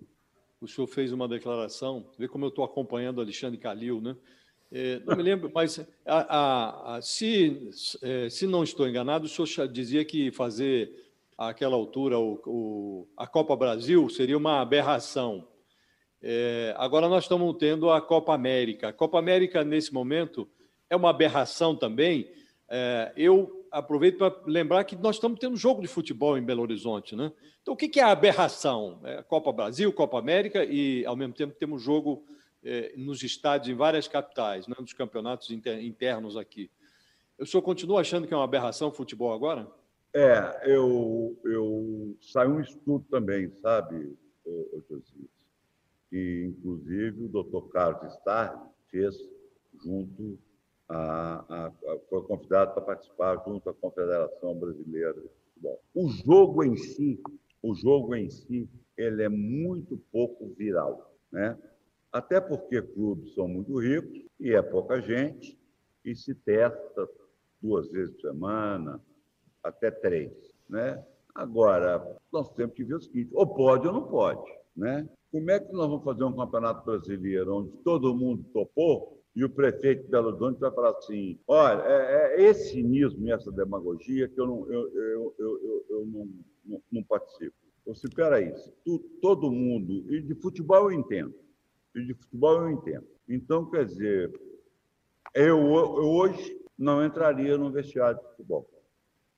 o 0.61 0.68
senhor 0.68 0.87
fez 0.87 1.12
uma 1.12 1.28
declaração, 1.28 2.11
vê 2.18 2.26
como 2.26 2.45
eu 2.47 2.49
estou 2.49 2.64
acompanhando 2.64 3.20
Alexandre 3.20 3.59
Calil, 3.59 4.01
né? 4.01 4.16
É, 4.77 5.01
não 5.07 5.14
me 5.14 5.22
lembro, 5.22 5.49
mas 5.55 5.79
a, 6.05 6.37
a, 6.37 6.97
a, 6.97 7.01
se, 7.01 7.70
é, 8.03 8.29
se 8.29 8.45
não 8.45 8.64
estou 8.64 8.89
enganado, 8.89 9.25
o 9.25 9.29
senhor 9.29 9.68
dizia 9.68 10.05
que 10.05 10.33
fazer 10.33 10.93
àquela 11.39 11.77
altura 11.77 12.18
o, 12.18 12.41
o, 12.45 13.09
a 13.16 13.25
Copa 13.25 13.55
Brasil 13.55 14.09
seria 14.09 14.37
uma 14.37 14.61
aberração. 14.61 15.47
É, 16.20 16.75
agora 16.77 17.09
nós 17.09 17.22
estamos 17.22 17.57
tendo 17.57 17.89
a 17.89 18.03
Copa 18.03 18.35
América. 18.35 18.89
A 18.89 18.93
Copa 18.93 19.16
América, 19.16 19.62
nesse 19.62 19.95
momento, 19.95 20.49
é 20.91 20.97
uma 20.97 21.11
aberração 21.11 21.77
também. 21.77 22.29
É, 22.68 23.12
eu 23.16 23.64
aproveito 23.70 24.18
para 24.18 24.35
lembrar 24.45 24.83
que 24.83 24.97
nós 24.97 25.14
estamos 25.14 25.39
tendo 25.39 25.57
jogo 25.57 25.83
de 25.83 25.87
futebol 25.87 26.37
em 26.37 26.43
Belo 26.43 26.62
Horizonte. 26.62 27.14
Né? 27.14 27.31
Então, 27.62 27.75
o 27.75 27.77
que 27.77 28.01
é 28.01 28.03
a 28.03 28.11
aberração? 28.11 28.99
É 29.05 29.22
Copa 29.22 29.53
Brasil, 29.53 29.93
Copa 29.93 30.18
América 30.18 30.64
e, 30.64 31.07
ao 31.07 31.14
mesmo 31.14 31.35
tempo, 31.35 31.55
temos 31.57 31.81
jogo 31.81 32.25
nos 32.97 33.23
estádios 33.23 33.69
em 33.69 33.77
várias 33.77 34.09
capitais, 34.09 34.67
né, 34.67 34.75
nos 34.79 34.93
campeonatos 34.93 35.51
internos 35.51 36.37
aqui. 36.37 36.71
O 37.39 37.45
senhor 37.45 37.62
continua 37.62 38.01
achando 38.01 38.27
que 38.27 38.33
é 38.33 38.37
uma 38.37 38.45
aberração 38.45 38.89
o 38.89 38.93
futebol 38.93 39.33
agora? 39.33 39.71
É, 40.15 40.62
eu, 40.73 41.37
eu 41.45 42.17
saiu 42.21 42.53
um 42.53 42.61
estudo 42.61 43.05
também, 43.11 43.51
sabe, 43.61 44.17
Josias, 44.89 45.31
que 46.09 46.45
inclusive 46.49 47.25
o 47.25 47.29
doutor 47.29 47.69
Carlos 47.71 48.15
Starr 48.15 48.71
fez 48.89 49.17
junto 49.83 50.39
a, 50.89 51.45
a, 51.49 51.67
a, 51.67 51.99
foi 52.09 52.23
convidado 52.23 52.75
para 52.75 52.83
participar 52.83 53.43
junto 53.45 53.69
à 53.69 53.75
Confederação 53.75 54.55
Brasileira 54.55 55.15
de 55.15 55.29
Futebol. 55.29 55.83
O 55.95 56.09
jogo 56.09 56.62
em 56.62 56.77
si, 56.77 57.21
o 57.61 57.75
jogo 57.75 58.15
em 58.15 58.31
si, 58.31 58.69
ele 58.97 59.23
é 59.23 59.29
muito 59.29 59.97
pouco 60.12 60.47
viral, 60.55 61.12
né? 61.33 61.59
Até 62.15 62.41
porque 62.41 62.81
clubes 62.81 63.35
são 63.35 63.49
muito 63.49 63.77
ricos 63.81 64.25
e 64.39 64.53
é 64.53 64.62
pouca 64.62 65.01
gente 65.01 65.59
e 66.05 66.15
se 66.15 66.33
testa 66.33 67.09
duas 67.61 67.91
vezes 67.91 68.15
por 68.15 68.21
semana, 68.21 69.01
até 69.61 69.91
três. 69.91 70.31
Né? 70.69 71.05
Agora, 71.35 72.17
nós 72.33 72.49
temos 72.51 72.73
que 72.77 72.85
ver 72.85 72.95
o 72.95 73.01
seguinte: 73.01 73.31
ou 73.33 73.53
pode 73.53 73.89
ou 73.89 73.93
não 73.93 74.07
pode. 74.07 74.49
Né? 74.77 75.09
Como 75.33 75.51
é 75.51 75.59
que 75.59 75.73
nós 75.73 75.89
vamos 75.89 76.05
fazer 76.05 76.23
um 76.23 76.37
campeonato 76.37 76.85
brasileiro 76.85 77.57
onde 77.57 77.73
todo 77.79 78.15
mundo 78.15 78.45
topou 78.53 79.21
e 79.35 79.45
o 79.45 79.51
prefeito 79.51 80.05
de 80.05 80.11
Belo 80.12 80.29
Horizonte 80.29 80.61
vai 80.61 80.71
falar 80.71 80.91
assim: 80.91 81.37
olha, 81.49 81.83
é, 81.83 82.37
é 82.37 82.43
esse 82.45 82.75
cinismo 82.75 83.27
e 83.27 83.33
essa 83.33 83.51
demagogia 83.51 84.29
que 84.29 84.41
eu 84.41 84.47
não, 84.47 84.73
eu, 84.73 84.89
eu, 84.97 85.35
eu, 85.37 85.87
eu 85.91 86.07
não, 86.07 86.29
não, 86.65 86.83
não 86.93 87.03
participo. 87.03 87.57
Você, 87.85 88.09
peraí, 88.09 88.55
tu, 88.85 89.01
todo 89.21 89.51
mundo, 89.51 90.05
e 90.15 90.23
de 90.23 90.35
futebol 90.37 90.93
eu 90.93 90.99
entendo, 90.99 91.35
e 91.95 92.05
de 92.05 92.14
futebol 92.14 92.62
eu 92.62 92.70
entendo. 92.70 93.07
Então, 93.28 93.70
quer 93.70 93.86
dizer, 93.86 94.32
eu, 95.34 95.59
eu 95.59 96.09
hoje 96.09 96.61
não 96.76 97.05
entraria 97.05 97.57
no 97.57 97.70
vestiário 97.70 98.18
de 98.18 98.26
futebol. 98.30 98.68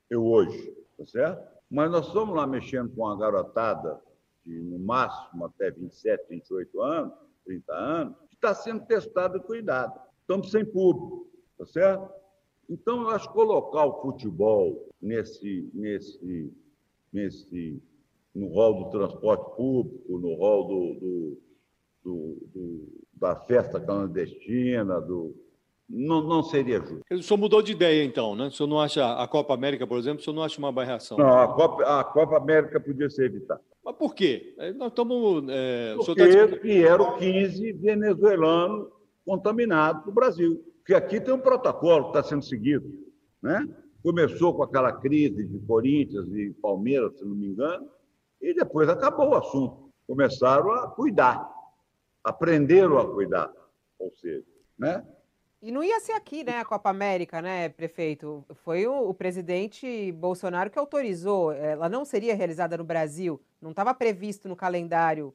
Eu 0.08 0.24
hoje, 0.24 0.74
tá 0.96 1.06
certo? 1.06 1.56
Mas 1.70 1.90
nós 1.90 2.06
estamos 2.06 2.34
lá 2.34 2.46
mexendo 2.46 2.94
com 2.94 3.06
a 3.06 3.16
garotada 3.16 4.00
de, 4.44 4.60
no 4.60 4.78
máximo, 4.78 5.44
até 5.44 5.70
27, 5.70 6.26
28 6.28 6.80
anos, 6.80 7.14
30 7.44 7.72
anos, 7.72 8.16
que 8.28 8.34
está 8.36 8.54
sendo 8.54 8.84
testada 8.86 9.36
e 9.38 9.40
cuidada. 9.40 10.00
Estamos 10.20 10.50
sem 10.50 10.64
público, 10.64 11.28
tá 11.58 11.66
certo? 11.66 12.10
Então, 12.68 13.02
eu 13.02 13.10
acho 13.10 13.28
que 13.28 13.34
colocar 13.34 13.86
o 13.86 14.02
futebol 14.02 14.88
nesse, 15.00 15.70
nesse, 15.72 16.52
nesse 17.12 17.82
no 18.34 18.48
rol 18.48 18.84
do 18.84 18.90
transporte 18.90 19.56
público, 19.56 20.18
no 20.18 20.34
rol 20.34 20.66
do, 20.66 21.00
do, 21.00 21.38
do, 22.06 22.38
do 22.54 22.88
da 23.12 23.34
festa 23.34 23.80
clandestina, 23.80 25.00
do, 25.00 25.34
não, 25.88 26.22
não 26.22 26.42
seria 26.42 26.78
justo. 26.78 27.02
O 27.10 27.22
senhor 27.22 27.38
mudou 27.38 27.62
de 27.62 27.72
ideia, 27.72 28.04
então, 28.04 28.36
né? 28.36 28.46
O 28.46 28.50
senhor 28.50 28.68
não 28.68 28.80
acha 28.80 29.20
a 29.20 29.26
Copa 29.26 29.54
América, 29.54 29.86
por 29.86 29.98
exemplo, 29.98 30.20
o 30.20 30.22
senhor 30.22 30.36
não 30.36 30.42
acha 30.42 30.58
uma 30.58 30.68
aberração? 30.68 31.18
Não, 31.18 31.38
a 31.38 31.48
Copa, 31.48 32.00
a 32.00 32.04
Copa 32.04 32.36
América 32.36 32.78
podia 32.78 33.10
ser 33.10 33.26
evitada. 33.26 33.60
Mas 33.84 33.96
por 33.96 34.14
quê? 34.14 34.54
Nós 34.76 34.88
estamos. 34.88 35.44
É, 35.48 35.94
Porque 35.96 36.46
tá... 36.46 36.56
vieram 36.62 37.16
15 37.18 37.72
venezuelanos 37.72 38.88
contaminados 39.24 40.02
para 40.02 40.10
o 40.10 40.14
Brasil. 40.14 40.64
Porque 40.78 40.94
aqui 40.94 41.20
tem 41.20 41.32
um 41.32 41.38
protocolo 41.38 42.04
que 42.04 42.18
está 42.18 42.22
sendo 42.22 42.44
seguido. 42.44 42.88
Né? 43.40 43.68
Começou 44.02 44.54
com 44.54 44.64
aquela 44.64 44.92
crise 44.92 45.44
de 45.44 45.58
Corinthians 45.60 46.26
e 46.32 46.52
Palmeiras, 46.60 47.16
se 47.16 47.24
não 47.24 47.34
me 47.34 47.46
engano, 47.46 47.88
e 48.40 48.52
depois 48.54 48.88
acabou 48.88 49.30
o 49.30 49.36
assunto. 49.36 49.88
Começaram 50.06 50.70
a 50.72 50.88
cuidar, 50.88 51.48
aprenderam 52.26 52.98
a 52.98 53.08
cuidar, 53.08 53.52
ou 54.00 54.12
seja, 54.16 54.44
né? 54.76 55.06
E 55.62 55.70
não 55.70 55.82
ia 55.82 56.00
ser 56.00 56.12
aqui, 56.12 56.42
né, 56.42 56.58
a 56.58 56.64
Copa 56.64 56.90
América, 56.90 57.40
né, 57.40 57.68
prefeito? 57.68 58.44
Foi 58.64 58.84
o, 58.84 59.08
o, 59.08 59.14
presidente 59.14 60.10
Bolsonaro 60.12 60.68
que 60.68 60.78
autorizou. 60.78 61.52
Ela 61.52 61.88
não 61.88 62.04
seria 62.04 62.34
realizada 62.34 62.76
no 62.76 62.84
Brasil, 62.84 63.40
não 63.60 63.70
estava 63.70 63.94
previsto 63.94 64.48
no 64.48 64.56
calendário 64.56 65.32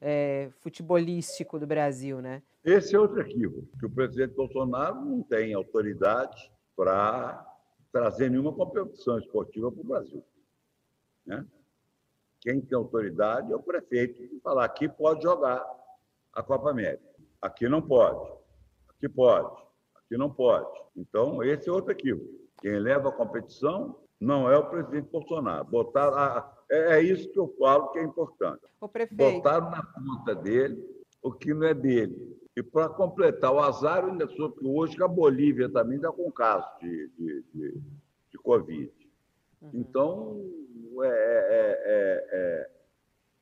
é, 0.00 0.48
futebolístico 0.60 1.58
do 1.58 1.66
Brasil, 1.66 2.22
né? 2.22 2.42
Esse 2.64 2.96
é 2.96 2.98
outro 2.98 3.20
equívoco, 3.20 3.68
que 3.78 3.86
o 3.86 3.90
presidente 3.90 4.34
Bolsonaro 4.34 4.96
não 4.96 5.22
tem 5.22 5.52
autoridade 5.52 6.50
para 6.74 7.46
trazer 7.92 8.30
nenhuma 8.30 8.52
competição 8.52 9.18
esportiva 9.18 9.70
para 9.70 9.80
o 9.80 9.84
Brasil. 9.84 10.24
Né? 11.26 11.46
Quem 12.40 12.60
tem 12.60 12.76
autoridade 12.76 13.52
é 13.52 13.56
o 13.56 13.62
prefeito 13.62 14.26
de 14.26 14.40
falar 14.40 14.64
aqui 14.64 14.88
pode 14.88 15.22
jogar 15.22 15.64
a 16.32 16.42
Copa 16.42 16.70
América, 16.70 17.04
aqui 17.40 17.68
não 17.68 17.82
pode, 17.82 18.32
aqui 18.88 19.08
pode, 19.08 19.62
aqui 19.96 20.16
não 20.16 20.30
pode. 20.30 20.70
Então, 20.96 21.42
esse 21.42 21.68
é 21.68 21.72
outro 21.72 21.92
equívoco. 21.92 22.28
Quem 22.60 22.78
leva 22.78 23.08
a 23.08 23.12
competição 23.12 23.96
não 24.20 24.50
é 24.50 24.56
o 24.58 24.68
presidente 24.68 25.08
Bolsonaro. 25.10 25.64
Botar 25.64 26.08
a, 26.08 26.56
é, 26.70 26.98
é, 26.98 27.02
isso 27.02 27.28
que 27.30 27.38
eu 27.38 27.54
falo 27.58 27.88
que 27.88 27.98
é 27.98 28.02
importante. 28.02 28.60
O 28.80 28.88
prefeito. 28.88 29.16
Botaram 29.16 29.70
na 29.70 29.82
conta 29.82 30.34
dele 30.34 30.78
o 31.22 31.32
que 31.32 31.52
não 31.54 31.66
é 31.66 31.74
dele. 31.74 32.38
E 32.56 32.62
para 32.62 32.88
completar 32.88 33.52
o 33.52 33.60
azar, 33.60 34.04
ainda 34.04 34.28
soube 34.28 34.58
que 34.58 34.66
hoje 34.66 35.02
a 35.02 35.08
Bolívia 35.08 35.68
também 35.68 35.96
está 35.96 36.12
com 36.12 36.30
caso 36.30 36.66
de, 36.80 37.08
de, 37.16 37.44
de, 37.54 37.80
de 38.30 38.38
Covid. 38.38 38.92
Uhum. 39.62 39.70
Então, 39.74 40.50
é, 41.02 41.08
é, 41.08 41.82
é, 41.84 42.28
é, 42.32 42.70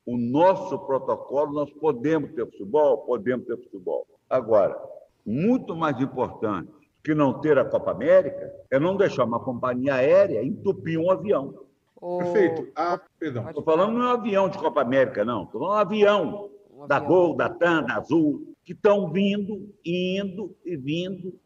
o 0.08 0.16
nosso 0.16 0.78
protocolo, 0.78 1.52
nós 1.52 1.70
podemos 1.70 2.32
ter 2.32 2.46
futebol? 2.46 3.04
Podemos 3.04 3.46
ter 3.46 3.58
futebol. 3.58 4.06
Agora, 4.30 4.74
muito 5.24 5.76
mais 5.76 6.00
importante 6.00 6.72
que 7.04 7.14
não 7.14 7.38
ter 7.42 7.58
a 7.58 7.64
Copa 7.66 7.90
América 7.90 8.50
é 8.70 8.80
não 8.80 8.96
deixar 8.96 9.24
uma 9.24 9.38
companhia 9.38 9.96
aérea 9.96 10.42
entupir 10.42 10.98
um 10.98 11.10
avião. 11.10 11.54
Perfeito. 12.00 12.72
Ah, 12.74 12.98
perdão. 13.18 13.48
Estou 13.48 13.62
falando 13.62 13.98
não 13.98 14.02
é 14.02 14.06
um 14.06 14.16
avião 14.16 14.48
de 14.48 14.56
Copa 14.56 14.80
América, 14.80 15.26
não. 15.26 15.42
Estou 15.42 15.60
falando 15.60 15.76
um 15.76 15.80
avião, 15.80 16.50
um 16.72 16.86
da 16.86 16.96
avião. 16.96 17.08
Gol, 17.10 17.36
da 17.36 17.50
TAM, 17.50 17.84
da 17.84 17.96
Azul, 17.96 18.54
que 18.64 18.72
estão 18.72 19.12
vindo, 19.12 19.68
indo 19.84 20.56
e 20.64 20.74
vindo, 20.74 21.38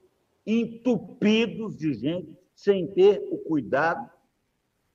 entupidos 0.47 1.77
de 1.77 1.95
gente, 1.95 2.33
sem 2.55 2.87
ter 2.87 3.27
o 3.29 3.39
cuidado 3.39 4.09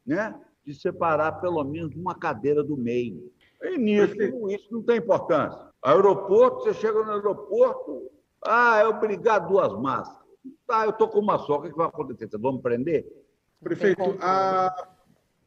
né, 0.06 0.34
de 0.66 0.74
separar 0.74 1.34
pelo 1.42 1.62
menos 1.66 1.94
uma 1.98 2.16
cadeira 2.16 2.64
do 2.64 2.78
meio. 2.78 3.30
E 3.62 3.78
nisso, 3.78 4.50
isso 4.50 4.68
não 4.72 4.84
tem 4.84 4.98
importância. 4.98 5.68
Aeroporto, 5.82 6.64
você 6.64 6.74
chega 6.74 7.04
no 7.04 7.12
aeroporto, 7.12 8.12
ah, 8.46 8.80
é 8.80 8.88
obrigado 8.88 9.50
duas 9.50 9.74
máscaras. 9.80 10.28
Tá, 10.66 10.86
eu 10.86 10.92
estou 10.92 11.08
com 11.08 11.20
uma 11.20 11.38
só, 11.40 11.58
o 11.58 11.62
que 11.62 11.76
vai 11.76 11.88
acontecer? 11.88 12.28
Vocês 12.30 12.42
vão 12.42 12.54
me 12.54 12.62
prender? 12.62 13.06
Prefeito, 13.62 14.18
a, 14.22 14.68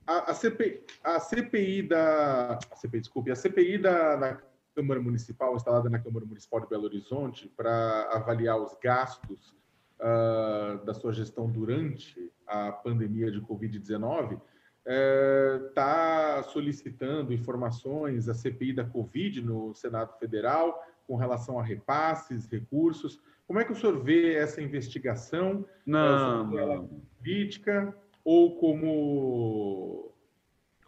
a, 0.06 0.30
a, 0.30 0.34
CPI, 0.34 0.82
a 1.04 1.20
CPI 1.20 1.82
da. 1.82 2.58
A 2.70 2.76
CPI, 2.76 3.00
desculpe, 3.00 3.30
a 3.30 3.36
CPI 3.36 3.78
da, 3.78 4.16
da 4.16 4.42
Câmara 4.74 5.00
Municipal, 5.00 5.54
instalada 5.54 5.88
na 5.88 5.98
Câmara 5.98 6.26
Municipal 6.26 6.60
de 6.60 6.68
Belo 6.68 6.84
Horizonte, 6.84 7.48
para 7.56 8.08
avaliar 8.12 8.60
os 8.60 8.76
gastos 8.82 9.54
uh, 10.00 10.84
da 10.84 10.94
sua 10.94 11.12
gestão 11.12 11.48
durante 11.48 12.32
a 12.46 12.72
pandemia 12.72 13.30
de 13.30 13.40
Covid-19, 13.40 14.40
está 14.86 16.36
é, 16.38 16.42
solicitando 16.44 17.32
informações 17.32 18.28
à 18.28 18.34
CPI 18.34 18.72
da 18.72 18.84
Covid 18.84 19.42
no 19.42 19.74
Senado 19.74 20.18
Federal 20.18 20.82
com 21.06 21.16
relação 21.16 21.58
a 21.58 21.62
repasses, 21.62 22.46
recursos. 22.46 23.20
Como 23.46 23.58
é 23.58 23.64
que 23.64 23.72
o 23.72 23.76
senhor 23.76 24.02
vê 24.02 24.34
essa 24.34 24.62
investigação? 24.62 25.66
Não, 25.84 26.58
ela 26.58 26.74
é 26.74 26.88
política 27.18 27.94
ou 28.24 28.56
como 28.56 30.10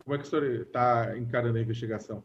como 0.05 0.17
é 0.17 0.19
que 0.19 0.25
o 0.25 0.27
senhor 0.29 0.45
está 0.45 1.17
encarando 1.17 1.59
a 1.59 1.61
investigação? 1.61 2.25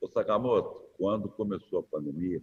O 0.00 0.08
Sakamoto, 0.08 0.82
quando 0.96 1.28
começou 1.28 1.80
a 1.80 1.82
pandemia, 1.82 2.42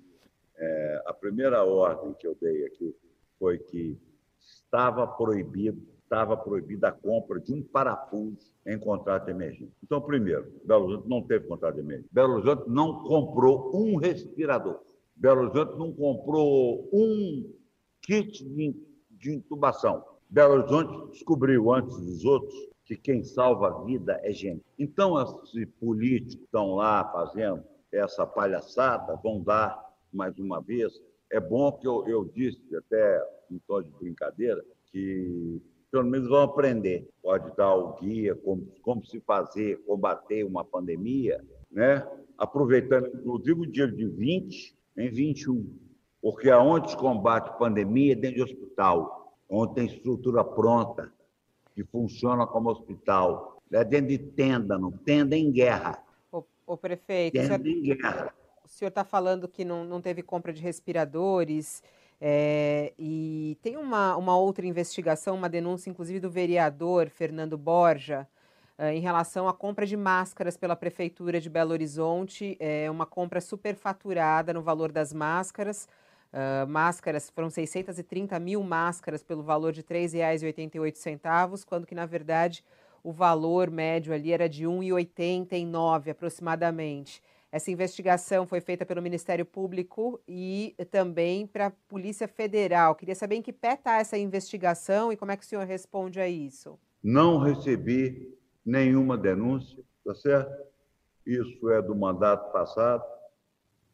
é, 0.56 1.04
a 1.06 1.14
primeira 1.14 1.64
ordem 1.64 2.14
que 2.14 2.26
eu 2.26 2.38
dei 2.40 2.66
aqui 2.66 2.96
foi 3.38 3.58
que 3.58 4.00
estava 4.40 5.06
proibido, 5.06 5.86
estava 6.12 6.36
proibida 6.36 6.90
a 6.90 6.92
compra 6.92 7.40
de 7.40 7.54
um 7.54 7.64
parafuso 7.64 8.52
em 8.68 8.78
contrato 8.78 9.26
de 9.26 9.32
emergência. 9.32 9.74
Então, 9.82 10.02
primeiro, 10.02 10.52
Belo 10.66 10.84
Horizonte 10.84 11.08
não 11.08 11.22
teve 11.24 11.48
contrato 11.48 11.76
de 11.76 11.80
emergência. 11.80 12.10
Belo 12.12 12.34
Horizonte 12.34 12.70
não 12.70 13.04
comprou 13.06 13.72
um 13.74 13.96
respirador. 13.96 14.82
Belo 15.16 15.44
Horizonte 15.44 15.80
não 15.80 15.94
comprou 15.94 16.90
um 16.92 17.50
kit 18.02 18.44
de, 18.44 19.32
intubação. 19.34 20.04
Belo 20.30 20.56
Horizonte 20.56 21.12
descobriu 21.14 21.72
antes 21.72 21.96
dos 21.96 22.26
outros 22.26 22.70
que 22.84 22.98
quem 22.98 23.24
salva 23.24 23.70
a 23.70 23.84
vida 23.86 24.20
é 24.22 24.34
gente. 24.34 24.66
Então, 24.78 25.22
esses 25.22 25.66
políticos 25.80 26.44
estão 26.44 26.76
lá 26.76 27.10
fazendo 27.10 27.64
essa 27.90 28.28
palhaçada, 28.28 29.16
vão 29.24 29.42
dar 29.42 29.80
mais 30.12 30.38
uma 30.38 30.60
vez. 30.60 30.92
É 31.32 31.40
bom 31.40 31.72
que 31.72 31.88
eu, 31.88 32.06
eu 32.06 32.26
disse, 32.26 32.76
até 32.76 33.24
em 33.50 33.60
tom 33.60 33.82
de 33.82 33.92
brincadeira, 33.92 34.62
que 34.92 35.62
pelo 35.92 36.06
menos 36.06 36.30
vão 36.30 36.42
aprender. 36.42 37.08
Pode 37.22 37.56
dar 37.56 37.76
o 37.76 37.94
guia, 38.00 38.34
como, 38.36 38.66
como 38.82 39.06
se 39.06 39.20
fazer, 39.20 39.78
combater 39.86 40.46
uma 40.46 40.64
pandemia, 40.64 41.44
né? 41.70 42.08
aproveitando, 42.38 43.08
inclusive, 43.08 43.62
o 43.62 43.68
dia 43.68 43.88
de 43.88 44.08
20 44.08 44.76
em 44.98 45.10
21. 45.10 45.78
Porque 46.22 46.50
aonde 46.50 46.92
se 46.92 46.98
combate 46.98 47.58
pandemia 47.58 48.14
é 48.14 48.16
dentro 48.16 48.38
de 48.38 48.44
hospital, 48.44 49.36
onde 49.50 49.76
tem 49.76 49.86
estrutura 49.86 50.44
pronta, 50.44 51.12
que 51.76 51.84
funciona 51.84 52.48
como 52.48 52.70
hospital. 52.70 53.62
É 53.72 53.84
dentro 53.84 54.08
de 54.08 54.18
tenda, 54.18 54.78
não 54.78 54.92
tenda 54.92 55.36
em 55.36 55.52
guerra. 55.52 56.04
O, 56.32 56.44
o 56.66 56.78
prefeito, 56.78 57.34
tenda 57.34 57.58
senhor, 57.58 57.68
em 57.68 57.82
guerra. 57.82 58.34
O 58.64 58.68
senhor 58.68 58.90
está 58.90 59.04
falando 59.04 59.48
que 59.48 59.64
não, 59.64 59.84
não 59.84 60.02
teve 60.02 60.22
compra 60.22 60.52
de 60.52 60.62
respiradores. 60.62 61.84
É, 62.24 62.94
e 63.00 63.58
tem 63.64 63.78
uma, 63.78 64.16
uma 64.16 64.38
outra 64.38 64.64
investigação, 64.68 65.36
uma 65.36 65.50
denúncia, 65.50 65.90
inclusive, 65.90 66.20
do 66.20 66.30
vereador 66.30 67.10
Fernando 67.10 67.58
Borja, 67.58 68.28
é, 68.78 68.94
em 68.94 69.00
relação 69.00 69.48
à 69.48 69.54
compra 69.54 69.88
de 69.88 69.98
máscaras 69.98 70.56
pela 70.56 70.76
Prefeitura 70.76 71.42
de 71.42 71.50
Belo 71.50 71.72
Horizonte. 71.72 72.56
É 72.60 72.90
uma 72.92 73.08
compra 73.08 73.42
superfaturada 73.42 74.54
no 74.54 74.62
valor 74.62 74.92
das 74.92 75.12
máscaras. 75.12 75.90
Uh, 76.32 76.66
máscaras, 76.66 77.30
foram 77.30 77.50
630 77.50 78.40
mil 78.40 78.64
máscaras 78.64 79.22
pelo 79.22 79.44
valor 79.44 79.74
de 79.74 79.82
R$ 79.82 79.88
3,88, 79.88 81.66
quando 81.66 81.86
que, 81.86 81.94
na 81.94 82.06
verdade, 82.06 82.64
o 83.04 83.12
valor 83.12 83.70
médio 83.70 84.14
ali 84.14 84.32
era 84.32 84.48
de 84.48 84.66
1,89 84.66 86.12
aproximadamente. 86.12 87.22
Essa 87.52 87.70
investigação 87.70 88.48
foi 88.48 88.62
feita 88.62 88.86
pelo 88.86 89.02
Ministério 89.02 89.46
Público 89.46 90.22
e 90.26 90.74
também 90.90 91.46
para 91.46 91.68
a 91.68 91.72
Polícia 91.90 92.28
Federal. 92.28 92.96
Queria 92.96 93.14
saber 93.14 93.36
em 93.36 93.42
que 93.42 93.52
pé 93.52 93.74
está 93.74 94.00
essa 94.00 94.18
investigação 94.18 95.12
e 95.12 95.18
como 95.18 95.32
é 95.32 95.38
que 95.38 95.44
o 95.44 95.48
senhor 95.48 95.66
responde 95.66 96.22
a 96.22 96.30
isso. 96.30 96.80
Não 97.04 97.40
recebi 97.40 98.38
nenhuma 98.66 99.18
denúncia, 99.18 99.84
tá 100.06 100.16
certo? 100.16 100.52
Isso 101.26 101.70
é 101.70 101.82
do 101.82 101.94
mandato 101.94 102.52
passado. 102.54 103.04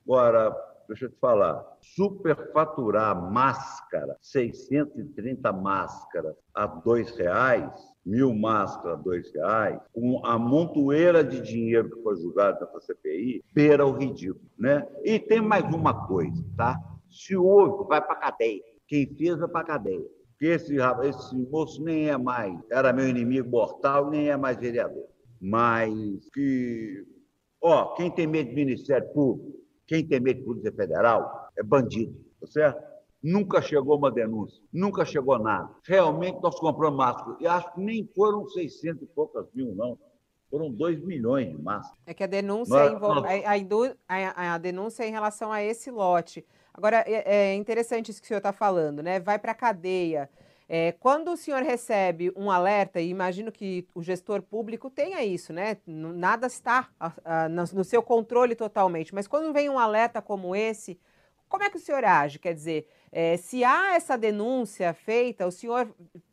Agora, 0.05 0.55
deixa 0.87 1.05
eu 1.05 1.09
te 1.09 1.19
falar, 1.19 1.63
superfaturar 1.81 3.31
máscara, 3.31 4.15
630 4.21 5.51
máscaras 5.53 6.35
a 6.53 6.65
dois 6.65 7.15
reais, 7.17 7.71
mil 8.05 8.33
máscaras 8.33 8.99
a 8.99 9.01
dois 9.01 9.31
reais, 9.33 9.79
com 9.93 10.25
a 10.25 10.39
montoeira 10.39 11.23
de 11.23 11.41
dinheiro 11.41 11.89
que 11.89 12.01
foi 12.01 12.15
julgado 12.17 12.59
nessa 12.59 12.79
CPI, 12.81 13.43
beira 13.53 13.85
o 13.85 13.91
ridículo, 13.91 14.49
né? 14.57 14.87
E 15.03 15.19
tem 15.19 15.41
mais 15.41 15.65
uma 15.73 16.07
coisa, 16.07 16.43
tá? 16.55 16.79
Se 17.09 17.35
houve, 17.35 17.87
vai 17.87 18.01
para 18.01 18.15
cadeia. 18.15 18.63
Quem 18.87 19.05
fez 19.15 19.37
vai 19.37 19.49
para 19.49 19.65
cadeia. 19.65 20.05
Que 20.39 20.45
esse, 20.45 20.75
esse 21.03 21.35
moço 21.35 21.83
nem 21.83 22.09
é 22.09 22.17
mais, 22.17 22.57
era 22.71 22.93
meu 22.93 23.07
inimigo 23.07 23.49
mortal, 23.49 24.09
nem 24.09 24.29
é 24.29 24.37
mais 24.37 24.57
vereador. 24.57 25.07
Mas 25.41 26.29
que, 26.33 27.05
ó, 27.61 27.93
quem 27.95 28.09
tem 28.11 28.27
medo 28.27 28.49
de 28.49 28.55
Ministério 28.55 29.07
Público, 29.13 29.66
quem 29.87 30.05
tem 30.05 30.19
medo 30.19 30.41
de 30.41 30.45
Polícia 30.45 30.71
Federal 30.71 31.49
é 31.57 31.63
bandido, 31.63 32.13
tá 32.41 32.47
certo? 32.47 32.97
Nunca 33.23 33.61
chegou 33.61 33.97
uma 33.97 34.11
denúncia, 34.11 34.61
nunca 34.71 35.03
chegou 35.03 35.39
nada. 35.39 35.69
Realmente 35.83 36.39
nós 36.41 36.59
compramos 36.59 36.97
máscara. 36.97 37.37
E 37.39 37.47
acho 37.47 37.73
que 37.73 37.81
nem 37.81 38.07
foram 38.15 38.47
600 38.47 39.01
e 39.01 39.05
poucas 39.07 39.47
mil, 39.53 39.73
não. 39.73 39.97
Foram 40.51 40.71
2 40.71 41.03
milhões 41.03 41.49
de 41.49 41.61
máscaras. 41.61 41.97
É 42.05 42.13
que 42.13 42.23
a 42.23 42.27
denúncia, 42.27 42.75
nós, 42.75 42.93
envolve, 42.93 43.21
nós... 43.21 43.43
a, 44.07 44.15
a, 44.15 44.53
a, 44.53 44.57
denúncia 44.57 45.03
é 45.03 45.07
em 45.07 45.11
relação 45.11 45.51
a 45.51 45.63
esse 45.63 45.89
lote. 45.89 46.45
Agora, 46.73 47.03
é, 47.07 47.51
é 47.51 47.55
interessante 47.55 48.11
isso 48.11 48.21
que 48.21 48.25
o 48.25 48.29
senhor 48.29 48.37
está 48.37 48.53
falando, 48.53 49.01
né? 49.01 49.19
Vai 49.19 49.39
para 49.39 49.51
a 49.51 49.55
cadeia. 49.55 50.29
É, 50.69 50.91
quando 50.91 51.31
o 51.31 51.37
senhor 51.37 51.63
recebe 51.63 52.31
um 52.35 52.51
alerta, 52.51 52.99
e 52.99 53.09
imagino 53.09 53.51
que 53.51 53.87
o 53.95 54.03
gestor 54.03 54.41
público 54.41 54.89
tenha 54.89 55.23
isso, 55.23 55.53
né? 55.53 55.77
Nada 55.85 56.47
está 56.47 56.89
no 57.73 57.83
seu 57.83 58.03
controle 58.03 58.53
totalmente, 58.53 59.15
mas 59.15 59.27
quando 59.27 59.53
vem 59.53 59.69
um 59.69 59.79
alerta 59.79 60.21
como 60.21 60.53
esse, 60.53 60.99
como 61.47 61.63
é 61.63 61.69
que 61.69 61.77
o 61.77 61.79
senhor 61.79 62.03
age? 62.03 62.37
Quer 62.37 62.53
dizer, 62.53 62.87
é, 63.11 63.37
se 63.37 63.63
há 63.63 63.95
essa 63.95 64.17
denúncia 64.17 64.93
feita, 64.93 65.47
o 65.47 65.51
senhor 65.51 65.89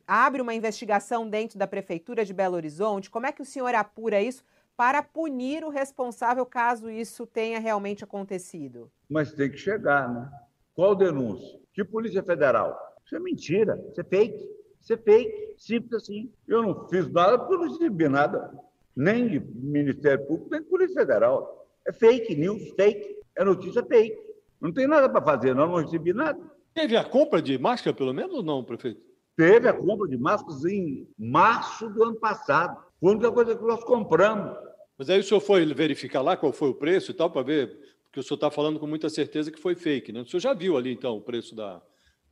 abre 0.06 0.42
uma 0.42 0.52
investigação 0.52 1.28
dentro 1.28 1.56
da 1.56 1.66
Prefeitura 1.66 2.24
de 2.24 2.34
Belo 2.34 2.56
Horizonte, 2.56 3.10
como 3.10 3.26
é 3.26 3.32
que 3.32 3.42
o 3.42 3.46
senhor 3.46 3.72
apura 3.74 4.20
isso 4.20 4.44
para 4.76 5.00
punir 5.00 5.64
o 5.64 5.68
responsável 5.68 6.44
caso 6.44 6.90
isso 6.90 7.24
tenha 7.24 7.60
realmente 7.60 8.02
acontecido? 8.02 8.90
Mas 9.08 9.32
tem 9.32 9.48
que 9.48 9.56
chegar, 9.56 10.12
né? 10.12 10.28
Qual 10.74 10.96
denúncia? 10.96 11.60
Que 11.72 11.84
Polícia 11.84 12.24
Federal? 12.24 12.76
Isso 13.04 13.16
é 13.16 13.20
mentira, 13.20 13.82
isso 13.90 14.00
é 14.00 14.04
fake. 14.04 14.48
Isso 14.80 14.92
é 14.92 14.96
fake, 14.96 15.54
simples 15.56 16.02
assim. 16.02 16.30
Eu 16.46 16.62
não 16.62 16.88
fiz 16.88 17.10
nada 17.10 17.38
porque 17.38 17.54
eu 17.54 17.58
não 17.58 17.72
recebi 17.72 18.08
nada. 18.08 18.52
Nem 18.94 19.28
de 19.28 19.40
Ministério 19.40 20.26
Público, 20.26 20.50
nem 20.50 20.60
de 20.60 20.68
Polícia 20.68 21.00
Federal. 21.00 21.66
É 21.86 21.92
fake 21.92 22.34
news, 22.34 22.70
fake. 22.76 23.16
É 23.36 23.44
notícia 23.44 23.82
fake. 23.84 24.16
Não 24.60 24.72
tem 24.72 24.86
nada 24.86 25.08
para 25.08 25.22
fazer, 25.22 25.54
não, 25.54 25.66
não 25.66 25.76
recebi 25.76 26.12
nada. 26.12 26.38
Teve 26.74 26.96
a 26.96 27.04
compra 27.04 27.40
de 27.40 27.58
máscara, 27.58 27.96
pelo 27.96 28.12
menos, 28.12 28.34
ou 28.34 28.42
não, 28.42 28.64
prefeito? 28.64 29.00
Teve 29.36 29.68
a 29.68 29.72
compra 29.72 30.08
de 30.08 30.16
máscaras 30.16 30.64
em 30.64 31.08
março 31.18 31.88
do 31.90 32.02
ano 32.04 32.16
passado. 32.16 32.78
Foi 33.00 33.10
a 33.10 33.12
única 33.12 33.32
coisa 33.32 33.56
que 33.56 33.64
nós 33.64 33.82
compramos. 33.84 34.56
Mas 34.96 35.10
aí 35.10 35.18
o 35.18 35.24
senhor 35.24 35.40
foi 35.40 35.64
verificar 35.74 36.22
lá 36.22 36.36
qual 36.36 36.52
foi 36.52 36.68
o 36.68 36.74
preço 36.74 37.10
e 37.10 37.14
tal, 37.14 37.30
para 37.30 37.42
ver, 37.42 37.76
porque 38.04 38.20
o 38.20 38.22
senhor 38.22 38.36
está 38.36 38.50
falando 38.50 38.78
com 38.78 38.86
muita 38.86 39.08
certeza 39.08 39.50
que 39.50 39.60
foi 39.60 39.74
fake, 39.74 40.12
né? 40.12 40.20
O 40.20 40.26
senhor 40.26 40.40
já 40.40 40.54
viu 40.54 40.76
ali, 40.76 40.92
então, 40.92 41.16
o 41.16 41.20
preço 41.20 41.54
da, 41.54 41.82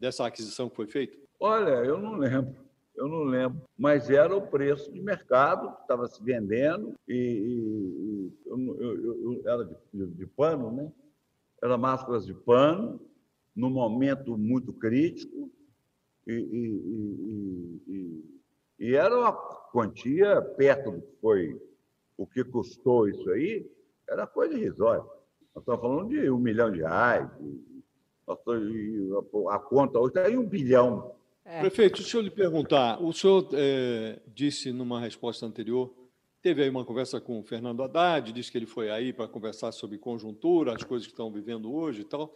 dessa 0.03 0.27
aquisição 0.27 0.69
que 0.69 0.75
foi 0.75 0.89
feita? 0.89 1.17
Olha, 1.39 1.85
eu 1.85 1.97
não 1.97 2.17
lembro. 2.17 2.57
Eu 2.95 3.09
não 3.09 3.23
lembro, 3.23 3.63
mas 3.79 4.11
era 4.11 4.37
o 4.37 4.47
preço 4.49 4.93
de 4.93 5.01
mercado 5.01 5.75
que 5.77 5.83
estava 5.83 6.07
se 6.07 6.23
vendendo 6.23 6.95
e, 7.09 7.15
e, 7.15 7.57
e 7.99 8.33
eu, 8.45 8.77
eu, 8.79 9.23
eu, 9.23 9.43
era 9.47 9.65
de, 9.65 9.75
de, 9.95 10.07
de, 10.09 10.27
pano, 10.27 10.71
né? 10.71 10.93
Era 11.63 11.79
máscaras 11.79 12.27
de 12.27 12.35
pano, 12.35 13.01
num 13.57 13.71
momento 13.71 14.37
muito 14.37 14.75
crítico 14.75 15.51
e, 16.27 18.23
e, 18.79 18.95
era 18.95 19.19
uma 19.19 19.33
quantia 19.33 20.43
perto 20.43 20.91
do 20.91 21.01
que 21.01 21.17
foi, 21.19 21.63
o 22.19 22.27
que 22.27 22.45
custou 22.45 23.09
isso 23.09 23.31
aí, 23.31 23.67
era 24.07 24.27
coisa 24.27 24.55
irrisória. 24.55 25.03
Nós 25.55 25.63
estamos 25.63 25.81
falando 25.81 26.11
de 26.11 26.31
um 26.31 26.39
milhão 26.39 26.71
de 26.71 26.81
reais, 26.81 27.27
de, 27.39 27.72
a 29.51 29.59
conta 29.59 29.99
hoje 29.99 30.09
está 30.09 30.31
em 30.31 30.37
um 30.37 30.47
bilhão. 30.47 31.15
É. 31.45 31.61
Prefeito, 31.61 32.01
deixa 32.01 32.17
eu 32.17 32.23
lhe 32.23 32.31
perguntar. 32.31 33.03
O 33.03 33.13
senhor 33.13 33.49
é, 33.53 34.21
disse 34.27 34.73
numa 34.73 35.01
resposta 35.01 35.45
anterior, 35.45 35.93
teve 36.41 36.63
aí 36.63 36.71
uma 36.71 36.85
conversa 36.85 37.21
com 37.21 37.39
o 37.39 37.43
Fernando 37.43 37.83
Haddad, 37.83 38.33
disse 38.33 38.51
que 38.51 38.59
ele 38.59 38.67
foi 38.67 38.91
aí 38.91 39.13
para 39.13 39.29
conversar 39.29 39.73
sobre 39.73 39.99
conjuntura, 39.99 40.75
as 40.75 40.85
coisas 40.85 41.07
que 41.07 41.13
estão 41.13 41.31
vivendo 41.31 41.73
hoje 41.73 42.03
e 42.03 42.05
tal. 42.05 42.35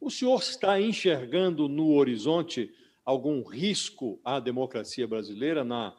O 0.00 0.10
senhor 0.10 0.40
está 0.40 0.80
enxergando 0.80 1.68
no 1.68 1.94
horizonte 1.94 2.72
algum 3.04 3.42
risco 3.42 4.20
à 4.24 4.40
democracia 4.40 5.06
brasileira 5.06 5.64
na 5.64 5.94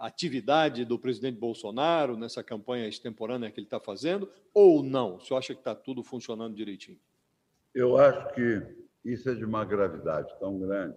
atividade 0.00 0.84
do 0.84 0.98
presidente 0.98 1.38
Bolsonaro, 1.38 2.16
nessa 2.16 2.42
campanha 2.42 2.86
extemporânea 2.86 3.50
que 3.50 3.58
ele 3.58 3.66
está 3.66 3.80
fazendo, 3.80 4.30
ou 4.52 4.82
não? 4.82 5.16
O 5.16 5.20
senhor 5.20 5.38
acha 5.38 5.54
que 5.54 5.60
está 5.60 5.74
tudo 5.74 6.02
funcionando 6.02 6.54
direitinho? 6.54 6.98
Eu 7.76 7.98
acho 7.98 8.32
que 8.32 8.62
isso 9.04 9.28
é 9.28 9.34
de 9.34 9.44
uma 9.44 9.62
gravidade 9.62 10.34
tão 10.40 10.58
grande 10.58 10.96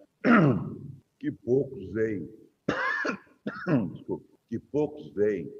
que 1.19 1.29
poucos 1.29 1.91
veem, 1.91 2.33
desculpa, 3.91 4.25
que 4.47 4.57
poucos 4.57 5.13
veem 5.13 5.53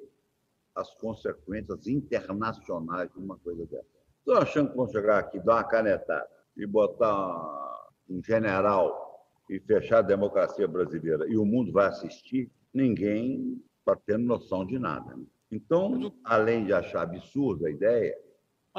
as 0.74 0.94
consequências 0.96 1.88
internacionais 1.88 3.12
de 3.12 3.20
uma 3.20 3.38
coisa 3.40 3.66
dessa. 3.66 3.86
Estou 4.20 4.38
achando 4.38 4.70
que 4.72 4.78
vão 4.78 4.88
chegar 4.88 5.20
aqui, 5.20 5.42
dar 5.42 5.56
uma 5.56 5.64
canetada 5.66 6.26
e 6.56 6.66
botar 6.66 7.90
um 8.10 8.24
general 8.24 9.28
e 9.50 9.60
fechar 9.60 9.98
a 9.98 10.04
democracia 10.04 10.70
brasileira 10.70 11.28
e 11.28 11.36
o 11.36 11.44
mundo 11.44 11.74
vai 11.74 11.88
assistir, 11.88 12.50
ninguém 12.74 13.62
está 13.80 13.94
tendo 14.06 14.24
noção 14.24 14.66
de 14.66 14.80
nada. 14.80 15.18
Né? 15.18 15.26
Então, 15.52 16.16
além 16.24 16.66
de 16.66 16.72
achar 16.72 17.02
absurda 17.02 17.68
a 17.68 17.72
ideia, 17.72 18.18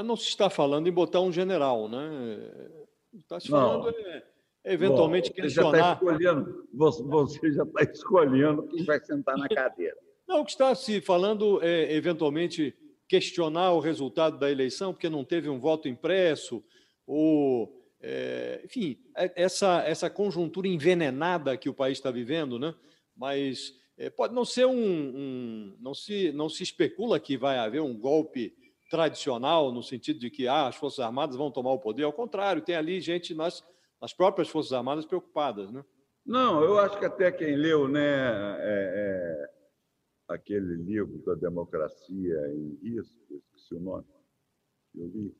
mas 0.01 0.07
não 0.07 0.17
se 0.17 0.29
está 0.29 0.49
falando 0.49 0.89
em 0.89 0.93
botar 0.93 1.21
um 1.21 1.31
general, 1.31 1.89
né? 1.89 2.51
Está 3.15 3.39
se 3.39 3.49
falando 3.49 3.89
é, 3.91 4.23
eventualmente 4.65 5.29
Bom, 5.29 5.37
tá 5.37 5.43
questionar. 5.43 5.79
Já 5.79 5.93
escolhendo, 5.93 6.69
você 6.73 7.53
já 7.53 7.63
está 7.65 7.83
escolhendo 7.83 8.63
quem 8.69 8.85
vai 8.85 9.01
sentar 9.01 9.37
na 9.37 9.49
cadeira. 9.49 9.97
Não, 10.27 10.41
o 10.41 10.45
que 10.45 10.53
está 10.53 10.75
se 10.75 11.01
falando 11.03 11.63
é 11.63 11.93
eventualmente 11.95 12.75
questionar 13.07 13.73
o 13.73 13.81
resultado 13.81 14.39
da 14.39 14.51
eleição, 14.51 14.93
porque 14.93 15.11
não 15.11 15.25
teve 15.25 15.49
um 15.51 15.59
voto 15.59 15.87
impresso, 15.87 16.65
ou, 17.07 17.79
é, 18.01 18.63
enfim, 18.65 18.99
é, 19.17 19.33
essa, 19.37 19.83
essa 19.83 20.09
conjuntura 20.09 20.67
envenenada 20.67 21.57
que 21.59 21.69
o 21.69 21.75
país 21.75 21.99
está 21.99 22.11
vivendo, 22.11 22.59
né? 22.59 22.75
mas 23.15 23.75
é, 23.99 24.09
pode 24.09 24.33
não 24.33 24.47
ser 24.47 24.65
um, 24.65 24.73
um. 24.73 25.77
não, 25.79 25.93
se, 25.93 26.33
não 26.33 26.49
se 26.49 26.63
especula 26.63 27.21
que 27.21 27.37
vai 27.37 27.59
haver 27.59 27.83
um 27.83 27.95
golpe 27.95 28.55
tradicional, 28.91 29.73
no 29.73 29.83
sentido 29.83 30.19
de 30.19 30.29
que 30.29 30.49
ah, 30.49 30.67
as 30.67 30.75
Forças 30.75 30.99
Armadas 30.99 31.37
vão 31.37 31.51
tomar 31.51 31.71
o 31.73 31.79
poder. 31.79 32.03
Ao 32.03 32.13
contrário, 32.13 32.61
tem 32.61 32.75
ali 32.75 33.01
gente 33.01 33.35
nas, 33.35 33.65
nas 34.03 34.13
próprias 34.13 34.49
Forças 34.49 34.73
Armadas 34.73 35.07
preocupadas. 35.07 35.71
Né? 35.71 35.83
Não, 36.27 36.63
eu 36.63 36.77
acho 36.77 36.99
que 36.99 37.05
até 37.05 37.31
quem 37.31 37.55
leu 37.55 37.87
né, 37.87 38.01
é, 38.03 38.59
é, 38.69 39.51
aquele 40.29 40.75
livro 40.75 41.23
da 41.25 41.35
democracia 41.35 42.53
em 42.53 42.79
risco, 42.83 43.17
esqueci 43.31 43.77
o 43.77 43.81
nome, 43.81 44.05
eu 44.97 45.07
li. 45.07 45.35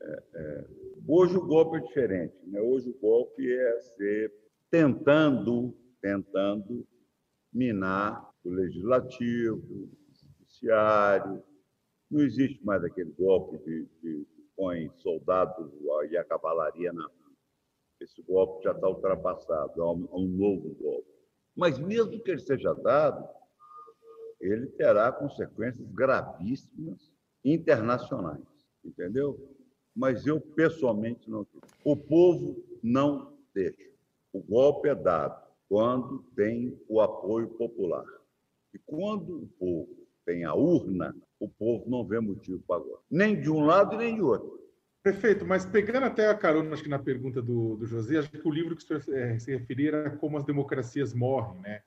É, 0.00 0.22
é, 0.34 0.64
hoje 1.06 1.36
o 1.36 1.46
golpe 1.46 1.78
é 1.78 1.80
diferente. 1.80 2.34
Né? 2.46 2.60
Hoje 2.60 2.90
o 2.90 2.98
golpe 3.00 3.48
é 3.48 3.80
ser 3.80 4.34
tentando, 4.68 5.72
tentando 6.02 6.84
minar 7.52 8.28
o 8.42 8.50
legislativo, 8.50 9.62
o 9.62 9.88
judiciário, 10.12 11.40
não 12.14 12.22
existe 12.22 12.64
mais 12.64 12.84
aquele 12.84 13.10
golpe 13.10 13.58
de, 13.58 13.88
de 14.00 14.26
põe 14.56 14.88
soldados 14.98 15.72
e 16.08 16.16
a 16.16 16.24
cavalaria 16.24 16.92
na 16.92 17.10
Esse 18.00 18.22
golpe 18.22 18.62
já 18.62 18.70
está 18.70 18.88
ultrapassado, 18.88 19.80
é 19.80 19.84
um, 19.84 20.08
um 20.12 20.28
novo 20.28 20.74
golpe. 20.76 21.08
Mas 21.56 21.76
mesmo 21.78 22.22
que 22.22 22.30
ele 22.30 22.40
seja 22.40 22.72
dado, 22.72 23.28
ele 24.40 24.68
terá 24.68 25.10
consequências 25.10 25.90
gravíssimas 25.90 27.12
internacionais, 27.44 28.46
entendeu? 28.84 29.36
Mas 29.94 30.24
eu 30.24 30.40
pessoalmente 30.40 31.28
não. 31.28 31.44
O 31.84 31.96
povo 31.96 32.64
não 32.80 33.36
deixa. 33.52 33.90
O 34.32 34.40
golpe 34.40 34.88
é 34.88 34.94
dado 34.94 35.42
quando 35.68 36.22
tem 36.36 36.80
o 36.88 37.00
apoio 37.00 37.48
popular. 37.50 38.04
E 38.72 38.78
quando 38.78 39.42
o 39.42 39.48
povo 39.58 40.04
tem 40.24 40.44
a 40.44 40.54
urna, 40.54 41.14
o 41.44 41.48
povo 41.48 41.88
não 41.88 42.04
vê 42.04 42.20
motivo 42.20 42.62
para 42.66 42.76
agora. 42.76 43.00
Nem 43.10 43.40
de 43.40 43.50
um 43.50 43.64
lado 43.64 43.96
nem 43.96 44.14
de 44.14 44.22
outro. 44.22 44.60
Prefeito, 45.02 45.44
mas 45.44 45.66
pegando 45.66 46.04
até 46.04 46.28
a 46.28 46.34
carona, 46.34 46.72
acho 46.72 46.82
que 46.82 46.88
na 46.88 46.98
pergunta 46.98 47.42
do, 47.42 47.76
do 47.76 47.86
José, 47.86 48.18
acho 48.18 48.30
que 48.30 48.48
o 48.48 48.50
livro 48.50 48.74
que 48.74 48.82
o 48.82 48.86
senhor 48.86 49.18
é, 49.18 49.38
se 49.38 49.52
referir 49.52 49.88
era 49.88 50.10
Como 50.10 50.38
as 50.38 50.44
Democracias 50.44 51.12
Morrem, 51.12 51.60
né? 51.60 51.82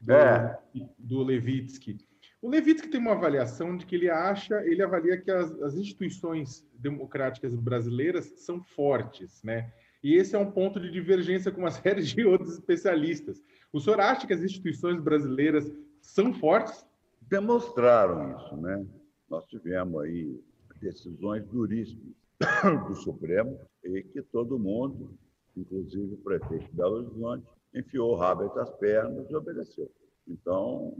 Do, 0.00 0.12
é. 0.12 0.58
do 0.96 1.22
Levitsky. 1.22 1.98
O 2.40 2.48
Levitsky 2.48 2.88
tem 2.88 3.00
uma 3.00 3.12
avaliação 3.12 3.76
de 3.76 3.84
que 3.84 3.96
ele 3.96 4.08
acha, 4.08 4.64
ele 4.64 4.82
avalia 4.82 5.20
que 5.20 5.30
as, 5.30 5.50
as 5.60 5.74
instituições 5.74 6.66
democráticas 6.72 7.54
brasileiras 7.54 8.32
são 8.36 8.62
fortes, 8.62 9.42
né? 9.42 9.72
E 10.02 10.14
esse 10.14 10.34
é 10.34 10.38
um 10.38 10.50
ponto 10.50 10.80
de 10.80 10.90
divergência 10.90 11.52
com 11.52 11.60
uma 11.60 11.70
série 11.72 12.02
de 12.02 12.24
outros 12.24 12.54
especialistas. 12.54 13.42
O 13.72 13.80
senhor 13.80 14.00
acha 14.00 14.26
que 14.26 14.32
as 14.32 14.42
instituições 14.42 15.00
brasileiras 15.00 15.70
são 16.00 16.32
fortes? 16.32 16.86
Demonstraram 17.20 18.36
isso, 18.36 18.56
né? 18.56 18.86
Nós 19.30 19.46
tivemos 19.46 20.02
aí 20.02 20.42
decisões 20.80 21.46
duríssimas 21.46 22.14
do 22.88 22.94
Supremo 22.96 23.60
e 23.84 24.02
que 24.02 24.20
todo 24.22 24.58
mundo, 24.58 25.16
inclusive 25.56 26.14
o 26.14 26.18
prefeito 26.18 26.66
de 26.66 26.76
Belo 26.76 26.96
Horizonte, 26.96 27.46
enfiou 27.72 28.12
o 28.12 28.16
rabo 28.16 28.44
entre 28.44 28.60
as 28.60 28.70
pernas 28.72 29.30
e 29.30 29.36
obedeceu. 29.36 29.88
Então, 30.26 30.96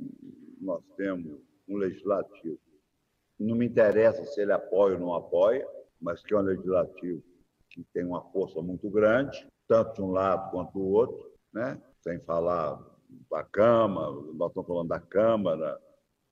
nós 0.61 0.83
temos 0.97 1.41
um 1.69 1.77
legislativo. 1.77 2.59
Não 3.39 3.57
me 3.57 3.67
interessa 3.67 4.25
se 4.25 4.41
ele 4.41 4.53
apoia 4.53 4.95
ou 4.95 5.01
não 5.01 5.15
apoia, 5.15 5.67
mas 6.01 6.23
que 6.23 6.33
é 6.33 6.39
um 6.39 6.43
legislativo 6.43 7.23
que 7.69 7.85
tem 7.93 8.05
uma 8.05 8.23
força 8.31 8.61
muito 8.63 8.89
grande, 8.91 9.47
tanto 9.67 9.95
de 9.95 10.03
um 10.03 10.11
lado 10.11 10.51
quanto 10.51 10.73
do 10.73 10.85
outro, 10.85 11.33
né? 11.53 11.81
sem 12.01 12.19
falar 12.21 12.81
da 13.31 13.43
Câmara, 13.45 14.13
nós 14.35 14.51
estamos 14.51 14.67
falando 14.67 14.89
da 14.89 15.01
Câmara, 15.01 15.81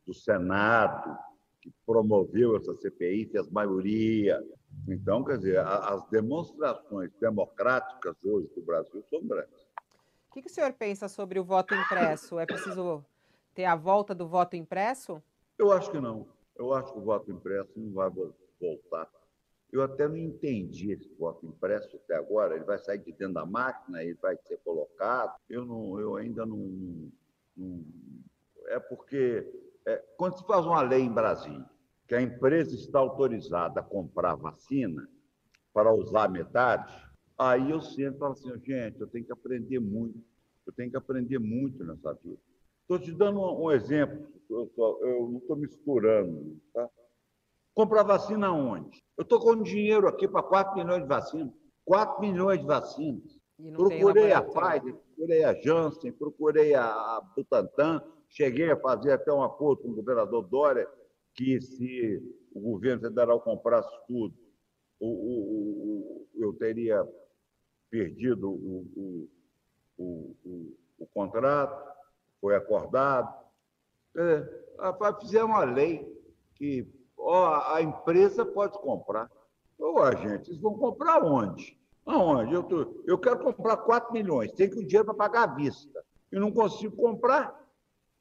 do 0.06 0.14
Senado, 0.14 1.18
que 1.70 1.86
promoveu 1.86 2.56
essa 2.56 2.74
CPI, 2.74 3.26
fez 3.26 3.48
maioria. 3.50 4.42
Então, 4.86 5.24
quer 5.24 5.38
dizer, 5.38 5.58
as 5.58 6.06
demonstrações 6.08 7.10
democráticas 7.20 8.14
hoje 8.24 8.48
do 8.54 8.62
Brasil 8.62 9.02
são 9.10 9.26
grandes. 9.26 9.60
O 10.30 10.34
que, 10.34 10.42
que 10.42 10.48
o 10.48 10.52
senhor 10.52 10.72
pensa 10.72 11.08
sobre 11.08 11.38
o 11.38 11.44
voto 11.44 11.74
impresso? 11.74 12.38
É 12.38 12.46
preciso 12.46 13.04
ter 13.54 13.64
a 13.64 13.74
volta 13.74 14.14
do 14.14 14.28
voto 14.28 14.56
impresso? 14.56 15.22
Eu 15.58 15.72
acho 15.72 15.90
que 15.90 16.00
não. 16.00 16.28
Eu 16.56 16.72
acho 16.72 16.92
que 16.92 16.98
o 16.98 17.02
voto 17.02 17.30
impresso 17.30 17.72
não 17.76 17.92
vai 17.92 18.10
voltar. 18.60 19.08
Eu 19.70 19.82
até 19.82 20.08
não 20.08 20.16
entendi 20.16 20.92
esse 20.92 21.08
voto 21.18 21.46
impresso 21.46 21.96
até 21.96 22.14
agora. 22.16 22.54
Ele 22.54 22.64
vai 22.64 22.78
sair 22.78 22.98
de 22.98 23.12
dentro 23.12 23.34
da 23.34 23.44
máquina, 23.44 24.02
ele 24.02 24.14
vai 24.14 24.36
ser 24.46 24.58
colocado. 24.58 25.38
Eu, 25.48 25.64
não, 25.64 26.00
eu 26.00 26.16
ainda 26.16 26.46
não, 26.46 27.10
não. 27.56 27.84
É 28.68 28.78
porque 28.78 29.46
é, 29.86 29.96
quando 30.16 30.38
se 30.38 30.46
faz 30.46 30.64
uma 30.66 30.82
lei 30.82 31.02
em 31.02 31.12
Brasília, 31.12 31.64
que 32.06 32.14
a 32.14 32.22
empresa 32.22 32.74
está 32.74 32.98
autorizada 32.98 33.80
a 33.80 33.84
comprar 33.84 34.34
vacina 34.34 35.08
para 35.72 35.92
usar 35.92 36.28
metade, 36.28 36.92
aí 37.36 37.70
eu 37.70 37.80
sempre 37.80 38.16
e 38.16 38.18
falo 38.18 38.32
assim, 38.32 38.52
gente, 38.64 39.00
eu 39.00 39.06
tenho 39.06 39.24
que 39.24 39.32
aprender 39.32 39.78
muito. 39.78 40.18
Eu 40.66 40.72
tenho 40.72 40.90
que 40.90 40.96
aprender 40.96 41.38
muito 41.38 41.82
nessa 41.84 42.12
vida. 42.14 42.38
Estou 42.82 42.98
te 42.98 43.12
dando 43.12 43.40
um 43.40 43.70
exemplo, 43.70 44.26
eu, 44.50 44.70
eu 44.76 45.28
não 45.30 45.38
estou 45.38 45.56
misturando, 45.56 46.58
tá? 46.72 46.88
Comprar 47.74 48.02
vacina 48.02 48.50
onde? 48.50 49.02
Eu 49.16 49.22
estou 49.22 49.38
com 49.38 49.62
dinheiro 49.62 50.08
aqui 50.08 50.26
para 50.26 50.42
4 50.42 50.74
milhões 50.76 51.02
de 51.02 51.08
vacinas. 51.08 51.54
4 51.84 52.20
milhões 52.20 52.60
de 52.60 52.66
vacinas. 52.66 53.38
Procurei 53.72 54.32
a 54.32 54.42
Pfizer, 54.42 54.94
procurei 54.94 55.44
a 55.44 55.54
Janssen, 55.54 56.12
procurei 56.12 56.74
a 56.74 57.20
Butantan, 57.34 58.02
cheguei 58.28 58.70
a 58.70 58.76
fazer 58.76 59.12
até 59.12 59.32
um 59.32 59.42
acordo 59.42 59.82
com 59.82 59.88
o 59.88 59.94
governador 59.94 60.46
Dória 60.46 60.88
que 61.34 61.60
se 61.60 62.22
o 62.54 62.60
governo 62.60 63.02
federal 63.02 63.40
comprasse 63.40 63.90
tudo, 64.06 64.34
o, 65.00 65.06
o, 65.06 65.40
o, 65.84 66.28
eu 66.36 66.52
teria 66.54 67.06
perdido 67.90 68.50
o, 68.50 69.28
o 70.98 71.06
contrato 71.12 71.88
foi 72.40 72.54
acordado. 72.54 73.32
É, 74.16 74.44
fizeram 75.20 75.48
uma 75.48 75.64
lei 75.64 76.06
que 76.54 76.86
ó, 77.16 77.74
a 77.74 77.82
empresa 77.82 78.44
pode 78.44 78.78
comprar. 78.78 79.30
Ô, 79.78 80.04
gente, 80.16 80.50
eles 80.50 80.60
vão 80.60 80.74
comprar 80.74 81.22
onde? 81.24 81.77
Aonde? 82.08 82.54
Eu, 82.54 82.62
tô, 82.62 83.02
eu 83.06 83.18
quero 83.18 83.38
comprar 83.38 83.76
4 83.76 84.12
milhões, 84.12 84.50
tenho 84.52 84.70
que 84.70 84.78
o 84.78 84.86
dinheiro 84.86 85.04
para 85.04 85.14
pagar 85.14 85.42
à 85.42 85.54
vista. 85.54 86.02
E 86.32 86.38
não 86.38 86.50
consigo 86.50 86.96
comprar. 86.96 87.54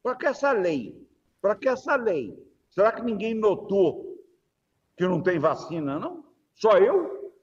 Para 0.03 0.15
que 0.15 0.25
essa 0.25 0.51
lei? 0.51 1.07
Para 1.41 1.55
que 1.55 1.69
essa 1.69 1.95
lei? 1.95 2.37
Será 2.69 2.91
que 2.91 3.01
ninguém 3.01 3.33
notou 3.33 4.17
que 4.95 5.07
não 5.07 5.21
tem 5.21 5.39
vacina, 5.39 5.97
não? 5.97 6.25
Só 6.53 6.77
eu? 6.77 7.33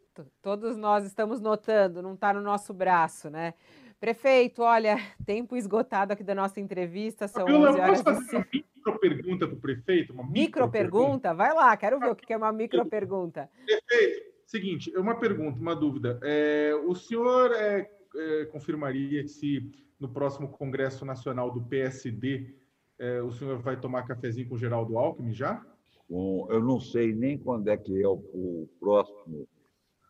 Todos 0.42 0.76
nós 0.76 1.04
estamos 1.04 1.40
notando, 1.40 2.02
não 2.02 2.14
está 2.14 2.32
no 2.32 2.40
nosso 2.40 2.74
braço, 2.74 3.30
né? 3.30 3.54
Prefeito, 3.98 4.62
olha, 4.62 4.96
tempo 5.24 5.56
esgotado 5.56 6.12
aqui 6.12 6.22
da 6.22 6.34
nossa 6.34 6.60
entrevista, 6.60 7.26
são 7.26 7.48
eu 7.48 7.56
11 7.56 7.80
horas. 7.80 8.02
Posso 8.02 8.20
fazer 8.20 8.36
uma 8.36 8.46
micro 8.52 8.98
pergunta 9.00 9.46
para 9.46 9.56
o 9.56 9.60
prefeito? 9.60 10.12
Uma 10.12 10.30
micro, 10.30 10.70
pergunta? 10.70 11.32
Vai 11.32 11.54
lá, 11.54 11.74
quero 11.76 11.98
ver 11.98 12.10
o 12.10 12.14
que 12.14 12.32
é 12.32 12.36
uma 12.36 12.52
micro 12.52 12.84
pergunta. 12.84 13.48
Prefeito, 13.64 14.33
seguinte, 14.46 14.92
é 14.94 14.98
uma 14.98 15.18
pergunta, 15.18 15.58
uma 15.58 15.74
dúvida. 15.74 16.18
É, 16.22 16.74
o 16.86 16.94
senhor 16.94 17.52
é, 17.52 17.90
é, 18.16 18.44
confirmaria 18.46 19.26
se 19.26 19.70
no 19.98 20.08
próximo 20.08 20.48
Congresso 20.48 21.04
Nacional 21.04 21.50
do 21.50 21.62
PSD 21.62 22.54
é, 22.98 23.20
o 23.22 23.32
senhor 23.32 23.58
vai 23.60 23.78
tomar 23.78 24.04
cafezinho 24.04 24.48
com 24.48 24.54
o 24.54 24.58
Geraldo 24.58 24.98
Alckmin 24.98 25.32
já? 25.32 25.64
Bom, 26.08 26.46
eu 26.50 26.60
não 26.60 26.78
sei 26.78 27.14
nem 27.14 27.38
quando 27.38 27.68
é 27.68 27.76
que 27.76 28.02
é 28.02 28.06
o, 28.06 28.12
o 28.12 28.68
próximo. 28.78 29.48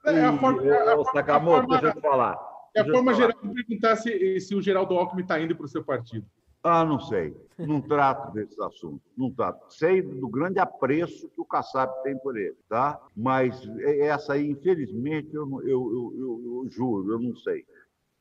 É, 0.05 0.25
a 0.25 0.37
forma, 0.37 0.63
a, 0.63 1.01
a, 1.01 1.05
Sakamoto, 1.05 1.57
a 1.57 1.61
forma, 1.61 1.81
deixa 1.81 1.87
eu 1.87 1.95
te 1.95 2.01
falar. 2.01 2.39
É 2.75 2.81
a 2.81 2.85
forma 2.85 3.15
geral 3.15 3.41
de 3.41 3.55
perguntar 3.55 3.97
se, 3.97 4.41
se 4.41 4.55
o 4.55 4.61
Geraldo 4.61 4.95
Alckmin 4.95 5.23
está 5.23 5.41
indo 5.41 5.57
para 5.57 5.65
o 5.65 5.69
seu 5.69 5.83
partido. 5.85 6.27
Ah, 6.65 6.83
não 6.83 6.99
sei. 6.99 7.37
Não 7.59 7.83
trato 7.83 8.33
desses 8.33 8.59
assuntos. 8.59 9.03
Não 9.15 9.31
trato. 9.31 9.71
Sei 9.73 10.01
do 10.01 10.27
grande 10.29 10.59
apreço 10.59 11.29
que 11.29 11.41
o 11.41 11.45
Kassab 11.45 12.03
tem 12.03 12.17
por 12.17 12.39
ele, 12.39 12.57
tá? 12.71 12.99
Mas 13.15 13.69
essa 14.01 14.33
aí, 14.33 14.49
infelizmente, 14.49 15.35
eu, 15.35 15.47
eu, 15.61 15.69
eu, 15.69 16.15
eu, 16.19 16.63
eu 16.65 16.71
juro, 16.71 17.13
eu 17.13 17.19
não 17.19 17.37
sei. 17.37 17.67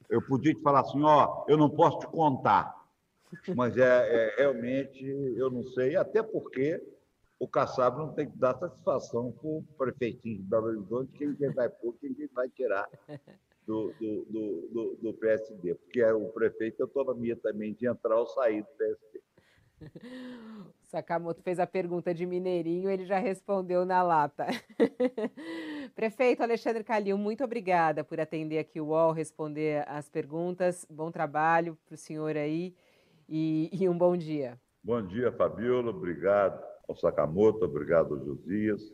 Eu 0.09 0.21
podia 0.21 0.53
te 0.53 0.61
falar 0.61 0.81
assim, 0.81 1.01
ó, 1.01 1.45
eu 1.47 1.57
não 1.57 1.69
posso 1.69 1.99
te 1.99 2.07
contar. 2.07 2.75
Mas 3.55 3.77
é, 3.77 3.81
é 3.81 4.35
realmente, 4.37 5.03
eu 5.37 5.49
não 5.49 5.63
sei, 5.67 5.95
até 5.95 6.21
porque 6.21 6.83
o 7.39 7.47
Kassab 7.47 7.97
não 7.97 8.13
tem 8.13 8.29
que 8.29 8.37
dar 8.37 8.57
satisfação 8.59 9.31
para 9.31 9.47
o 9.47 9.63
prefeitinho 9.77 10.37
de 10.37 10.43
Belo 10.43 10.67
Horizonte, 10.67 11.13
quem 11.17 11.49
vai 11.51 11.69
pôr, 11.69 11.95
quem 11.99 12.13
vai 12.33 12.49
tirar 12.49 12.87
do, 13.65 13.93
do, 13.99 14.25
do, 14.71 14.97
do, 15.01 15.13
PSD, 15.13 15.75
porque 15.75 16.01
é 16.01 16.13
o 16.13 16.29
prefeito 16.29 16.77
tem 16.77 16.83
autonomia 16.83 17.35
também 17.35 17.73
de 17.73 17.87
entrar 17.87 18.17
ou 18.17 18.27
sair 18.27 18.63
do 18.63 18.69
PSD. 18.77 19.21
O 20.83 20.95
Sakamoto 20.95 21.41
fez 21.41 21.59
a 21.59 21.65
pergunta 21.65 22.13
de 22.13 22.23
Mineirinho, 22.23 22.87
ele 22.87 23.03
já 23.03 23.17
respondeu 23.17 23.83
na 23.83 24.03
lata. 24.03 24.45
Prefeito 25.95 26.43
Alexandre 26.43 26.83
Calil, 26.83 27.17
muito 27.17 27.43
obrigada 27.43 28.03
por 28.03 28.19
atender 28.19 28.59
aqui 28.59 28.79
o 28.79 28.89
UOL, 28.89 29.11
responder 29.11 29.83
as 29.87 30.07
perguntas. 30.07 30.85
Bom 30.87 31.09
trabalho 31.09 31.75
para 31.87 31.95
o 31.95 31.97
senhor 31.97 32.37
aí 32.37 32.75
e, 33.27 33.71
e, 33.73 33.89
um 33.89 33.97
bom 33.97 34.15
dia. 34.15 34.59
Bom 34.83 35.01
dia, 35.01 35.31
Fabiola. 35.31 35.89
Obrigado 35.89 36.63
ao 36.87 36.95
Sakamoto, 36.95 37.65
obrigado 37.65 38.13
ao 38.13 38.23
Josias. 38.23 38.93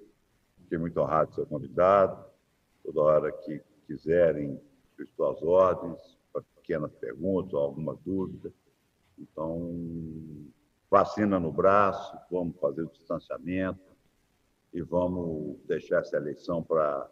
Fiquei 0.63 0.77
muito 0.77 1.01
honrado 1.01 1.31
de 1.31 1.35
ser 1.35 1.45
convidado. 1.47 2.25
Toda 2.81 3.01
hora 3.01 3.31
que 3.31 3.61
quiserem, 3.89 4.61
estou 4.99 5.31
às 5.31 5.41
ordens, 5.41 6.19
para 6.31 6.43
pequenas 6.55 6.93
perguntas, 6.93 7.55
alguma 7.55 7.97
dúvida. 8.05 8.53
Então, 9.17 9.75
vacina 10.89 11.39
no 11.39 11.51
braço, 11.51 12.15
vamos 12.29 12.55
fazer 12.59 12.83
o 12.83 12.89
distanciamento 12.89 13.79
e 14.71 14.81
vamos 14.83 15.57
deixar 15.65 16.01
essa 16.01 16.17
eleição 16.17 16.61
para 16.61 17.09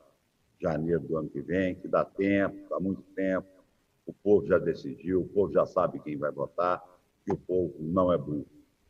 janeiro 0.62 1.02
do 1.02 1.18
ano 1.18 1.30
que 1.30 1.42
vem, 1.42 1.76
que 1.76 1.88
dá 1.88 2.06
tempo, 2.06 2.70
dá 2.70 2.80
muito 2.80 3.02
tempo. 3.16 3.48
O 4.06 4.14
povo 4.14 4.46
já 4.46 4.60
decidiu, 4.60 5.22
o 5.22 5.28
povo 5.28 5.52
já 5.52 5.66
sabe 5.66 6.00
quem 6.00 6.16
vai 6.16 6.32
votar 6.32 6.84
e 7.28 7.32
o 7.32 7.38
povo 7.38 7.76
não 7.80 8.14
é 8.14 8.18
burro. 8.18 8.46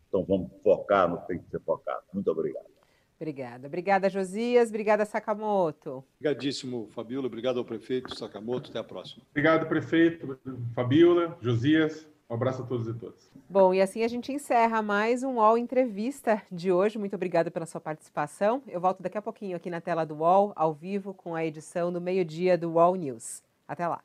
Então 0.09 0.23
vamos 0.25 0.51
focar 0.61 1.09
no 1.09 1.21
que 1.21 1.27
tem 1.27 1.39
que 1.39 1.49
ser 1.49 1.61
focado. 1.61 2.03
Muito 2.13 2.29
obrigado. 2.29 2.76
Obrigada. 3.19 3.67
Obrigada, 3.67 4.09
Josias. 4.09 4.69
Obrigada, 4.69 5.03
Sakamoto. 5.05 6.03
Obrigadíssimo, 6.19 6.87
Fabiola. 6.91 7.25
Obrigado 7.25 7.57
ao 7.59 7.65
prefeito 7.65 8.15
Sakamoto. 8.15 8.69
Até 8.69 8.77
a 8.79 8.83
próxima. 8.83 9.23
Obrigado, 9.31 9.67
prefeito, 9.67 10.37
Fabiola, 10.73 11.35
Josias. 11.41 12.07
Um 12.29 12.35
abraço 12.35 12.61
a 12.61 12.65
todos 12.65 12.87
e 12.87 12.93
todas. 12.93 13.31
Bom, 13.49 13.73
e 13.73 13.81
assim 13.81 14.03
a 14.03 14.07
gente 14.07 14.31
encerra 14.33 14.81
mais 14.81 15.23
um 15.23 15.37
UOL 15.37 15.57
Entrevista 15.57 16.41
de 16.51 16.69
hoje. 16.71 16.99
Muito 16.99 17.15
obrigada 17.15 17.49
pela 17.49 17.65
sua 17.65 17.79
participação. 17.79 18.61
Eu 18.67 18.81
volto 18.81 19.01
daqui 19.01 19.17
a 19.17 19.21
pouquinho 19.21 19.55
aqui 19.55 19.69
na 19.69 19.79
tela 19.79 20.05
do 20.05 20.15
UOL, 20.15 20.51
ao 20.53 20.73
vivo, 20.73 21.13
com 21.13 21.33
a 21.33 21.45
edição 21.45 21.89
do 21.91 22.01
meio-dia 22.01 22.57
do 22.57 22.73
UOL 22.73 22.95
News. 22.95 23.41
Até 23.65 23.87
lá. 23.87 24.01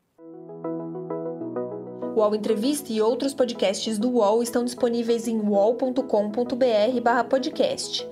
O 2.14 2.20
UOL 2.20 2.36
Entrevista 2.36 2.92
e 2.92 3.02
outros 3.02 3.34
podcasts 3.34 3.98
do 3.98 4.10
UOL 4.10 4.40
estão 4.42 4.64
disponíveis 4.64 5.26
em 5.26 5.40
uol.com.br/podcast. 5.40 8.11